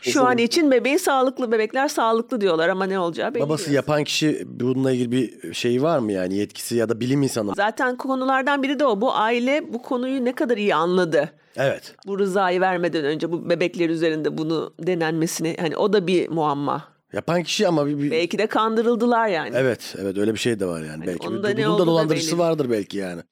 Şu 0.00 0.24
an 0.26 0.38
için 0.38 0.70
bebeğin 0.70 0.96
sağlıklı 0.96 1.52
bebekler 1.52 1.88
sağlıklı 1.88 2.40
diyorlar 2.40 2.68
ama 2.68 2.84
ne 2.84 2.98
olacağı 2.98 3.34
belli 3.34 3.42
Babası 3.42 3.64
değil. 3.66 3.76
yapan 3.76 4.04
kişi 4.04 4.42
bununla 4.46 4.92
ilgili 4.92 5.12
bir 5.12 5.52
şey 5.54 5.82
var 5.82 5.98
mı 5.98 6.12
yani 6.12 6.34
yetkisi 6.36 6.76
ya 6.76 6.88
da 6.88 7.00
bilim 7.00 7.22
insanı? 7.22 7.52
Zaten 7.56 7.96
konulardan 7.96 8.62
biri 8.62 8.78
de 8.78 8.84
o. 8.86 9.00
Bu 9.00 9.14
aile 9.14 9.72
bu 9.72 9.82
konuyu 9.82 10.24
ne 10.24 10.32
kadar 10.32 10.56
iyi 10.56 10.74
anladı. 10.74 11.30
Evet. 11.56 11.94
Bu 12.06 12.18
rızayı 12.18 12.60
vermeden 12.60 13.04
önce 13.04 13.32
bu 13.32 13.50
bebekler 13.50 13.88
üzerinde 13.90 14.38
bunu 14.38 14.72
denenmesini 14.80 15.56
hani 15.60 15.76
o 15.76 15.92
da 15.92 16.06
bir 16.06 16.28
muamma. 16.28 16.84
Yapan 17.12 17.42
kişi 17.42 17.68
ama 17.68 17.86
bir, 17.86 17.98
bir- 17.98 18.10
Belki 18.10 18.38
de 18.38 18.46
kandırıldılar 18.46 19.28
yani. 19.28 19.50
evet 19.56 19.94
evet 20.02 20.18
öyle 20.18 20.34
bir 20.34 20.38
şey 20.38 20.60
de 20.60 20.66
var 20.66 20.82
yani 20.82 21.06
belki. 21.06 21.28
onun 21.28 21.42
da 21.42 21.48
ne 21.48 21.66
Bunun 21.66 21.78
da 21.78 21.82
da 21.82 21.86
dolandırıcısı 21.86 22.38
vardır 22.38 22.70
belki 22.70 22.98
yani. 22.98 23.22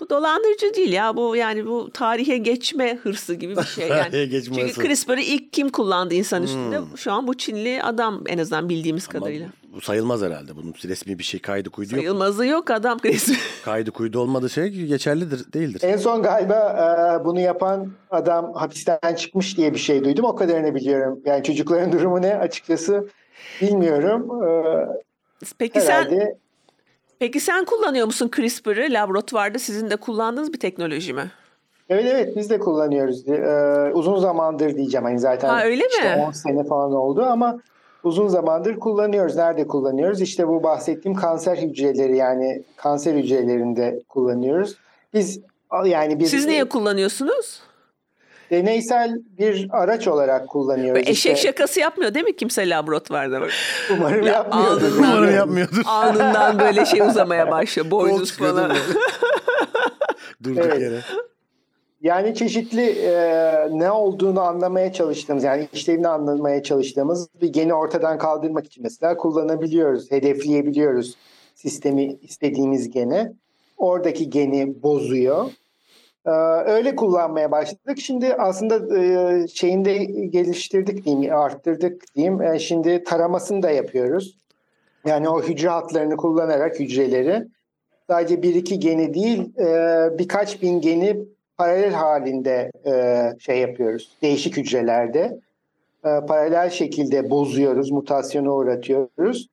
Bu 0.00 0.10
dolandırıcı 0.10 0.74
değil 0.74 0.92
ya 0.92 1.16
bu 1.16 1.36
yani 1.36 1.66
bu 1.66 1.90
tarihe 1.90 2.38
geçme 2.38 2.98
hırsı 3.02 3.34
gibi 3.34 3.56
bir 3.56 3.62
şey 3.62 3.88
yani. 3.88 4.02
Tarihe 4.10 4.26
geçme 4.26 4.56
Çünkü 4.56 4.68
hırsı. 4.68 4.80
Hmm. 4.80 4.88
CRISPR'ı 4.88 5.20
ilk 5.20 5.52
kim 5.52 5.68
kullandı 5.68 6.14
insan 6.14 6.42
üstünde? 6.42 6.80
Şu 6.96 7.12
an 7.12 7.26
bu 7.26 7.34
Çinli 7.34 7.82
adam 7.82 8.22
en 8.26 8.38
azından 8.38 8.68
bildiğimiz 8.68 9.08
Ama 9.10 9.18
kadarıyla. 9.18 9.48
bu 9.74 9.80
sayılmaz 9.80 10.22
herhalde. 10.22 10.56
Bunun 10.56 10.74
resmi 10.84 11.18
bir 11.18 11.24
şey 11.24 11.40
kaydı 11.40 11.70
kuydu 11.70 11.94
yok. 11.94 12.00
Sayılmazı 12.04 12.46
yok 12.46 12.70
adam 12.70 12.98
CRISPR. 12.98 13.38
Kaydı 13.64 13.90
kuydu 13.90 14.20
olmadığı 14.20 14.50
şey 14.50 14.68
geçerlidir 14.70 15.52
değildir. 15.52 15.80
En 15.84 15.96
son 15.96 16.22
galiba 16.22 16.54
e, 17.20 17.24
bunu 17.24 17.40
yapan 17.40 17.92
adam 18.10 18.54
hapisten 18.54 19.14
çıkmış 19.16 19.56
diye 19.56 19.74
bir 19.74 19.78
şey 19.78 20.04
duydum. 20.04 20.24
O 20.24 20.36
kadarını 20.36 20.74
biliyorum. 20.74 21.20
Yani 21.24 21.44
çocukların 21.44 21.92
durumu 21.98 22.22
ne 22.22 22.34
açıkçası 22.34 23.08
bilmiyorum. 23.60 24.44
E, 24.44 24.48
Peki 25.58 25.80
sen 25.80 25.92
herhalde 25.92 26.38
peki 27.18 27.40
sen 27.40 27.64
kullanıyor 27.64 28.06
musun 28.06 28.30
CRISPR'ı 28.36 28.86
laboratuvarda 28.90 29.58
sizin 29.58 29.90
de 29.90 29.96
kullandığınız 29.96 30.52
bir 30.52 30.58
teknoloji 30.60 31.12
mi? 31.12 31.30
Evet 31.88 32.04
evet 32.06 32.36
biz 32.36 32.50
de 32.50 32.58
kullanıyoruz. 32.58 33.28
Ee, 33.28 33.90
uzun 33.94 34.18
zamandır 34.18 34.76
diyeceğim 34.76 35.04
hani 35.04 35.18
zaten 35.18 35.48
Ha, 35.48 35.64
öyle 35.64 35.86
işte 35.88 36.16
mi? 36.16 36.22
10 36.22 36.30
sene 36.30 36.64
falan 36.64 36.92
oldu 36.92 37.22
ama 37.22 37.60
uzun 38.04 38.28
zamandır 38.28 38.76
kullanıyoruz. 38.78 39.36
Nerede 39.36 39.66
kullanıyoruz? 39.66 40.20
İşte 40.20 40.48
bu 40.48 40.62
bahsettiğim 40.62 41.16
kanser 41.18 41.56
hücreleri 41.56 42.16
yani 42.16 42.62
kanser 42.76 43.14
hücrelerinde 43.14 44.02
kullanıyoruz. 44.08 44.76
Biz 45.14 45.40
yani 45.84 46.20
bir 46.20 46.24
Siz 46.24 46.46
neye 46.46 46.64
kullanıyorsunuz? 46.68 47.62
Deneysel 48.50 49.14
bir 49.38 49.68
araç 49.70 50.08
olarak 50.08 50.48
kullanıyoruz. 50.48 51.02
Eşek 51.02 51.14
İşte 51.14 51.36
şakası 51.36 51.80
yapmıyor 51.80 52.14
değil 52.14 52.24
mi 52.24 52.36
kimse 52.36 52.68
laboratuvarda? 52.68 53.40
Umarım 53.92 54.26
Ya, 54.26 54.32
yapmıyordur. 54.32 54.82
ağzından 54.82 55.12
Umarım 55.12 55.34
yapmıyordur. 55.34 55.82
Alnından 55.86 56.58
böyle 56.58 56.86
şey 56.86 57.00
uzamaya 57.00 57.50
başlıyor. 57.50 57.90
Boynuz 57.90 58.36
falan. 58.38 58.72
Durduk 60.44 60.64
Evet. 60.64 60.80
yere. 60.80 61.00
Yani 62.02 62.34
çeşitli 62.34 62.82
e, 62.90 63.12
ne 63.70 63.90
olduğunu 63.90 64.40
anlamaya 64.40 64.92
çalıştığımız 64.92 65.44
yani 65.44 65.68
işlevini 65.72 66.08
anlamaya 66.08 66.62
çalıştığımız 66.62 67.28
bir 67.40 67.48
geni 67.48 67.74
ortadan 67.74 68.18
kaldırmak 68.18 68.66
için 68.66 68.82
mesela 68.82 69.16
kullanabiliyoruz, 69.16 70.10
hedefleyebiliyoruz 70.10 71.14
sistemi 71.54 72.16
istediğimiz 72.22 72.90
gene. 72.90 73.32
Oradaki 73.76 74.30
geni 74.30 74.82
bozuyor. 74.82 75.44
E, 76.28 76.30
öyle 76.70 76.96
kullanmaya 76.96 77.50
başladık. 77.50 77.98
Şimdi 77.98 78.34
aslında 78.34 78.98
e, 78.98 79.48
şeyini 79.48 79.84
de 79.84 79.96
geliştirdik 80.04 81.04
diyeyim, 81.04 81.34
arttırdık 81.34 82.14
diyeyim. 82.14 82.42
E, 82.42 82.58
şimdi 82.58 83.04
taramasını 83.04 83.62
da 83.62 83.70
yapıyoruz. 83.70 84.38
Yani 85.06 85.28
o 85.28 85.42
hücre 85.42 85.68
hatlarını 85.68 86.16
kullanarak 86.16 86.80
hücreleri 86.80 87.46
sadece 88.06 88.42
bir 88.42 88.54
iki 88.54 88.78
geni 88.78 89.14
değil 89.14 89.58
e, 89.58 90.18
birkaç 90.18 90.62
bin 90.62 90.80
geni 90.80 91.16
paralel 91.58 91.92
halinde 91.92 92.70
şey 93.38 93.58
yapıyoruz. 93.58 94.12
Değişik 94.22 94.56
hücrelerde 94.56 95.40
paralel 96.02 96.70
şekilde 96.70 97.30
bozuyoruz, 97.30 97.90
mutasyona 97.90 98.50
uğratıyoruz. 98.50 99.48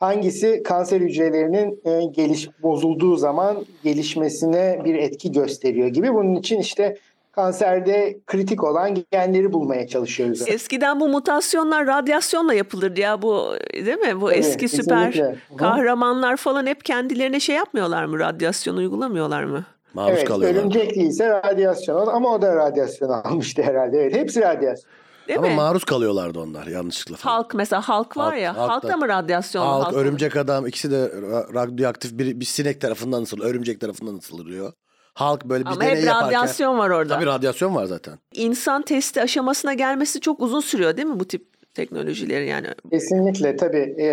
Hangisi 0.00 0.62
kanser 0.62 1.00
hücrelerinin 1.00 1.80
e, 1.84 2.04
geliş 2.04 2.48
bozulduğu 2.62 3.16
zaman 3.16 3.66
gelişmesine 3.84 4.80
bir 4.84 4.94
etki 4.94 5.32
gösteriyor 5.32 5.88
gibi. 5.88 6.14
Bunun 6.14 6.34
için 6.34 6.58
işte 6.60 6.96
kanserde 7.32 8.18
kritik 8.26 8.64
olan 8.64 8.96
genleri 9.10 9.52
bulmaya 9.52 9.86
çalışıyoruz. 9.86 10.48
Eskiden 10.48 11.00
bu 11.00 11.08
mutasyonlar 11.08 11.86
radyasyonla 11.86 12.54
yapılırdı 12.54 13.00
ya 13.00 13.22
bu 13.22 13.54
değil 13.72 13.98
mi? 13.98 14.20
Bu 14.20 14.26
Tabii, 14.26 14.38
eski 14.38 14.68
süper 14.68 15.12
kesinlikle. 15.12 15.38
Hı 15.48 15.54
hı. 15.54 15.56
kahramanlar 15.56 16.36
falan 16.36 16.66
hep 16.66 16.84
kendilerine 16.84 17.40
şey 17.40 17.56
yapmıyorlar 17.56 18.04
mı? 18.04 18.18
Radyasyon 18.18 18.76
uygulamıyorlar 18.76 19.44
mı? 19.44 19.64
Maruz 19.94 20.12
Evet, 20.18 20.28
kalıyorlar. 20.28 20.60
örümcek 20.60 20.94
değilse 20.94 21.28
radyasyon 21.28 22.06
ama 22.06 22.34
o 22.34 22.42
da 22.42 22.56
radyasyon 22.56 23.08
almıştı 23.08 23.62
herhalde. 23.62 23.98
Evet, 24.02 24.16
hepsi 24.16 24.40
radyasyon. 24.40 24.90
Değil 25.28 25.38
Ama 25.38 25.48
mi? 25.48 25.54
maruz 25.54 25.84
kalıyorlardı 25.84 26.40
onlar 26.40 26.66
yanlışlıkla. 26.66 27.16
falan. 27.16 27.34
Halk 27.34 27.54
mesela 27.54 27.82
halk 27.88 28.16
var 28.16 28.32
Halk- 28.34 28.40
ya. 28.42 28.56
halk 28.56 28.70
Halk, 28.70 28.82
da- 28.82 28.88
da 28.88 28.96
mı 28.96 29.08
radyasyon? 29.08 29.66
Halk, 29.66 29.86
Halk- 29.86 29.96
örümcek 29.96 30.36
adam 30.36 30.66
ikisi 30.66 30.90
de 30.90 30.96
ra- 30.96 31.54
radyoaktif 31.54 32.18
bir, 32.18 32.40
bir 32.40 32.44
sinek 32.44 32.80
tarafından 32.80 33.22
ısırılıyor. 33.22 33.50
Örümcek 33.50 33.80
tarafından 33.80 34.14
ısırılıyor. 34.18 34.72
Halk 35.14 35.44
böyle 35.44 35.64
bir 35.64 35.70
Ama 35.70 35.80
deney 35.80 35.96
hep 35.96 36.04
yaparken. 36.04 36.26
radyasyon 36.28 36.78
var 36.78 36.90
orada. 36.90 37.14
Tabii 37.14 37.26
radyasyon 37.26 37.74
var 37.74 37.84
zaten. 37.84 38.18
İnsan 38.32 38.82
testi 38.82 39.22
aşamasına 39.22 39.74
gelmesi 39.74 40.20
çok 40.20 40.40
uzun 40.42 40.60
sürüyor 40.60 40.96
değil 40.96 41.08
mi 41.08 41.20
bu 41.20 41.24
tip 41.24 41.74
teknolojilerin 41.74 42.46
yani? 42.46 42.66
Kesinlikle 42.90 43.56
tabii 43.56 43.96
e, 44.00 44.10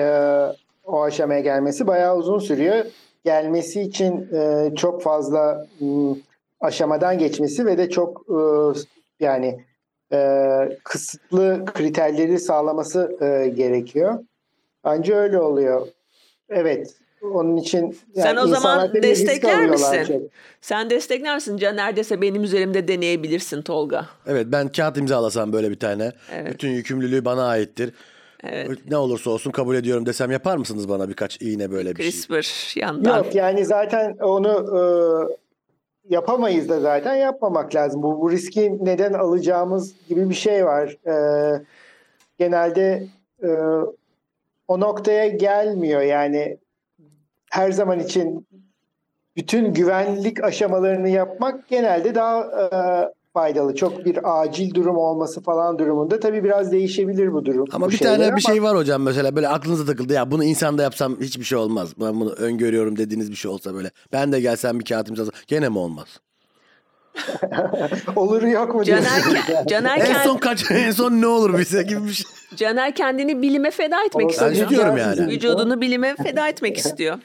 o 0.84 1.04
aşamaya 1.04 1.40
gelmesi 1.40 1.88
bayağı 1.88 2.16
uzun 2.18 2.40
sürüyor. 2.40 2.86
Gelmesi 3.26 3.82
için 3.82 4.28
e, 4.34 4.72
çok 4.76 5.02
fazla 5.04 5.68
m, 5.80 6.16
aşamadan 6.62 7.18
geçmesi 7.18 7.66
ve 7.66 7.78
de 7.78 7.90
çok 7.90 8.22
e, 8.30 8.38
yani 9.20 9.66
e, 10.16 10.78
kısıtlı 10.84 11.66
kriterleri 11.66 12.40
sağlaması 12.40 13.18
e, 13.22 13.50
gerekiyor. 13.50 14.20
Anca 14.84 15.16
öyle 15.16 15.40
oluyor. 15.40 15.88
Evet. 16.50 16.94
Onun 17.34 17.58
için 17.58 17.98
Sen 18.16 18.36
o 18.36 18.48
zaman 18.48 18.94
destekler 18.94 19.70
misin? 19.70 20.04
çok. 20.08 20.22
Sen 20.62 20.90
destekler 20.90 21.36
misin? 21.36 21.58
Can 21.58 21.76
neredeyse 21.76 22.22
benim 22.22 22.44
üzerimde 22.44 22.88
deneyebilirsin 22.88 23.62
Tolga. 23.62 24.06
Evet 24.28 24.48
ben 24.50 24.72
kağıt 24.72 24.98
imzalasam 24.98 25.54
böyle 25.54 25.72
bir 25.72 25.80
tane. 25.80 26.12
Evet. 26.36 26.54
Bütün 26.54 26.70
yükümlülüğü 26.70 27.26
bana 27.26 27.48
aittir. 27.48 27.94
Evet. 28.44 28.70
Ne 28.90 28.98
olursa 28.98 29.30
olsun 29.30 29.52
kabul 29.52 29.76
ediyorum 29.76 30.06
desem 30.06 30.32
yapar 30.32 30.58
mısınız 30.58 30.90
bana 30.90 31.10
birkaç 31.10 31.42
iğne 31.42 31.72
böyle 31.72 31.96
bir 31.96 32.04
şey? 32.04 32.12
CRISPR 32.12 32.80
yandan. 32.80 33.18
Yok 33.18 33.36
yani 33.36 33.66
zaten 33.66 34.18
onu 34.22 34.50
e, 34.50 34.82
yapamayız 36.10 36.70
da 36.70 36.80
zaten 36.80 37.16
yapmamak 37.16 37.76
lazım. 37.76 38.04
Bu, 38.04 38.22
bu 38.22 38.32
riski 38.32 38.86
neden 38.86 39.14
alacağımız 39.14 39.96
gibi 40.08 40.30
bir 40.30 40.36
şey 40.36 40.66
var. 40.66 40.98
E, 41.08 41.16
genelde 42.38 43.08
e, 43.44 43.50
o 44.68 44.80
noktaya 44.80 45.28
gelmiyor 45.28 46.02
yani 46.02 46.58
her 47.52 47.72
zaman 47.72 48.00
için 48.00 48.48
bütün 49.36 49.74
güvenlik 49.74 50.44
aşamalarını 50.44 51.10
yapmak 51.10 51.68
genelde 51.68 52.16
daha 52.16 52.42
e, 52.42 52.68
faydalı. 53.36 53.76
Çok 53.76 54.06
bir 54.06 54.42
acil 54.42 54.74
durum 54.74 54.98
olması 54.98 55.42
falan 55.44 55.80
durumunda 55.80 56.20
tabii 56.20 56.44
biraz 56.44 56.72
değişebilir 56.72 57.34
bu 57.34 57.46
durum. 57.46 57.66
Ama 57.72 57.88
bu 57.88 57.92
bir 57.92 57.98
tane 57.98 58.24
bir 58.24 58.28
ama- 58.28 58.40
şey 58.40 58.64
var 58.64 58.78
hocam 58.78 59.02
mesela 59.04 59.36
böyle 59.36 59.48
aklınıza 59.48 59.86
takıldı 59.86 60.14
ya 60.14 60.32
bunu 60.32 60.44
insanda 60.44 60.84
yapsam 60.84 61.22
hiçbir 61.22 61.44
şey 61.44 61.58
olmaz. 61.58 61.90
Ben 62.00 62.20
bunu 62.20 62.32
öngörüyorum 62.32 62.98
dediğiniz 62.98 63.32
bir 63.32 63.36
şey 63.36 63.52
olsa 63.52 63.74
böyle. 63.74 63.92
Ben 64.14 64.32
de 64.32 64.40
gelsem 64.42 64.80
bir 64.80 64.86
kağıt 64.86 65.10
imzalasam 65.10 65.34
gene 65.48 65.70
mi 65.70 65.78
olmaz? 65.78 66.08
Oluru 68.16 68.50
yok 68.50 68.76
mu 68.76 68.84
Caner, 68.84 69.22
Caner, 69.68 69.98
En 69.98 70.24
son 70.24 70.38
kaç 70.38 70.72
en 70.72 70.92
son 70.92 71.12
ne 71.22 71.28
olur 71.28 71.60
bize 71.60 71.84
gibi 71.84 72.06
bir 72.06 72.12
şey. 72.14 72.26
Caner 72.56 72.96
kendini 72.96 73.42
bilime 73.42 73.72
feda 73.72 74.04
etmek 74.06 74.26
Olsa 74.26 74.46
Ben 74.48 74.52
istiyor. 74.52 74.70
güzel 74.70 74.98
yani. 74.98 75.28
Vücudunu 75.32 75.82
bilime 75.82 76.16
feda 76.16 76.48
etmek 76.48 76.78
istiyor. 76.78 77.20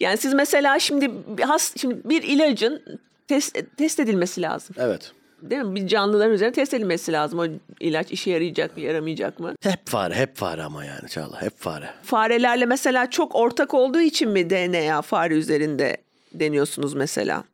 Yani 0.00 0.16
siz 0.16 0.34
mesela 0.34 0.78
şimdi 0.78 1.10
has, 1.40 1.72
şimdi 1.76 1.96
bir 2.04 2.22
ilacın 2.22 2.82
test, 3.28 3.58
test 3.76 4.00
edilmesi 4.00 4.42
lazım. 4.42 4.76
Evet. 4.78 5.12
Değil 5.42 5.62
mi? 5.62 5.74
Bir 5.74 5.86
canlıların 5.86 6.32
üzerine 6.34 6.52
test 6.54 6.74
edilmesi 6.74 7.12
lazım. 7.12 7.38
O 7.38 7.46
ilaç 7.80 8.10
işe 8.12 8.30
yarayacak 8.30 8.76
mı, 8.76 8.82
yaramayacak 8.82 9.40
mı? 9.40 9.54
Hep 9.62 9.86
fare, 9.86 10.14
hep 10.14 10.36
fare 10.36 10.62
ama 10.62 10.84
yani 10.84 11.08
Çağla, 11.08 11.42
hep 11.42 11.58
fare. 11.58 11.90
Farelerle 12.02 12.66
mesela 12.66 13.10
çok 13.10 13.34
ortak 13.34 13.74
olduğu 13.74 14.00
için 14.00 14.30
mi 14.30 14.50
DNA 14.50 15.02
fare 15.02 15.34
üzerinde 15.34 15.96
deniyorsunuz 16.32 16.94
mesela? 16.94 17.44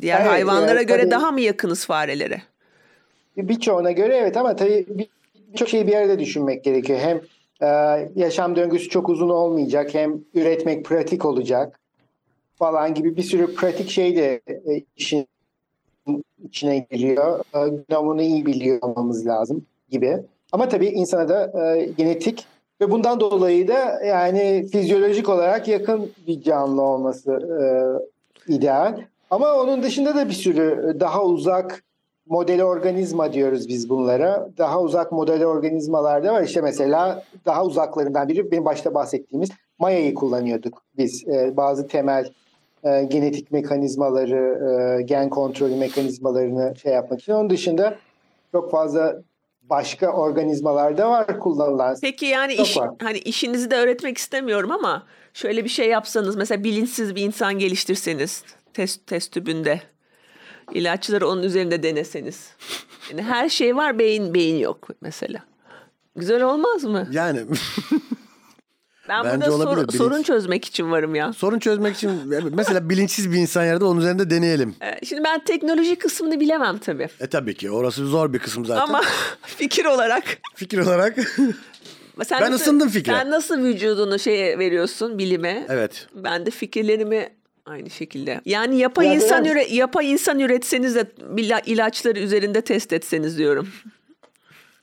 Diğer 0.00 0.20
Evet, 0.20 0.30
hayvanlara 0.30 0.70
evet, 0.78 0.88
göre 0.88 1.02
tabii. 1.02 1.10
daha 1.10 1.30
mı 1.32 1.40
yakınız 1.40 1.86
farelere? 1.86 2.42
Birçoğuna 3.36 3.92
göre 3.92 4.16
evet 4.16 4.36
ama 4.36 4.56
tabii 4.56 4.86
bir- 4.88 5.08
birçok 5.52 5.68
şeyi 5.68 5.86
bir 5.86 5.94
arada 5.94 6.18
düşünmek 6.18 6.64
gerekiyor. 6.64 6.98
Hem 6.98 7.20
e, 7.62 7.66
yaşam 8.14 8.56
döngüsü 8.56 8.88
çok 8.88 9.08
uzun 9.08 9.28
olmayacak 9.28 9.94
hem 9.94 10.20
üretmek 10.34 10.84
pratik 10.84 11.24
olacak 11.24 11.80
falan 12.56 12.94
gibi 12.94 13.16
bir 13.16 13.22
sürü 13.22 13.54
pratik 13.54 13.90
şey 13.90 14.16
de 14.16 14.40
e, 14.48 14.82
işin 14.96 15.26
içine 16.44 16.86
giriyor. 16.90 17.40
E, 17.54 17.82
Genomunu 17.88 18.22
iyi 18.22 18.46
biliyor 18.46 18.78
olmamız 18.82 19.26
lazım 19.26 19.66
gibi. 19.90 20.18
Ama 20.52 20.68
tabii 20.68 20.86
insana 20.86 21.28
da 21.28 21.66
e, 21.76 21.84
genetik 21.84 22.46
ve 22.80 22.90
bundan 22.90 23.20
dolayı 23.20 23.68
da 23.68 24.02
yani 24.04 24.68
fizyolojik 24.72 25.28
olarak 25.28 25.68
yakın 25.68 26.10
bir 26.26 26.42
canlı 26.42 26.82
olması 26.82 27.32
e, 28.48 28.54
ideal. 28.54 29.00
Ama 29.30 29.54
onun 29.54 29.82
dışında 29.82 30.14
da 30.14 30.28
bir 30.28 30.34
sürü 30.34 30.96
daha 31.00 31.24
uzak 31.24 31.82
model 32.26 32.62
organizma 32.62 33.32
diyoruz 33.32 33.68
biz 33.68 33.88
bunlara. 33.88 34.48
Daha 34.58 34.80
uzak 34.80 35.12
model 35.12 35.44
organizmalarda 35.44 36.32
var. 36.32 36.42
İşte 36.42 36.60
mesela 36.60 37.22
daha 37.46 37.64
uzaklarından 37.64 38.28
biri 38.28 38.50
benim 38.50 38.64
başta 38.64 38.94
bahsettiğimiz 38.94 39.50
Maya'yı 39.78 40.14
kullanıyorduk 40.14 40.82
biz. 40.98 41.28
Ee, 41.28 41.56
bazı 41.56 41.88
temel 41.88 42.30
e, 42.84 43.02
genetik 43.04 43.52
mekanizmaları, 43.52 44.98
e, 44.98 45.02
gen 45.02 45.30
kontrolü 45.30 45.76
mekanizmalarını 45.76 46.74
şey 46.82 46.92
yapmak 46.92 47.20
için. 47.20 47.32
Onun 47.32 47.50
dışında 47.50 47.96
çok 48.52 48.70
fazla 48.70 49.22
başka 49.62 50.12
organizmalar 50.12 50.98
da 50.98 51.10
var 51.10 51.40
kullanılan. 51.40 51.96
Peki 52.02 52.26
yani 52.26 52.54
iş, 52.54 52.76
var. 52.76 52.90
hani 53.02 53.18
işinizi 53.18 53.70
de 53.70 53.76
öğretmek 53.76 54.18
istemiyorum 54.18 54.70
ama 54.70 55.06
şöyle 55.34 55.64
bir 55.64 55.68
şey 55.68 55.88
yapsanız 55.88 56.36
mesela 56.36 56.64
bilinçsiz 56.64 57.14
bir 57.14 57.22
insan 57.22 57.58
geliştirseniz 57.58 58.44
test 58.74 59.06
test 59.06 59.32
tübünde 59.32 59.80
ilaçları 60.72 61.28
onun 61.28 61.42
üzerinde 61.42 61.82
deneseniz. 61.82 62.50
Yani 63.10 63.22
her 63.22 63.48
şey 63.48 63.76
var 63.76 63.98
beyin 63.98 64.34
beyin 64.34 64.58
yok 64.58 64.88
mesela. 65.00 65.40
Güzel 66.16 66.42
olmaz 66.42 66.84
mı? 66.84 67.08
Yani 67.12 67.40
Ben 69.08 69.24
Bence 69.24 69.46
burada 69.50 69.62
sor- 69.64 69.76
bilinç- 69.76 69.96
sorun 69.96 70.22
çözmek 70.22 70.64
için 70.64 70.90
varım 70.90 71.14
ya. 71.14 71.32
sorun 71.32 71.58
çözmek 71.58 71.96
için 71.96 72.10
mesela 72.54 72.88
bilinçsiz 72.90 73.32
bir 73.32 73.36
insan 73.36 73.64
yerde 73.64 73.84
onun 73.84 74.00
üzerinde 74.00 74.30
deneyelim. 74.30 74.74
Ee, 74.82 75.06
Şimdi 75.06 75.24
ben 75.24 75.44
teknoloji 75.44 75.96
kısmını 75.96 76.40
bilemem 76.40 76.78
tabii. 76.78 77.08
E 77.20 77.26
tabii 77.26 77.54
ki 77.54 77.70
orası 77.70 78.06
zor 78.06 78.32
bir 78.32 78.38
kısım 78.38 78.66
zaten. 78.66 78.82
Ama 78.82 79.02
fikir 79.42 79.84
olarak 79.84 80.24
Fikir 80.54 80.78
olarak 80.78 81.16
sen 82.24 82.40
Ben 82.40 82.52
ısındım 82.52 82.88
fikre. 82.88 83.12
Sen 83.12 83.30
nasıl 83.30 83.58
vücudunu 83.64 84.18
şeye 84.18 84.58
veriyorsun 84.58 85.18
bilime? 85.18 85.66
evet. 85.68 86.06
Ben 86.14 86.46
de 86.46 86.50
fikirlerimi 86.50 87.28
aynı 87.66 87.90
şekilde. 87.90 88.40
Yani 88.44 88.78
yapay 88.78 89.06
Ya 89.06 89.14
insan 89.14 89.44
üre, 89.44 89.64
yapay 89.70 90.12
insan 90.12 90.38
üretseniz 90.38 90.94
de 90.94 91.04
ilaçları 91.66 92.18
üzerinde 92.18 92.60
test 92.60 92.92
etseniz 92.92 93.38
diyorum. 93.38 93.68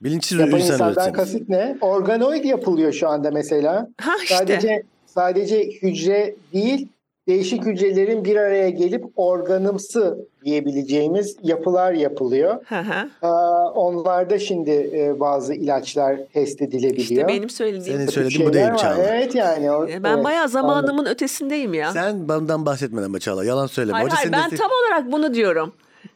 Bilinçsiz 0.04 0.40
Yapay 0.40 0.60
insan 0.62 0.74
insandan 0.74 1.14
kasıt 1.14 1.50
ne? 1.50 1.78
Organoid 1.82 2.44
yapılıyor 2.46 2.92
şu 2.94 3.10
anda 3.10 3.32
mesela. 3.32 3.88
Ha 4.02 4.12
işte. 4.24 4.36
Sadece 4.36 4.84
sadece 5.06 5.64
hücre 5.82 6.36
değil, 6.54 6.88
değişik 7.28 7.66
hücrelerin 7.66 8.26
bir 8.26 8.36
araya 8.36 8.70
gelip 8.70 9.04
organımsı 9.16 10.18
diyebileceğimiz 10.46 11.36
yapılar 11.44 11.94
yapılıyor. 11.94 12.56
Hı 12.66 12.80
hı. 12.80 13.28
Onlarda 13.76 14.40
şimdi 14.40 14.72
e, 14.94 15.20
bazı 15.20 15.54
ilaçlar 15.54 16.18
test 16.34 16.62
edilebiliyor. 16.62 16.98
İşte 16.98 17.28
benim 17.28 17.50
söylediğim. 17.50 17.98
Senin 18.00 18.08
söylediğin 18.12 18.50
bu 18.50 18.54
değil. 18.54 18.68
Çağla. 18.78 19.04
Evet 19.04 19.36
yani. 19.36 19.72
o- 19.72 19.88
E, 19.88 20.04
Ben 20.04 20.14
evet, 20.16 20.24
bayağı 20.24 20.40
anladım. 20.44 20.52
zamanımın 20.62 21.06
ötesindeyim 21.06 21.74
ya. 21.74 21.92
Sen 21.92 22.30
bundan 22.30 22.66
bahsetmeden 22.66 23.06
ama 23.06 23.20
Çağla 23.20 23.46
yalan 23.46 23.68
söyleme. 23.68 23.94
hayır 23.98 24.08
Hoca 24.08 24.18
hayır 24.18 24.32
ben 24.32 24.52
de- 24.52 24.56
tam 24.56 24.70
olarak 24.72 25.12
bunu 25.12 25.34
diyorum. 25.34 25.74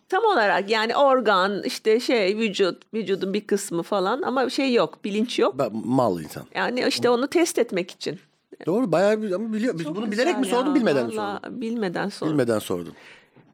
Tam 0.10 0.24
olarak 0.24 0.70
yani 0.70 0.96
organ 0.96 1.64
işte 1.64 2.00
şey 2.00 2.38
vücut 2.38 2.94
vücudun 2.94 3.34
bir 3.34 3.48
kısmı 3.48 3.84
falan 3.84 4.22
ama 4.22 4.50
şey 4.50 4.74
yok 4.74 5.06
bilinç 5.06 5.40
yok. 5.40 5.56
Ba- 5.56 5.82
mal 5.86 6.22
insan. 6.22 6.44
Yani 6.56 6.86
işte 6.88 7.10
onu 7.10 7.28
test 7.28 7.60
etmek 7.60 7.92
için. 7.92 8.20
Doğru 8.66 8.92
bayağı 8.92 9.22
bir- 9.22 9.32
ama 9.32 9.54
biliyor. 9.54 9.80
Biz 9.80 9.84
Çok 9.86 9.96
bunu 9.96 10.12
bilerek 10.12 10.40
mi 10.40 10.48
ya, 10.48 10.56
sordun 10.56 10.76
bilmeden 10.76 11.06
mi 11.06 11.14
sordun? 11.14 11.62
Bilmeden 11.62 12.10
sordum. 12.10 12.34
Bilmeden 12.34 12.60
sordun. 12.60 12.94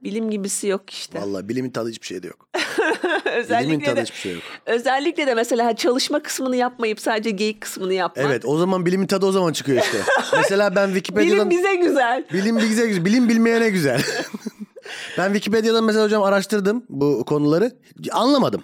Bilim 0.04 0.30
gibisi 0.30 0.68
yok 0.68 0.90
işte. 0.90 1.22
Vallahi 1.22 1.50
bilimin 1.50 1.70
tadı 1.70 1.90
hiçbir 1.90 2.08
şeyde 2.08 2.28
yok. 2.28 2.48
Bilimin 3.50 3.80
tadı 3.80 3.96
de 3.96 4.02
hiçbir 4.02 4.18
şey 4.18 4.34
yok. 4.34 4.44
özellikle 4.66 5.28
de 5.28 5.34
mesela 5.34 5.76
çalışma 5.76 6.24
kısmını 6.24 6.56
yapmayıp 6.56 7.00
sadece 7.00 7.30
geyik 7.30 7.62
kısmını 7.62 7.94
yapmak. 7.94 8.26
Evet 8.26 8.46
o 8.46 8.58
zaman 8.58 8.86
bilimin 8.86 9.08
tadı 9.08 9.26
o 9.26 9.32
zaman 9.32 9.54
çıkıyor 9.54 9.84
işte. 9.84 9.98
Mesela 10.38 10.76
ben 10.76 10.88
Wikipedia'dan... 10.88 11.50
Bilim 11.50 11.50
bize 11.50 11.76
güzel. 11.76 12.26
Bilim 12.34 12.58
bize 12.58 12.88
güzel. 12.88 13.06
Bilim 13.06 13.30
bilmeyene 13.30 13.70
güzel. 13.70 14.02
ben 15.18 15.34
Wikipedia'dan 15.34 15.84
mesela 15.84 16.06
hocam 16.06 16.24
araştırdım 16.24 16.84
bu 16.90 17.26
konuları. 17.26 17.72
Anlamadım. 18.12 18.64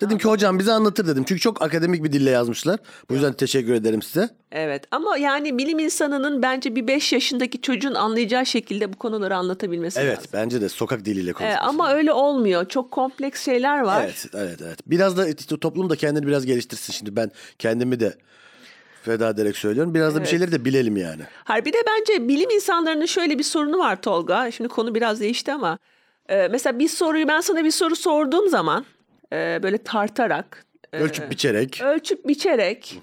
Dedim 0.00 0.18
ki 0.18 0.28
hocam 0.28 0.58
bize 0.58 0.72
anlatır 0.72 1.06
dedim. 1.06 1.24
Çünkü 1.28 1.40
çok 1.40 1.62
akademik 1.62 2.04
bir 2.04 2.12
dille 2.12 2.30
yazmışlar. 2.30 2.78
Bu 3.10 3.14
yüzden 3.14 3.32
teşekkür 3.32 3.72
ederim 3.72 4.02
size. 4.02 4.28
Evet 4.52 4.84
ama 4.90 5.16
yani 5.16 5.58
bilim 5.58 5.78
insanının 5.78 6.42
bence 6.42 6.76
bir 6.76 6.86
5 6.86 7.12
yaşındaki 7.12 7.60
çocuğun 7.60 7.94
anlayacağı 7.94 8.46
şekilde 8.46 8.92
bu 8.92 8.96
konuları 8.96 9.36
anlatabilmesi 9.36 10.00
Evet 10.00 10.16
lazım. 10.18 10.30
bence 10.32 10.60
de 10.60 10.68
sokak 10.68 11.04
diliyle 11.04 11.30
Ee, 11.30 11.32
konuşması. 11.32 11.60
ama 11.64 11.92
öyle 11.92 12.12
olmuyor. 12.12 12.68
Çok 12.68 12.90
kompleks 12.90 13.44
şeyler 13.44 13.80
var. 13.80 14.02
Evet, 14.04 14.26
evet, 14.34 14.60
evet. 14.62 14.78
Biraz 14.86 15.16
da 15.16 15.26
toplum 15.60 15.90
da 15.90 15.96
kendini 15.96 16.26
biraz 16.26 16.46
geliştirsin. 16.46 16.92
Şimdi 16.92 17.16
ben 17.16 17.30
kendimi 17.58 18.00
de 18.00 18.14
feda 19.08 19.28
ederek 19.30 19.56
söylüyorum. 19.56 19.94
Biraz 19.94 20.14
da 20.16 20.20
bir 20.20 20.26
şeyleri 20.26 20.52
de 20.52 20.64
bilelim 20.64 20.96
yani. 20.96 21.22
Hayır 21.44 21.64
bir 21.64 21.72
de 21.72 21.78
bence 21.86 22.28
bilim 22.28 22.50
insanlarının 22.50 23.06
şöyle 23.06 23.38
bir 23.38 23.44
sorunu 23.44 23.78
var 23.78 24.02
Tolga. 24.02 24.50
Şimdi 24.50 24.68
konu 24.68 24.94
biraz 24.94 25.20
değişti 25.20 25.52
ama 25.52 25.78
e, 26.28 26.48
mesela 26.48 26.78
bir 26.78 26.88
soruyu 26.88 27.28
ben 27.28 27.40
sana 27.40 27.64
bir 27.64 27.70
soru 27.70 27.96
sorduğum 27.96 28.48
zaman 28.48 28.84
e, 29.32 29.60
böyle 29.62 29.78
tartarak, 29.78 30.64
e, 30.92 30.98
Ölçüp 30.98 31.30
biçerek. 31.30 31.82
ölçüp 31.84 32.28
biçerek, 32.28 33.00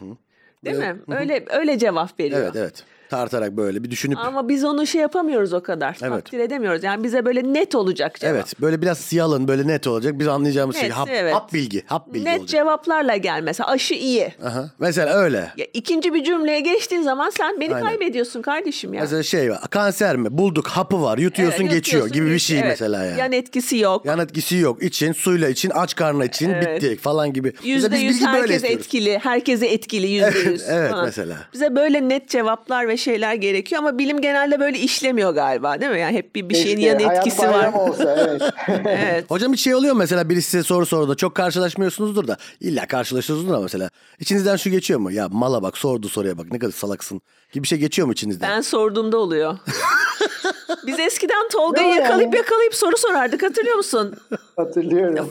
değil 0.66 0.78
mi? 0.78 0.96
Öyle 1.08 1.46
öyle 1.50 1.78
cevap 1.80 2.20
veriyor. 2.20 2.42
Evet, 2.42 2.56
evet. 2.56 2.84
Tartarak 3.10 3.52
böyle 3.58 3.84
bir 3.84 3.92
düşünüp. 3.92 4.18
Ama 4.18 4.50
biz 4.50 4.64
onu 4.64 4.88
şey 4.88 5.02
yapamıyoruz 5.02 5.54
o 5.54 5.64
kadar. 5.64 5.98
Evet. 6.02 6.12
Takdir 6.26 6.40
edemiyoruz. 6.40 6.84
Yani 6.84 7.04
bize 7.04 7.26
böyle 7.26 7.54
net 7.54 7.76
olacak 7.76 8.20
cevap. 8.20 8.36
Evet, 8.36 8.62
böyle 8.62 8.82
biraz 8.82 8.98
siyalın, 8.98 9.48
böyle 9.48 9.68
net 9.68 9.88
olacak. 9.88 10.20
Biz 10.20 10.28
anlayacağımız 10.28 10.76
şey. 10.76 10.86
Net, 10.86 10.94
Hap, 10.96 11.10
evet. 11.12 11.34
hap 11.34 11.54
bilgi, 11.54 11.84
hap 11.86 12.14
bilgi 12.14 12.26
Net 12.26 12.40
olacak. 12.40 12.50
cevaplarla 12.50 13.16
gel 13.18 13.42
mesela. 13.44 13.70
Aşı 13.70 13.94
iyi. 13.94 14.34
Aha. 14.46 14.70
Mesela 14.80 15.14
öyle. 15.14 15.52
Ya 15.58 15.66
ikinci 15.74 16.14
bir 16.14 16.24
cümleye 16.24 16.60
geçtiğin 16.60 17.02
zaman 17.02 17.30
sen 17.30 17.60
beni 17.62 17.76
Aynen. 17.76 17.88
kaybediyorsun 17.88 18.42
kardeşim 18.42 18.94
ya. 18.94 19.02
Mesela 19.02 19.24
şey 19.24 19.52
var. 19.52 19.62
Kanser 19.70 20.16
mi? 20.16 20.38
Bulduk, 20.38 20.68
hapı 20.68 21.02
var. 21.02 21.18
Yutuyorsun, 21.18 21.62
Evet, 21.64 21.72
geçiyor 21.72 22.04
yutuyorsun, 22.04 22.26
gibi 22.28 22.36
bir 22.36 22.40
şey 22.40 22.60
evet. 22.60 22.68
mesela 22.70 23.06
yani. 23.06 23.20
Yan 23.20 23.32
etkisi 23.32 23.78
yok. 23.78 24.06
Yan 24.06 24.20
etkisi 24.20 24.56
yok. 24.56 24.84
İçin, 24.84 25.12
suyla 25.12 25.50
için, 25.50 25.70
aç 25.70 25.96
karnına 25.96 26.26
için, 26.26 26.50
Evet. 26.50 26.82
bitti 26.84 26.98
falan 26.98 27.34
gibi. 27.34 27.54
Yüzde 27.64 27.98
yüz 27.98 28.22
istiyoruz. 28.22 28.64
etkili. 28.64 29.20
Herkese 29.20 29.68
etkili 29.68 30.08
yüzde 30.08 30.40
yüz. 30.50 30.64
evet, 30.70 30.92
falan. 30.92 31.06
mesela. 31.06 31.36
Bize 31.54 31.76
böyle 31.76 32.10
net 32.10 32.30
cevaplar 32.30 32.88
ve 32.88 32.95
şeyler 32.98 33.34
gerekiyor 33.34 33.80
ama 33.80 33.98
bilim 33.98 34.22
genelde 34.22 34.60
böyle 34.60 34.80
işlemiyor 34.80 35.34
galiba 35.34 35.82
değil 35.82 35.92
mi? 35.92 36.00
Yani 36.00 36.18
hep 36.18 36.36
bir, 36.36 36.50
bir 36.50 36.56
şeyin 36.56 36.78
Keşke 36.78 37.04
yan 37.04 37.16
etkisi 37.16 37.42
var. 37.42 37.74
olsa 37.74 38.16
evet. 38.20 38.42
evet. 38.86 39.32
Hocam 39.32 39.54
hiç 39.54 39.62
şey 39.62 39.76
oluyor 39.76 39.94
mu 39.94 40.00
mesela 40.00 40.30
birisi 40.30 40.50
size 40.50 40.64
soru 40.64 40.86
sordu 40.86 41.10
da 41.10 41.16
çok 41.16 41.36
karşılaşmıyorsunuzdur 41.36 42.28
da 42.28 42.38
illa 42.60 42.88
karşılaşıyorsunuzdur 42.88 43.54
ama 43.54 43.64
mesela 43.64 43.90
içinizden 44.20 44.56
şu 44.56 44.70
geçiyor 44.70 45.00
mu? 45.00 45.12
Ya 45.12 45.30
mala 45.30 45.64
bak 45.64 45.78
sordu 45.78 46.10
soruya 46.10 46.38
bak 46.38 46.52
ne 46.52 46.60
kadar 46.60 46.72
salaksın 46.72 47.22
gibi 47.52 47.64
bir 47.64 47.68
şey 47.68 47.78
geçiyor 47.78 48.06
mu 48.06 48.12
içinizden? 48.14 48.50
Ben 48.50 48.62
sorduğumda 48.62 49.18
oluyor. 49.18 49.58
Biz 50.88 51.00
eskiden 51.00 51.50
Tolga'yı 51.52 51.88
yani. 51.88 52.00
yakalayıp 52.02 52.36
yakalayıp 52.36 52.76
soru 52.76 52.98
sorardık 52.98 53.44
hatırlıyor 53.44 53.76
musun? 53.76 54.16
Hatırlıyorum. 54.56 55.30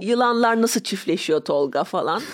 Yılanlar 0.00 0.62
nasıl 0.62 0.80
çiftleşiyor 0.80 1.40
Tolga 1.40 1.84
falan. 1.84 2.22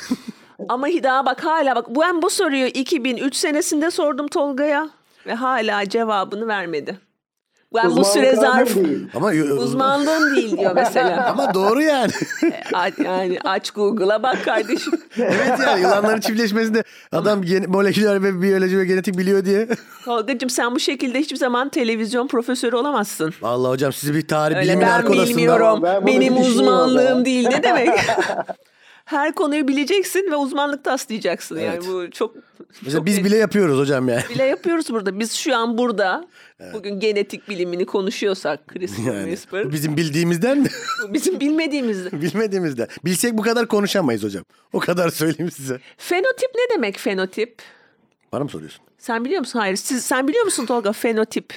Ama 0.69 0.87
daha 0.89 1.27
bak 1.27 1.45
hala 1.45 1.77
bak 1.77 1.87
ben 1.89 2.23
bu 2.23 2.31
soruyu 2.31 2.67
2003 2.67 3.35
senesinde 3.35 3.91
sordum 3.91 4.29
Tolga'ya 4.29 4.89
ve 5.27 5.35
hala 5.35 5.89
cevabını 5.89 6.49
vermedi. 6.49 6.99
Ben 7.75 7.85
bu 7.85 7.89
Uzmanlık 7.89 8.07
süre 8.13 8.37
alanım 8.37 8.67
zarf 8.67 8.75
değil. 8.77 9.09
Ama 9.15 9.29
uzmanlığım 9.63 10.37
değil 10.37 10.59
diyor 10.59 10.73
mesela. 10.75 11.27
ama 11.33 11.55
doğru 11.55 11.83
yani. 11.83 12.13
A- 12.73 13.03
yani 13.05 13.39
aç 13.45 13.71
Google'a 13.71 14.23
bak 14.23 14.45
kardeşim. 14.45 14.93
evet 15.19 15.59
yani 15.67 15.81
yılanların 15.81 16.21
çiftleşmesinde 16.21 16.85
adam 17.13 17.43
gen- 17.43 17.71
moleküler 17.71 18.23
ve 18.23 18.43
biyoloji 18.43 18.79
ve 18.79 18.85
genetik 18.85 19.19
biliyor 19.19 19.45
diye. 19.45 19.69
Tolga'cığım 20.05 20.51
sen 20.51 20.75
bu 20.75 20.81
şekilde 20.81 21.19
hiçbir 21.21 21.37
zaman 21.37 21.69
televizyon 21.69 22.27
profesörü 22.27 22.77
olamazsın. 22.77 23.35
Vallahi 23.41 23.71
hocam 23.71 23.93
sizi 23.93 24.15
bir 24.15 24.29
tarih 24.29 24.57
Öyle 24.57 24.69
bilimin 24.69 24.87
ben 24.87 25.13
bilmiyorum. 25.13 25.81
Ben 25.83 26.07
Benim 26.07 26.37
o 26.37 26.41
uzmanlığım 26.41 27.25
değil. 27.25 27.49
Ne 27.49 27.63
demek? 27.63 27.89
Her 29.09 29.35
konuyu 29.35 29.69
bileceksin 29.69 30.31
ve 30.31 30.37
uzmanlık 30.37 30.85
taslayacaksın. 30.85 31.59
Yani 31.59 31.75
Evet. 31.75 31.85
bu 31.89 32.11
çok 32.11 32.35
Mesela 32.83 32.99
çok 32.99 33.07
biz 33.07 33.25
bile 33.25 33.37
yapıyoruz 33.37 33.79
hocam 33.79 34.09
yani. 34.09 34.23
bile 34.31 34.45
yapıyoruz 34.45 34.91
burada. 34.91 35.19
Biz 35.21 35.33
şu 35.33 35.57
an 35.57 35.79
burada 35.79 36.29
bugün 36.75 37.01
genetik 37.01 37.49
bilimini 37.49 37.87
konuşuyorsak 37.87 38.61
CRISPR, 38.75 39.03
Yani 39.03 39.25
CRISPR 39.31 39.65
bu 39.65 39.73
bizim 39.73 39.97
bildiğimizden 39.97 40.59
mi? 40.59 40.69
bu 41.09 41.15
bizim 41.15 41.41
bilmediğimiz. 41.41 42.13
Bilmediğimizden. 42.23 42.89
Bilsek 43.05 43.39
bu 43.39 43.43
kadar 43.43 43.67
konuşamayız 43.69 44.23
hocam. 44.25 44.45
O 44.73 44.79
kadar 44.79 45.09
söyleyeyim 45.09 45.51
size. 45.51 45.81
Fenotip 45.97 46.51
ne 46.55 46.75
demek 46.77 46.99
fenotip? 46.99 47.63
Bana 48.33 48.45
mı 48.45 48.51
soruyorsun? 48.51 48.85
Sen 48.99 49.25
biliyor 49.25 49.41
musun? 49.41 49.59
Hayır. 49.59 49.77
Siz, 49.77 50.05
sen 50.05 50.29
biliyor 50.29 50.45
musun 50.45 50.67
Tolga 50.67 50.93
fenotip? 50.93 51.53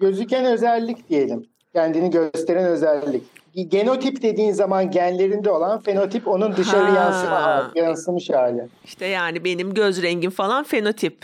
Gözüken 0.00 0.44
özellik 0.44 1.08
diyelim. 1.08 1.46
Kendini 1.72 2.10
gösteren 2.10 2.64
özellik. 2.64 3.22
Genotip 3.54 4.22
dediğin 4.22 4.52
zaman 4.52 4.90
genlerinde 4.90 5.50
olan 5.50 5.80
fenotip 5.80 6.28
onun 6.28 6.56
dışarı 6.56 6.90
Ha. 6.90 6.96
yansıma 6.96 7.70
yansımış 7.74 8.30
hali. 8.30 8.68
İşte 8.84 9.06
yani 9.06 9.44
benim 9.44 9.74
göz 9.74 10.02
rengim 10.02 10.30
falan 10.30 10.64
fenotip. 10.64 11.18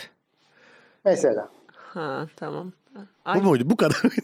Mesela. 1.05 1.49
Ha 1.93 2.27
tamam. 2.35 2.71
Ay, 3.25 3.39
Bu 3.39 3.43
muydu? 3.43 3.63
Bu 3.65 3.77
kadar 3.77 3.99
mıydı? 4.03 4.15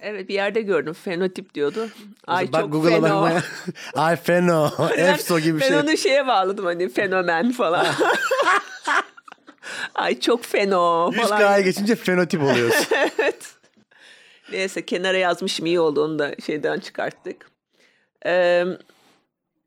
evet 0.00 0.28
bir 0.28 0.34
yerde 0.34 0.60
gördüm 0.62 0.92
fenotip 0.92 1.54
diyordu. 1.54 1.88
Ay 2.26 2.52
Bak 2.52 2.60
çok 2.60 2.72
Google'a 2.72 2.90
feno. 3.00 3.02
bakmaya. 3.22 3.42
Ay 3.94 4.16
feno. 4.16 4.70
Ben- 4.96 5.14
Efso 5.14 5.38
gibi 5.38 5.56
bir 5.56 5.60
ben 5.60 5.68
şey. 5.68 5.76
onu 5.78 5.96
şeye 5.96 6.26
bağladım 6.26 6.64
hani 6.64 6.88
fenomen 6.88 7.52
falan. 7.52 7.86
Ay 9.94 10.20
çok 10.20 10.44
feno 10.44 11.10
100 11.12 11.22
falan. 11.22 11.38
K'ya 11.38 11.60
geçince 11.60 11.94
fenotip 11.94 12.42
oluyorsun. 12.42 12.86
evet. 13.18 13.54
Neyse 14.52 14.86
kenara 14.86 15.16
yazmışım 15.18 15.66
iyi 15.66 15.80
oldu 15.80 16.04
onu 16.04 16.18
da 16.18 16.34
şeyden 16.46 16.78
çıkarttık. 16.80 17.50
Ee, 18.26 18.64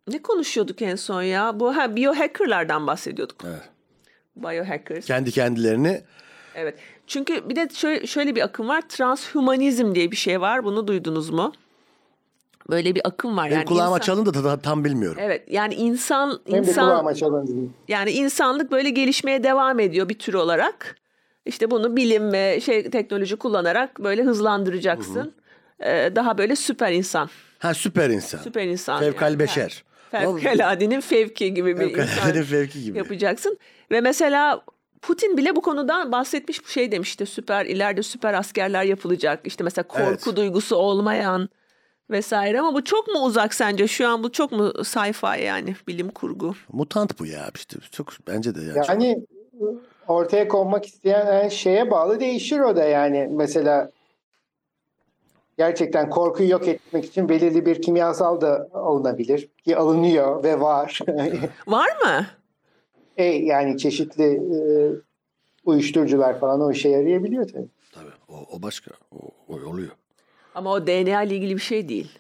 ne 0.07 0.21
konuşuyorduk 0.21 0.82
en 0.82 0.95
son 0.95 1.21
ya? 1.21 1.59
Bu 1.59 1.75
ha 1.77 1.95
biohackerlardan 1.95 2.88
bahsediyorduk. 2.88 3.38
Evet. 3.47 3.69
Biohackers. 4.36 5.05
Kendi 5.05 5.32
kendilerini 5.32 6.01
Evet. 6.55 6.75
Çünkü 7.07 7.49
bir 7.49 7.55
de 7.55 7.69
şöyle, 7.73 8.07
şöyle 8.07 8.36
bir 8.36 8.41
akım 8.41 8.67
var. 8.67 8.82
Transhumanizm 8.89 9.95
diye 9.95 10.11
bir 10.11 10.15
şey 10.15 10.41
var. 10.41 10.63
Bunu 10.63 10.88
duydunuz 10.88 11.29
mu? 11.29 11.53
Böyle 12.69 12.95
bir 12.95 13.01
akım 13.07 13.38
var. 13.38 13.45
benim 13.45 13.57
yani 13.57 13.65
kulağıma 13.65 13.95
insan- 13.97 14.05
çalın 14.05 14.25
da 14.25 14.32
ta- 14.32 14.59
tam 14.61 14.86
bilmiyorum. 14.86 15.17
Evet. 15.23 15.43
Yani 15.51 15.73
insan 15.73 16.39
Hem 16.45 16.53
de 16.53 16.57
insan 16.69 16.86
kulağıma 16.86 17.13
çalın. 17.13 17.73
yani 17.88 18.11
insanlık 18.11 18.71
böyle 18.71 18.89
gelişmeye 18.89 19.43
devam 19.43 19.79
ediyor 19.79 20.09
bir 20.09 20.19
tür 20.19 20.34
olarak. 20.34 20.95
İşte 21.46 21.72
bunu 21.72 21.96
bilim 21.96 22.32
ve 22.32 22.62
şey 22.62 22.89
teknoloji 22.89 23.36
kullanarak 23.36 24.00
böyle 24.00 24.24
hızlandıracaksın. 24.24 25.34
Ee, 25.80 26.12
daha 26.16 26.38
böyle 26.38 26.56
süper 26.56 26.92
insan. 26.92 27.30
Ha 27.60 27.74
süper 27.74 28.10
insan. 28.10 28.39
Süper 28.39 28.66
insan. 28.66 29.00
Fevkal 29.00 29.30
yani. 29.30 29.39
beşer. 29.39 29.84
Fevkaladenin 30.12 31.02
fevki 31.02 31.54
gibi 31.54 31.80
bir 31.80 31.98
insan 31.98 32.44
fevki 32.44 32.84
gibi. 32.84 32.98
yapacaksın. 32.98 33.58
Ve 33.92 34.02
mesela 34.02 34.64
Putin 35.02 35.38
bile 35.38 35.56
bu 35.56 35.62
konudan 35.62 36.12
bahsetmiş 36.12 36.66
bir 36.66 36.70
şey 36.70 36.92
demişti. 36.92 37.26
Süper 37.26 37.66
ileride 37.66 38.04
süper 38.04 38.34
askerler 38.34 38.84
yapılacak. 38.84 39.39
İşte 39.48 39.64
mesela 39.64 39.88
korku 39.88 40.10
Evet. 40.10 40.36
duygusu 40.36 40.76
olmayan 40.76 41.50
vesaire 42.10 42.60
ama 42.60 42.74
bu 42.74 42.84
çok 42.84 43.08
mu 43.08 43.20
uzak 43.20 43.54
sence? 43.54 43.88
Şu 43.88 44.08
an 44.08 44.24
bu 44.24 44.32
çok 44.32 44.52
mu 44.52 44.72
sci-fi 44.84 45.42
yani 45.42 45.76
bilim 45.88 46.10
kurgu? 46.10 46.56
Mutant 46.72 47.20
bu 47.20 47.26
ya 47.26 47.52
işte. 47.56 47.78
Çok 47.92 48.14
bence 48.28 48.56
de 48.56 48.62
yani. 48.62 48.86
Yani 48.88 49.26
ortaya 50.14 50.47
konmak 50.47 50.86
isteyen 50.86 51.49
şeye 51.49 51.91
bağlı 51.91 52.20
değişir 52.20 52.59
o 52.59 52.76
da 52.76 52.84
yani. 52.84 53.28
Mesela 53.32 53.91
gerçekten 55.57 56.09
korkuyu 56.09 56.49
yok 56.49 56.68
etmek 56.68 57.05
için 57.05 57.30
belirli 57.30 57.66
bir 57.66 57.82
kimyasal 57.82 58.41
da 58.41 58.70
alınabilir. 58.74 59.49
Ki 59.66 59.78
alınıyor 59.78 60.43
ve 60.43 60.59
var. 60.59 60.99
Var 61.68 61.88
mı? 62.05 62.26
e, 63.18 63.24
yani 63.24 63.78
çeşitli 63.78 64.24
e, 64.24 64.59
uyuşturucular 65.66 66.39
falan 66.39 66.62
o 66.62 66.72
işe 66.72 66.89
yarayabiliyor 66.89 67.47
tabii. 67.47 67.68
Tabii. 67.91 68.12
O, 68.30 68.34
o 68.55 68.62
başka. 68.62 68.91
O, 69.12 69.18
o 69.49 69.53
oluyor. 69.53 69.91
Ama 70.55 70.74
o 70.74 70.88
DNA 70.88 71.24
ile 71.24 71.36
ilgili 71.36 71.55
bir 71.55 71.62
şey 71.62 71.89
değil. 71.89 72.12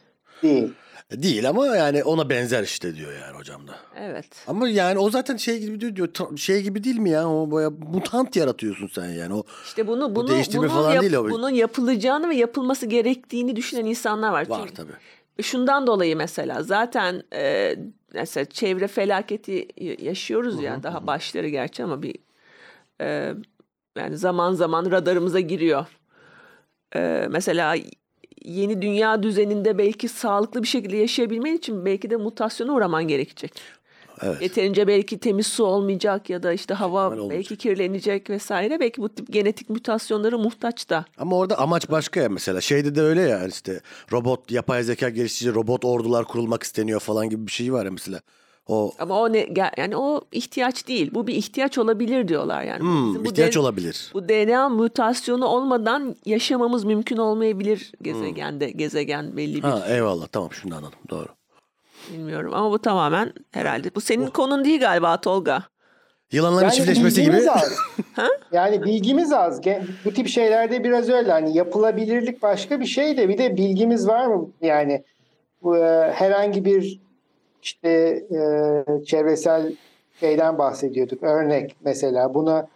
Değil. 0.43 0.73
Değil 1.11 1.49
ama 1.49 1.67
yani 1.77 2.03
ona 2.03 2.29
benzer 2.29 2.63
işte 2.63 2.95
diyor 2.95 3.11
yani 3.21 3.37
hocam 3.37 3.67
da. 3.67 3.75
Evet. 3.99 4.25
Ama 4.47 4.69
yani 4.69 4.99
o 4.99 5.09
zaten 5.09 5.37
şey 5.37 5.59
gibi 5.59 5.79
diyor, 5.81 5.95
diyor 5.95 6.37
şey 6.37 6.61
gibi 6.61 6.83
değil 6.83 6.97
mi 6.97 7.09
ya? 7.09 7.29
O 7.29 7.51
baya 7.51 7.69
mutant 7.69 8.35
yaratıyorsun 8.35 8.87
sen 8.87 9.09
yani. 9.09 9.33
O 9.33 9.43
İşte 9.65 9.87
bunu 9.87 10.15
bunu 10.15 10.27
değiştirme 10.27 10.63
bunun, 10.63 10.73
falan 10.75 10.93
yap- 10.93 11.01
değil 11.01 11.13
o. 11.13 11.29
bunun 11.29 11.49
yapılacağını 11.49 12.29
ve 12.29 12.35
yapılması 12.35 12.85
gerektiğini 12.85 13.55
düşünen 13.55 13.85
insanlar 13.85 14.31
var. 14.31 14.49
var 14.49 14.59
Çünkü- 14.59 14.73
tabii. 14.73 15.43
Şundan 15.43 15.87
dolayı 15.87 16.15
mesela 16.17 16.63
zaten 16.63 17.23
e, 17.33 17.75
mesela 18.13 18.45
çevre 18.45 18.87
felaketi 18.87 19.67
yaşıyoruz 20.01 20.61
ya 20.63 20.83
daha 20.83 21.07
başları 21.07 21.47
gerçi 21.49 21.83
ama 21.83 22.01
bir 22.03 22.15
e, 23.01 23.33
yani 23.97 24.17
zaman 24.17 24.53
zaman 24.53 24.91
radarımıza 24.91 25.39
giriyor. 25.39 25.85
E, 26.95 27.27
mesela 27.31 27.75
yeni 28.45 28.81
dünya 28.81 29.23
düzeninde 29.23 29.77
belki 29.77 30.07
sağlıklı 30.07 30.63
bir 30.63 30.67
şekilde 30.67 30.97
yaşayabilmen 30.97 31.53
için 31.53 31.85
belki 31.85 32.09
de 32.09 32.15
mutasyona 32.15 32.73
uğraman 32.73 33.07
gerekecek. 33.07 33.53
Evet. 34.23 34.41
Yeterince 34.41 34.87
belki 34.87 35.19
temiz 35.19 35.47
su 35.47 35.63
olmayacak 35.63 36.29
ya 36.29 36.43
da 36.43 36.53
işte 36.53 36.73
hava 36.73 37.07
olmayacak. 37.07 37.29
belki 37.29 37.55
kirlenecek 37.55 38.29
vesaire. 38.29 38.79
Belki 38.79 39.01
bu 39.01 39.09
tip 39.09 39.33
genetik 39.33 39.69
mutasyonlara 39.69 40.37
muhtaç 40.37 40.89
da. 40.89 41.05
Ama 41.17 41.37
orada 41.37 41.59
amaç 41.59 41.91
başka 41.91 42.19
ya 42.19 42.29
mesela. 42.29 42.61
Şeyde 42.61 42.95
de 42.95 43.01
öyle 43.01 43.21
ya 43.21 43.47
işte 43.47 43.81
robot, 44.11 44.51
yapay 44.51 44.83
zeka 44.83 45.09
geliştirici 45.09 45.55
robot 45.55 45.85
ordular 45.85 46.25
kurulmak 46.25 46.63
isteniyor 46.63 46.99
falan 46.99 47.29
gibi 47.29 47.47
bir 47.47 47.51
şey 47.51 47.73
var 47.73 47.85
ya 47.85 47.91
mesela. 47.91 48.21
O 48.67 48.91
Ama 48.99 49.19
o 49.21 49.33
ne 49.33 49.41
gel- 49.41 49.71
yani 49.77 49.97
o 49.97 50.21
ihtiyaç 50.31 50.87
değil. 50.87 51.11
Bu 51.13 51.27
bir 51.27 51.35
ihtiyaç 51.35 51.77
olabilir 51.77 52.27
diyorlar 52.27 52.63
yani. 52.63 52.79
hmm, 52.79 53.07
Bizim 53.09 53.25
bu 53.25 53.29
ihtiyaç 53.29 53.57
olabilir. 53.57 54.11
Bu 54.13 54.29
DNA 54.29 54.69
mutasyonu 54.69 55.45
olmadan 55.45 56.15
yaşamamız 56.25 56.83
mümkün 56.83 57.17
olmayabilir 57.17 57.91
gezegende. 58.01 58.69
Gezegen 58.69 59.37
belli 59.37 59.55
bir 59.55 59.61
Ha 59.67 59.83
eyvallah 59.89 60.27
tamam 60.27 60.49
şimdi 60.61 60.75
anladım 60.75 60.99
doğru. 61.09 61.27
bilmiyorum 62.13 62.53
ama 62.55 62.71
bu 62.71 62.79
tamamen 62.79 63.33
herhalde. 63.51 63.87
Bu 63.95 63.99
Oh. 63.99 64.01
senin 64.01 64.27
konun 64.27 64.65
değil 64.65 64.79
galiba 64.79 65.21
Tolga. 65.21 65.63
Yılanların 66.31 66.69
çiftleşmesi 66.69 67.21
gibi. 67.21 67.33
bilgimiz 67.33 67.47
az. 67.47 67.77
Yani 68.51 68.83
bilgimiz 68.83 69.31
az. 69.33 69.61
Bu 70.05 70.13
tip 70.13 70.27
şeylerde 70.27 70.83
biraz 70.83 71.09
öyle. 71.09 71.31
Hani 71.31 71.57
yapılabilirlik 71.57 72.41
başka 72.41 72.79
bir 72.79 72.85
şey 72.85 73.17
de 73.17 73.29
bir 73.29 73.37
de 73.37 73.57
bilgimiz 73.57 74.07
var 74.07 74.25
mı? 74.25 74.49
Yani 74.61 75.03
bu, 75.63 75.77
e, 75.77 76.11
herhangi 76.13 76.65
bir 76.65 76.99
işte 77.61 77.89
e, 77.89 79.05
çevresel 79.05 79.73
şeyden 80.19 80.57
bahsediyorduk. 80.57 81.23
Örnek 81.23 81.75
mesela 81.85 82.33
buna 82.33 82.67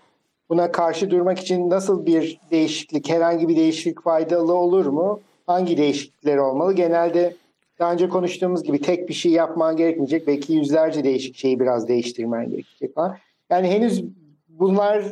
buna 0.50 0.72
karşı 0.72 1.12
durmak 1.12 1.40
için 1.40 1.70
nasıl 1.70 2.06
bir 2.06 2.40
değişiklik, 2.52 3.10
herhangi 3.10 3.48
bir 3.48 3.56
değişiklik 3.56 4.04
faydalı 4.04 4.54
olur 4.54 4.86
mu? 4.86 5.20
Hangi 5.48 5.78
değişiklikler 5.78 6.38
olmalı? 6.38 6.74
Genelde 6.74 7.36
daha 7.80 7.94
önce 7.94 8.10
konuştuğumuz 8.10 8.64
gibi 8.64 8.82
tek 8.82 9.10
bir 9.10 9.14
şey 9.14 9.32
yapman 9.32 9.78
gerekmeyecek. 9.78 10.28
Belki 10.28 10.54
yüzlerce 10.54 11.04
değişik 11.04 11.36
şeyi 11.36 11.60
biraz 11.60 11.88
değiştirmen 11.88 12.50
gerekecek 12.50 12.96
falan. 12.96 13.18
Yani 13.50 13.68
henüz 13.68 14.04
bunlar 14.50 15.04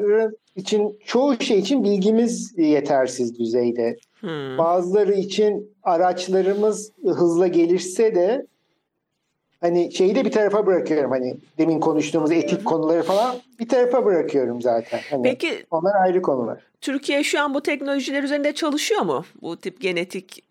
için 0.56 1.00
çoğu 1.06 1.40
şey 1.40 1.60
için 1.60 1.84
bilgimiz 1.84 2.54
yetersiz 2.58 3.40
düzeyde. 3.40 3.98
Hmm. 4.20 4.58
Bazıları 4.58 5.14
için 5.14 5.72
araçlarımız 5.84 6.92
hızla 7.04 7.48
gelişse 7.48 8.16
de 8.16 8.46
hani 9.64 9.92
şeyi 9.92 10.16
de 10.16 10.26
bir 10.26 10.32
tarafa 10.32 10.66
bırakıyorum. 10.66 11.12
Hani 11.12 11.38
demin 11.58 11.80
konuştuğumuz 11.80 12.32
etik 12.32 12.66
konuları 12.66 13.04
falan 13.04 13.36
bir 13.60 13.68
tarafa 13.68 14.06
bırakıyorum 14.06 14.62
zaten. 14.62 15.00
Hani 15.10 15.24
Peki 15.24 15.66
onlar 15.72 15.96
ayrı 15.96 16.22
konular. 16.22 16.64
Türkiye 16.82 17.24
şu 17.24 17.42
an 17.42 17.54
bu 17.54 17.62
teknolojiler 17.62 18.24
üzerinde 18.24 18.54
çalışıyor 18.54 19.02
mu? 19.02 19.26
Bu 19.42 19.58
tip 19.58 19.82
genetik 19.82 20.44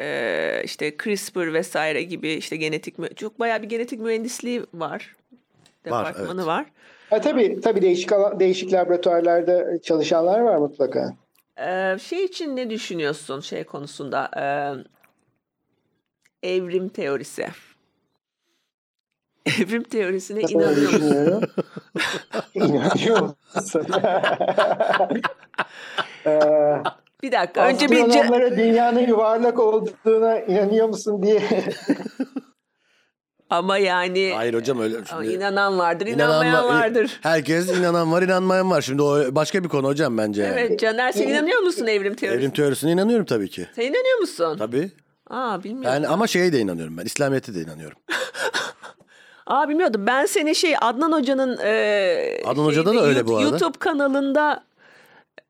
e, 0.00 0.62
işte 0.64 0.96
CRISPR 1.04 1.54
vesaire 1.54 2.02
gibi 2.02 2.32
işte 2.32 2.56
genetik 2.56 3.16
çok 3.16 3.40
bayağı 3.40 3.62
bir 3.62 3.68
genetik 3.68 4.00
mühendisliği 4.00 4.62
var. 4.74 5.16
Var, 5.32 5.84
Departmanı 5.84 6.40
evet. 6.40 6.46
var. 6.46 6.66
Ha, 7.10 7.20
tabii 7.20 7.60
tabii 7.60 7.82
değişik 7.82 8.10
değişik 8.10 8.72
laboratuvarlarda 8.72 9.82
çalışanlar 9.82 10.40
var 10.40 10.56
mutlaka. 10.56 11.14
Ee, 11.58 11.98
şey 11.98 12.24
için 12.24 12.56
ne 12.56 12.70
düşünüyorsun 12.70 13.40
şey 13.40 13.64
konusunda? 13.64 14.30
Ee, 14.36 14.74
evrim 16.48 16.88
teorisi. 16.88 17.46
Evrim 19.46 19.82
teorisine 19.82 20.40
inanıyor 20.40 20.92
musun? 20.92 21.44
İnanıyor 22.54 23.20
musun? 23.54 23.86
Ee, 26.26 26.40
Bir 27.22 27.32
dakika 27.32 27.66
önce 27.68 27.90
bir 27.90 27.96
ce- 27.96 28.56
dünyanın 28.56 29.06
yuvarlak 29.06 29.58
olduğuna 29.58 30.38
inanıyor 30.40 30.88
musun 30.88 31.22
diye 31.22 31.40
ama 33.50 33.78
yani 33.78 34.32
Hayır 34.36 34.54
hocam 34.54 34.80
öyle. 34.80 34.96
Şimdi 35.10 35.32
inanan 35.32 35.78
vardır, 35.78 36.06
inanan 36.06 36.46
inanmayan 36.46 36.64
var- 36.64 36.80
vardır. 36.80 37.18
Herkes 37.22 37.78
inanan 37.78 38.12
var, 38.12 38.22
inanmayan 38.22 38.70
var. 38.70 38.82
Şimdi 38.82 39.02
o 39.02 39.34
başka 39.34 39.64
bir 39.64 39.68
konu 39.68 39.86
hocam 39.86 40.18
bence. 40.18 40.42
yani. 40.42 40.60
Evet 40.60 40.80
Caner 40.80 41.12
sen 41.12 41.28
inanıyor 41.28 41.60
musun 41.60 41.86
evrim 41.86 42.14
teorisine? 42.14 42.40
Evrim 42.40 42.50
teorisine 42.52 42.92
inanıyorum 42.92 43.26
tabii 43.26 43.50
ki. 43.50 43.66
Sen 43.76 43.82
inanıyor 43.82 44.18
musun? 44.18 44.56
Tabii. 44.58 44.90
Aa 45.30 45.64
bilmiyorum. 45.64 45.90
Yani 45.94 46.08
ama 46.08 46.26
şeye 46.26 46.52
de 46.52 46.60
inanıyorum 46.60 46.98
ben. 46.98 47.04
İslamiyet'e 47.04 47.54
de 47.54 47.60
inanıyorum. 47.60 47.98
Aa 49.46 49.68
bilmiyordum. 49.68 50.06
Ben 50.06 50.26
seni 50.26 50.54
şey 50.54 50.74
Adnan 50.80 51.12
Hoca'nın 51.12 51.58
e, 51.64 52.42
Adnan 52.46 52.64
Hoca'da 52.64 52.90
da 52.90 52.92
şeyde, 52.94 53.06
öyle 53.06 53.26
bu 53.26 53.36
arada. 53.36 53.48
YouTube 53.48 53.78
kanalında 53.78 54.64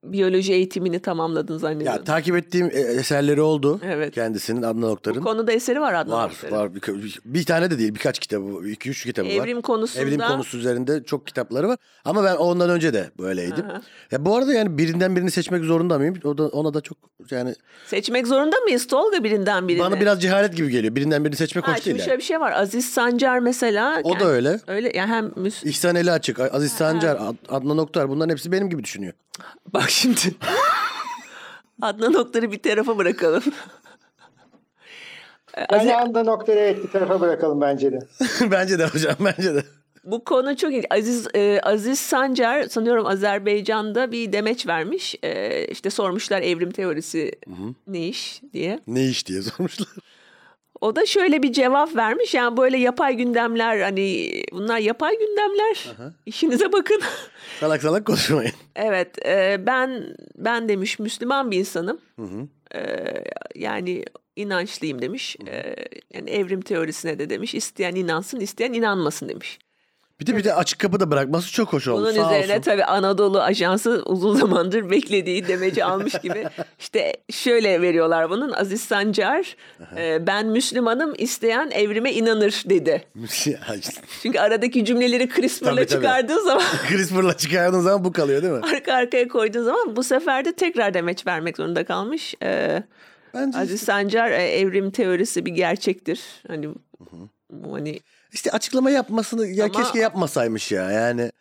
biyoloji 0.04 0.52
eğitimini 0.52 0.98
tamamladın 1.00 1.58
zannediyorum. 1.58 1.98
Ya 1.98 2.04
takip 2.04 2.36
ettiğim 2.36 2.66
e, 2.66 2.78
eserleri 2.80 3.40
oldu. 3.40 3.80
Evet. 3.84 4.14
Kendisinin 4.14 4.62
Adnan 4.62 4.82
Bu 4.82 4.86
Oktar'ın. 4.86 5.20
konuda 5.20 5.52
eseri 5.52 5.80
var 5.80 5.94
Adnan 5.94 6.16
Var 6.18 6.30
Hoca'nın. 6.42 6.56
var 6.60 6.74
bir, 6.74 7.20
bir 7.24 7.44
tane 7.44 7.70
de 7.70 7.78
değil 7.78 7.94
birkaç 7.94 8.18
kitabı 8.18 8.68
iki 8.68 8.90
üç 8.90 9.04
kitabı 9.04 9.28
var. 9.28 9.32
Evrim 9.32 9.60
konusunda. 9.60 10.04
Evrim 10.04 10.20
konusu 10.20 10.58
üzerinde 10.58 11.04
çok 11.04 11.26
kitapları 11.26 11.68
var. 11.68 11.76
Ama 12.04 12.24
ben 12.24 12.36
ondan 12.36 12.70
önce 12.70 12.92
de 12.94 13.10
böyleydim. 13.18 13.64
Aha. 13.66 13.82
Ya 14.10 14.24
bu 14.24 14.36
arada 14.36 14.52
yani 14.52 14.78
birinden 14.78 15.16
birini 15.16 15.30
seçmek 15.30 15.64
zorunda 15.64 15.98
mıyım? 15.98 16.14
O 16.24 16.38
da, 16.38 16.48
ona 16.48 16.74
da 16.74 16.80
çok 16.80 16.98
yani 17.30 17.54
Seçmek 17.86 18.26
zorunda 18.26 18.56
mıyız 18.56 18.86
Tolga 18.86 19.24
birinden 19.24 19.68
birini? 19.68 19.80
bana 19.82 20.00
biraz 20.00 20.22
cehalet 20.22 20.56
gibi 20.56 20.70
geliyor. 20.70 20.94
Birinden 20.94 21.24
birini 21.24 21.36
seçmek 21.36 21.68
ha, 21.68 21.72
hoş 21.72 21.76
şimdi 21.76 21.86
değil. 21.86 21.98
yani. 21.98 22.06
şöyle 22.06 22.18
bir 22.18 22.24
şey 22.24 22.40
var. 22.40 22.52
Aziz 22.52 22.84
Sancar 22.90 23.38
mesela. 23.38 24.00
O 24.04 24.20
da 24.20 24.24
öyle. 24.24 24.60
Öyle 24.66 24.92
yani 24.96 25.10
hem 25.10 25.26
müs- 25.26 25.68
İhsan 25.68 25.96
Eli 25.96 26.10
Açık, 26.10 26.40
Aziz 26.40 26.72
Sancar, 26.72 27.16
Ad- 27.16 27.36
Adnan 27.48 27.78
Oktar 27.78 28.08
bunların 28.08 28.30
hepsi 28.32 28.52
benim 28.52 28.70
gibi 28.70 28.84
düşünüyor. 28.84 29.12
Bak 29.74 29.90
şimdi. 29.92 30.20
Adnan 31.82 32.14
Oktar'ı 32.14 32.52
bir 32.52 32.62
tarafa 32.62 32.98
bırakalım. 32.98 33.42
Ben 35.72 35.88
anda 35.88 36.22
noktayı 36.22 36.58
evet 36.58 36.84
bir 36.84 36.90
tarafa 36.90 37.20
bırakalım 37.20 37.60
bence 37.60 37.92
de. 37.92 37.98
bence 38.50 38.78
de 38.78 38.86
hocam 38.86 39.14
bence 39.20 39.54
de. 39.54 39.64
Bu 40.04 40.24
konu 40.24 40.56
çok 40.56 40.70
ilginç. 40.70 40.86
Aziz 40.90 41.28
e, 41.34 41.60
Aziz 41.62 41.98
Sancar 42.00 42.62
sanıyorum 42.62 43.06
Azerbaycan'da 43.06 44.12
bir 44.12 44.32
demeç 44.32 44.66
vermiş. 44.66 45.14
E, 45.22 45.64
işte 45.66 45.90
sormuşlar 45.90 46.42
evrim 46.42 46.70
teorisi 46.70 47.32
ne 47.86 48.08
iş 48.08 48.42
diye. 48.52 48.80
Ne 48.86 49.04
iş 49.04 49.26
diye 49.26 49.42
sormuşlar. 49.42 49.88
O 50.82 50.96
da 50.96 51.06
şöyle 51.06 51.42
bir 51.42 51.52
cevap 51.52 51.96
vermiş. 51.96 52.34
Yani 52.34 52.56
böyle 52.56 52.78
yapay 52.78 53.16
gündemler 53.16 53.80
hani 53.80 54.32
bunlar 54.52 54.78
yapay 54.78 55.18
gündemler. 55.18 55.86
İşinize 56.26 56.72
bakın. 56.72 57.00
Salak 57.60 57.82
salak 57.82 58.06
konuşmayın. 58.06 58.52
evet 58.76 59.26
e, 59.26 59.66
ben 59.66 60.16
ben 60.36 60.68
demiş 60.68 60.98
Müslüman 60.98 61.50
bir 61.50 61.58
insanım. 61.58 62.00
E, 62.74 62.80
yani 63.54 64.04
inançlıyım 64.36 65.02
demiş. 65.02 65.36
E, 65.48 65.76
yani 66.14 66.30
evrim 66.30 66.60
teorisine 66.60 67.18
de 67.18 67.30
demiş. 67.30 67.54
İsteyen 67.54 67.94
inansın, 67.94 68.40
isteyen 68.40 68.72
inanmasın 68.72 69.28
demiş. 69.28 69.58
Bir 70.22 70.26
de 70.26 70.36
bir 70.36 70.44
de 70.44 70.54
açık 70.54 70.78
kapı 70.78 71.00
da 71.00 71.10
bırakması 71.10 71.52
çok 71.52 71.72
hoş 71.72 71.88
oldu. 71.88 72.02
Bunun 72.02 72.12
Sağ 72.12 72.36
üzerine 72.36 72.52
olsun. 72.52 72.62
tabii 72.62 72.84
Anadolu 72.84 73.40
Ajansı 73.40 74.02
uzun 74.06 74.36
zamandır 74.36 74.90
beklediği 74.90 75.48
demeci 75.48 75.84
almış 75.84 76.14
gibi. 76.22 76.44
İşte 76.80 77.16
şöyle 77.30 77.82
veriyorlar 77.82 78.30
bunun. 78.30 78.52
Aziz 78.52 78.80
Sancar 78.80 79.56
e, 79.96 80.26
ben 80.26 80.46
Müslümanım 80.46 81.14
isteyen 81.18 81.70
evrime 81.70 82.12
inanır 82.12 82.62
dedi. 82.66 83.04
Çünkü 84.22 84.38
aradaki 84.38 84.84
cümleleri 84.84 85.28
CRISPR'la 85.28 85.70
Tabii, 85.70 85.86
tabii. 85.86 85.88
çıkardığı 86.02 86.40
zaman 86.42 86.64
CRISPR'la 86.88 87.36
çıkardığın 87.36 87.80
zaman 87.80 88.04
bu 88.04 88.12
kalıyor 88.12 88.42
değil 88.42 88.52
mi? 88.52 88.60
arka 88.74 88.92
arkaya 88.94 89.28
koyduğun 89.28 89.64
zaman 89.64 89.96
bu 89.96 90.02
sefer 90.02 90.44
de 90.44 90.52
tekrar 90.52 90.94
demeç 90.94 91.26
vermek 91.26 91.56
zorunda 91.56 91.84
kalmış. 91.84 92.34
E, 92.42 92.82
Bence 93.34 93.58
Aziz 93.58 93.80
Sancar 93.82 94.30
e, 94.30 94.42
evrim 94.42 94.90
teorisi 94.90 95.46
bir 95.46 95.50
gerçektir. 95.50 96.20
Hani 96.48 96.68
hani 97.72 98.00
İşte 98.32 98.50
açıklama 98.50 98.90
yapmasını 98.90 99.46
ya 99.46 99.64
Ama- 99.64 99.72
keşke 99.74 99.98
yapmasaymış 99.98 100.72
ya 100.72 100.90
yani. 100.90 101.32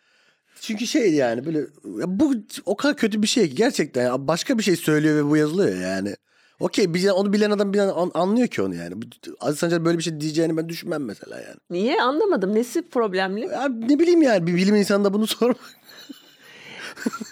Çünkü 0.60 0.86
şey 0.86 1.14
yani 1.14 1.46
böyle 1.46 1.58
ya 2.00 2.04
bu 2.20 2.34
o 2.66 2.76
kadar 2.76 2.96
kötü 2.96 3.22
bir 3.22 3.26
şey 3.26 3.48
ki 3.48 3.54
gerçekten 3.54 4.02
ya 4.04 4.28
başka 4.28 4.58
bir 4.58 4.62
şey 4.62 4.76
söylüyor 4.76 5.16
ve 5.16 5.30
bu 5.30 5.36
yazılıyor 5.36 5.76
yani. 5.78 6.16
Okey 6.60 6.86
onu 7.14 7.32
bilen 7.32 7.50
adam 7.50 7.72
bilen 7.72 7.88
an- 7.88 8.10
anlıyor 8.14 8.48
ki 8.48 8.62
onu 8.62 8.74
yani. 8.74 8.94
Aziz 9.40 9.58
Sancar 9.58 9.84
böyle 9.84 9.98
bir 9.98 10.02
şey 10.02 10.20
diyeceğini 10.20 10.56
ben 10.56 10.68
düşünmem 10.68 11.04
mesela 11.04 11.36
yani. 11.40 11.56
niye 11.70 12.02
anlamadım. 12.02 12.54
Nesi 12.54 12.82
problemli? 12.88 13.40
Ya 13.40 13.68
ne 13.68 13.98
bileyim 13.98 14.22
yani 14.22 14.46
bir 14.46 14.54
bilim 14.54 14.74
insanına 14.74 15.12
bunu 15.14 15.26
sormak. 15.38 15.56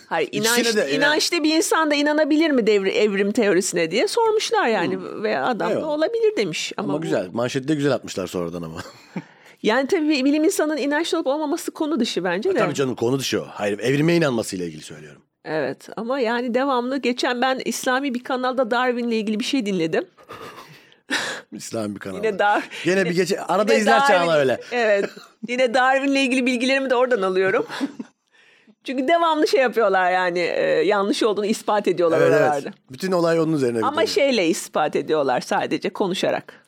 Hayır, 0.08 0.28
inanç, 0.32 0.76
de 0.76 0.80
yani- 0.80 0.90
inançlı 0.90 1.42
bir 1.44 1.56
insan 1.56 1.90
da 1.90 1.94
inanabilir 1.94 2.50
mi 2.50 2.66
devri, 2.66 2.90
evrim 2.90 3.32
teorisine 3.32 3.90
diye 3.90 4.08
sormuşlar 4.08 4.66
yani 4.68 5.22
ve 5.22 5.38
adam 5.38 5.61
da 5.61 5.64
Hmm. 5.66 5.76
Eyvallah. 5.76 5.88
olabilir 5.88 6.36
demiş. 6.36 6.72
Ama, 6.76 6.88
Ama 6.88 6.98
bu- 6.98 7.02
güzel 7.02 7.28
manşeti 7.32 7.68
de 7.68 7.74
güzel 7.74 7.92
atmışlar 7.92 8.26
sonradan 8.26 8.62
ama. 8.62 8.80
Yani 9.62 9.86
tabii 9.86 10.24
bilim 10.24 10.44
insanının 10.44 10.76
inançlı 10.76 11.18
olup 11.18 11.26
olmaması 11.26 11.70
konu 11.70 12.00
dışı 12.00 12.24
bence 12.24 12.54
de. 12.54 12.58
Tabii 12.58 12.74
canım 12.74 12.94
konu 12.94 13.18
dışı 13.18 13.42
o. 13.42 13.46
Hayır 13.50 13.78
evrime 13.78 14.14
inanmasıyla 14.16 14.66
ilgili 14.66 14.82
söylüyorum. 14.82 15.22
Evet 15.44 15.88
ama 15.96 16.20
yani 16.20 16.54
devamlı 16.54 16.96
geçen 16.98 17.42
ben 17.42 17.61
İslami 17.64 18.14
bir 18.14 18.24
kanalda 18.24 18.70
Darwin'le 18.70 19.11
ilgili 19.11 19.40
bir 19.40 19.44
şey 19.44 19.66
dinledim. 19.66 20.04
İslam 21.52 21.94
bir 21.94 22.00
kanal. 22.00 22.16
Yine 22.16 22.38
Dar 22.38 22.68
Gene 22.84 23.04
bir 23.04 23.11
gece 23.11 23.40
arada 23.42 23.72
yine 23.72 23.80
izler 23.82 24.06
Çağla 24.06 24.36
öyle. 24.36 24.61
Evet. 24.72 25.11
Yine 25.48 25.74
Darwin'le 25.74 26.14
ilgili 26.16 26.46
bilgilerimi 26.46 26.90
de 26.90 26.94
oradan 26.94 27.22
alıyorum. 27.22 27.66
Çünkü 28.84 29.08
devamlı 29.08 29.48
şey 29.48 29.61
yapıyorlar 29.61 30.12
yani 30.12 30.38
e, 30.38 30.62
yanlış 30.86 31.22
olduğunu 31.22 31.46
ispat 31.46 31.88
ediyorlar 31.88 32.20
Evet 32.20 32.30
oralarda. 32.30 32.58
evet. 32.62 32.74
Bütün 32.90 33.12
olay 33.12 33.40
onun 33.40 33.52
üzerine. 33.52 33.78
Ama 33.78 33.90
gidiyor. 34.02 34.14
şeyle 34.14 34.46
ispat 34.48 34.96
ediyorlar 34.96 35.40
sadece 35.40 35.90
konuşarak. 35.90 36.64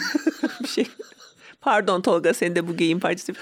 bir 0.62 0.68
şey. 0.68 0.86
Pardon 1.64 2.00
Tolga 2.00 2.34
senin 2.34 2.56
de 2.56 2.68
bu 2.68 2.76
geyin 2.76 3.00
parçası. 3.00 3.32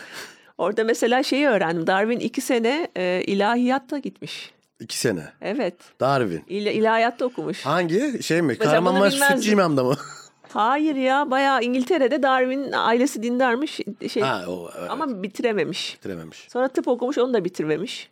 Orada 0.58 0.84
mesela 0.84 1.22
şeyi 1.22 1.46
öğrendim. 1.46 1.86
Darwin 1.86 2.20
iki 2.20 2.40
sene 2.40 2.88
e, 2.96 3.22
ilahiyatta 3.26 3.98
gitmiş. 3.98 4.52
İki 4.80 4.98
sene. 4.98 5.24
Evet. 5.40 5.74
Darwin. 6.00 6.44
İl, 6.48 6.66
ilahiyatta 6.66 7.24
okumuş. 7.24 7.66
Hangi 7.66 8.22
şey 8.22 8.42
mi? 8.42 8.58
Kahramanmaraş. 8.58 9.14
Sütçü 9.14 9.50
İmam'da 9.52 9.84
mı? 9.84 9.96
Hayır 10.52 10.96
ya 10.96 11.30
bayağı 11.30 11.62
İngiltere'de 11.62 12.22
Darwin 12.22 12.72
ailesi 12.72 13.22
dindarmış. 13.22 13.80
Şey, 14.08 14.22
ha 14.22 14.44
o 14.48 14.70
evet. 14.78 14.90
ama 14.90 15.22
bitirememiş. 15.22 15.96
bitirememiş. 15.96 16.46
Sonra 16.52 16.68
tıp 16.68 16.88
okumuş 16.88 17.18
onu 17.18 17.34
da 17.34 17.44
bitirmemiş. 17.44 18.10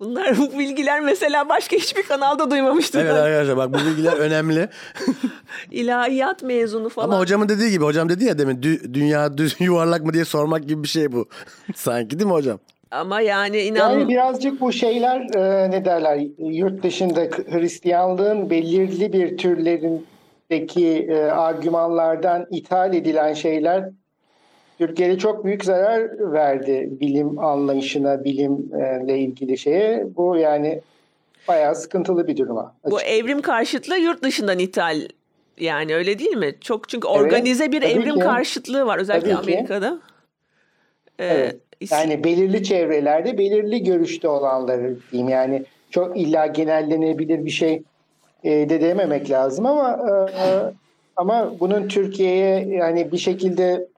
Bunlar 0.00 0.38
bu 0.38 0.58
bilgiler 0.58 1.00
mesela 1.00 1.48
başka 1.48 1.76
hiçbir 1.76 2.02
kanalda 2.02 2.50
duymamıştım. 2.50 3.00
Evet 3.00 3.12
ben. 3.14 3.20
arkadaşlar 3.20 3.56
bak 3.56 3.68
bu 3.72 3.78
bilgiler 3.78 4.12
önemli. 4.18 4.68
İlahiyat 5.70 6.42
mezunu 6.42 6.88
falan. 6.88 7.08
Ama 7.08 7.18
hocamın 7.18 7.48
dediği 7.48 7.70
gibi 7.70 7.84
hocam 7.84 8.08
dedi 8.08 8.24
ya 8.24 8.38
demin 8.38 8.56
dü- 8.56 8.94
dünya 8.94 9.38
düz 9.38 9.56
yuvarlak 9.60 10.04
mı 10.04 10.12
diye 10.12 10.24
sormak 10.24 10.68
gibi 10.68 10.82
bir 10.82 10.88
şey 10.88 11.12
bu. 11.12 11.28
Sanki 11.74 12.18
değil 12.18 12.26
mi 12.26 12.32
hocam? 12.32 12.58
Ama 12.90 13.20
yani 13.20 13.60
inan 13.60 13.90
Yani 13.92 14.08
birazcık 14.08 14.60
bu 14.60 14.72
şeyler 14.72 15.20
e, 15.34 15.70
ne 15.70 15.84
derler 15.84 16.20
yurt 16.38 16.82
dışında 16.82 17.20
Hristiyanlığın 17.50 18.50
belirli 18.50 19.12
bir 19.12 19.36
türlerindeki 19.38 21.06
e, 21.10 21.16
argümanlardan 21.24 22.46
ithal 22.50 22.94
edilen 22.94 23.34
şeyler 23.34 23.84
Türkiye'de 24.78 25.18
çok 25.18 25.44
büyük 25.44 25.64
zarar 25.64 26.32
verdi 26.32 26.88
bilim 26.90 27.38
anlayışına, 27.38 28.24
bilimle 28.24 29.18
ilgili 29.18 29.58
şeye. 29.58 30.06
Bu 30.16 30.36
yani 30.36 30.80
bayağı 31.48 31.74
sıkıntılı 31.74 32.26
bir 32.26 32.36
duruma. 32.36 32.74
bu 32.90 33.00
evrim 33.00 33.42
karşıtlığı 33.42 33.98
yurt 33.98 34.22
dışından 34.22 34.58
ithal 34.58 35.00
yani 35.60 35.94
öyle 35.94 36.18
değil 36.18 36.36
mi? 36.36 36.54
Çok 36.60 36.88
çünkü 36.88 37.08
organize 37.08 37.72
bir 37.72 37.80
tabii 37.80 37.90
evrim 37.90 38.14
ki. 38.14 38.20
karşıtlığı 38.20 38.86
var 38.86 38.98
özellikle 38.98 39.30
Tabii. 39.30 39.52
Amerika'da. 39.52 39.98
Ee, 41.18 41.26
Evet. 41.26 41.56
Yani 41.90 42.24
belirli 42.24 42.62
çevrelerde 42.62 43.38
belirli 43.38 43.84
görüşte 43.84 44.28
olanları 44.28 44.96
diyeyim. 45.12 45.28
Yani 45.28 45.64
çok 45.90 46.18
illa 46.18 46.46
genellenebilir 46.46 47.44
bir 47.44 47.50
şey 47.50 47.82
e, 48.44 48.50
de 48.68 48.80
dememek 48.80 49.30
lazım 49.30 49.66
ama 49.66 49.90
e, 49.90 50.12
ama 51.16 51.60
bunun 51.60 51.88
Türkiye'ye 51.88 52.68
yani 52.68 53.12
bir 53.12 53.18
şekilde 53.18 53.88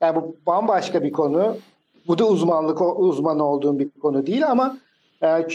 yani 0.00 0.16
bu 0.16 0.36
bambaşka 0.46 1.02
bir 1.02 1.12
konu. 1.12 1.56
Bu 2.06 2.18
da 2.18 2.28
uzmanlık 2.28 2.98
uzman 2.98 3.40
olduğum 3.40 3.78
bir 3.78 3.90
konu 3.90 4.26
değil 4.26 4.50
ama 4.50 4.76
e, 5.22 5.46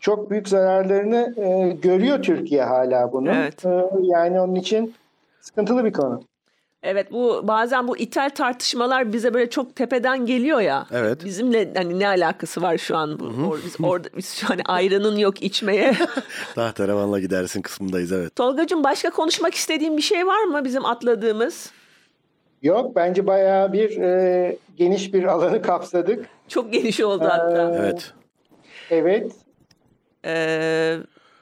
çok 0.00 0.30
büyük 0.30 0.48
zararlarını 0.48 1.34
e, 1.36 1.76
görüyor 1.82 2.22
Türkiye 2.22 2.64
hala 2.64 3.12
bunun. 3.12 3.32
Evet. 3.34 3.64
E, 3.64 3.86
yani 4.02 4.40
onun 4.40 4.54
için 4.54 4.94
sıkıntılı 5.40 5.84
bir 5.84 5.92
konu. 5.92 6.22
Evet 6.82 7.12
bu 7.12 7.40
bazen 7.44 7.88
bu 7.88 7.96
ithal 7.98 8.30
tartışmalar 8.30 9.12
bize 9.12 9.34
böyle 9.34 9.50
çok 9.50 9.76
tepeden 9.76 10.26
geliyor 10.26 10.60
ya. 10.60 10.86
Evet. 10.90 11.24
Bizimle 11.24 11.72
hani 11.76 11.98
ne 11.98 12.08
alakası 12.08 12.62
var 12.62 12.78
şu 12.78 12.96
an 12.96 13.20
bu? 13.20 13.24
Or- 13.24 13.58
biz 13.64 13.76
orada 13.82 14.08
biz 14.16 14.34
şu 14.34 14.52
an 14.52 14.58
ayranın 14.64 15.16
yok 15.16 15.42
içmeye. 15.42 15.94
Tahterevanla 16.54 17.20
gidersin 17.20 17.62
kısmındayız 17.62 18.12
evet. 18.12 18.36
Tolgacığım 18.36 18.84
başka 18.84 19.10
konuşmak 19.10 19.54
istediğin 19.54 19.96
bir 19.96 20.02
şey 20.02 20.26
var 20.26 20.44
mı 20.44 20.64
bizim 20.64 20.84
atladığımız? 20.84 21.70
Yok 22.62 22.96
bence 22.96 23.26
bayağı 23.26 23.72
bir 23.72 23.96
e, 24.00 24.56
geniş 24.76 25.14
bir 25.14 25.24
alanı 25.24 25.62
kapsadık. 25.62 26.26
Çok 26.48 26.72
geniş 26.72 27.00
oldu 27.00 27.24
hatta. 27.24 27.74
Evet. 27.78 28.12
Evet. 28.90 29.32
Ee, 30.24 30.96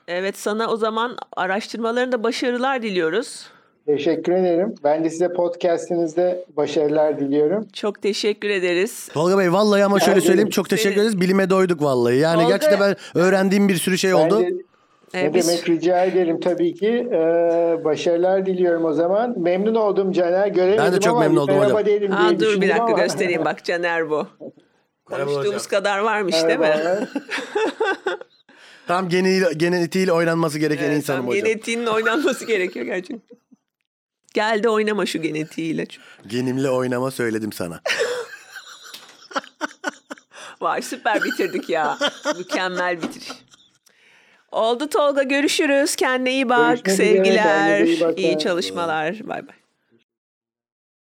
evet 0.08 0.36
sana 0.38 0.68
o 0.70 0.76
zaman 0.76 1.16
araştırmalarında 1.36 2.22
başarılar 2.22 2.82
diliyoruz. 2.82 3.46
Teşekkür 3.86 4.32
ederim. 4.32 4.74
Ben 4.84 5.04
de 5.04 5.10
size 5.10 5.32
podcastinizde 5.32 6.44
başarılar 6.56 7.20
diliyorum. 7.20 7.66
Çok 7.72 8.02
teşekkür 8.02 8.50
ederiz. 8.50 9.08
Tolga 9.12 9.38
Bey 9.38 9.52
vallahi 9.52 9.84
ama 9.84 10.00
şöyle 10.00 10.20
söyleyeyim 10.20 10.50
çok 10.50 10.68
teşekkür 10.68 11.00
ederiz. 11.00 11.20
Bilime 11.20 11.50
doyduk 11.50 11.82
vallahi. 11.82 12.16
Yani 12.16 12.42
Tolga- 12.42 12.48
gerçekten 12.48 12.80
ben 12.80 12.96
öğrendiğim 13.14 13.68
bir 13.68 13.74
sürü 13.76 13.98
şey 13.98 14.14
oldu. 14.14 14.40
Ben 14.40 14.44
de 14.44 14.48
Ee, 14.48 14.62
Ne 15.22 15.34
biz- 15.34 15.48
demek 15.48 15.68
rica 15.68 16.04
ederim 16.04 16.40
tabii 16.40 16.74
ki. 16.74 17.08
Ee, 17.12 17.16
başarılar 17.84 18.46
diliyorum 18.46 18.84
o 18.84 18.92
zaman. 18.92 19.38
Memnun 19.40 19.74
oldum 19.74 20.12
Caner. 20.12 20.46
Göremedim 20.48 20.84
Ben 20.84 20.92
de 20.92 21.00
çok 21.00 21.10
ama 21.12 21.20
memnun 21.20 21.40
oldum 21.40 21.54
merhaba 21.54 21.72
hocam. 21.80 21.86
diye 21.86 22.00
dur 22.40 22.60
bir 22.60 22.68
dakika 22.68 22.84
ama- 22.84 22.98
göstereyim 22.98 23.44
bak 23.44 23.64
Caner 23.64 24.10
bu. 24.10 24.26
Merhaba 25.10 25.30
Konuştuğumuz 25.30 25.66
kadar 25.66 25.98
varmış 25.98 26.34
değil 26.48 26.58
mi? 26.58 27.06
Tam 28.86 29.08
geniyle, 29.08 29.46
genetiğiyle 29.56 30.12
oynanması 30.12 30.58
gereken 30.58 30.84
Evet, 30.84 30.96
insanım 30.96 31.20
tam 31.20 31.28
hocam. 31.30 31.44
Genetiğinin 31.44 31.86
oynanması 31.86 32.44
gerekiyor 32.46 32.86
gerçekten. 32.86 33.36
Gel 34.34 34.62
de 34.62 34.68
oynama 34.68 35.06
şu 35.06 35.22
genetiğiyle. 35.22 35.86
Genimle 36.26 36.70
oynama 36.70 37.10
söyledim 37.10 37.52
sana. 37.52 37.80
Vay 40.60 40.82
süper 40.82 41.24
bitirdik 41.24 41.70
ya. 41.70 41.98
Mükemmel 42.38 43.02
bitiriş. 43.02 43.28
Oldu 44.56 44.88
Tolga 44.88 45.22
görüşürüz. 45.22 45.96
Kendine 45.96 46.32
iyi 46.32 46.48
bak. 46.48 46.84
Görüşmek 46.84 46.88
üzere, 46.88 47.14
Sevgiler. 47.14 47.42
kendinize 47.44 47.92
iyi 47.92 48.00
bakın. 48.00 48.16
iyi 48.16 48.38
çalışmalar. 48.38 49.28
Bay 49.28 49.46
bay. 49.48 49.55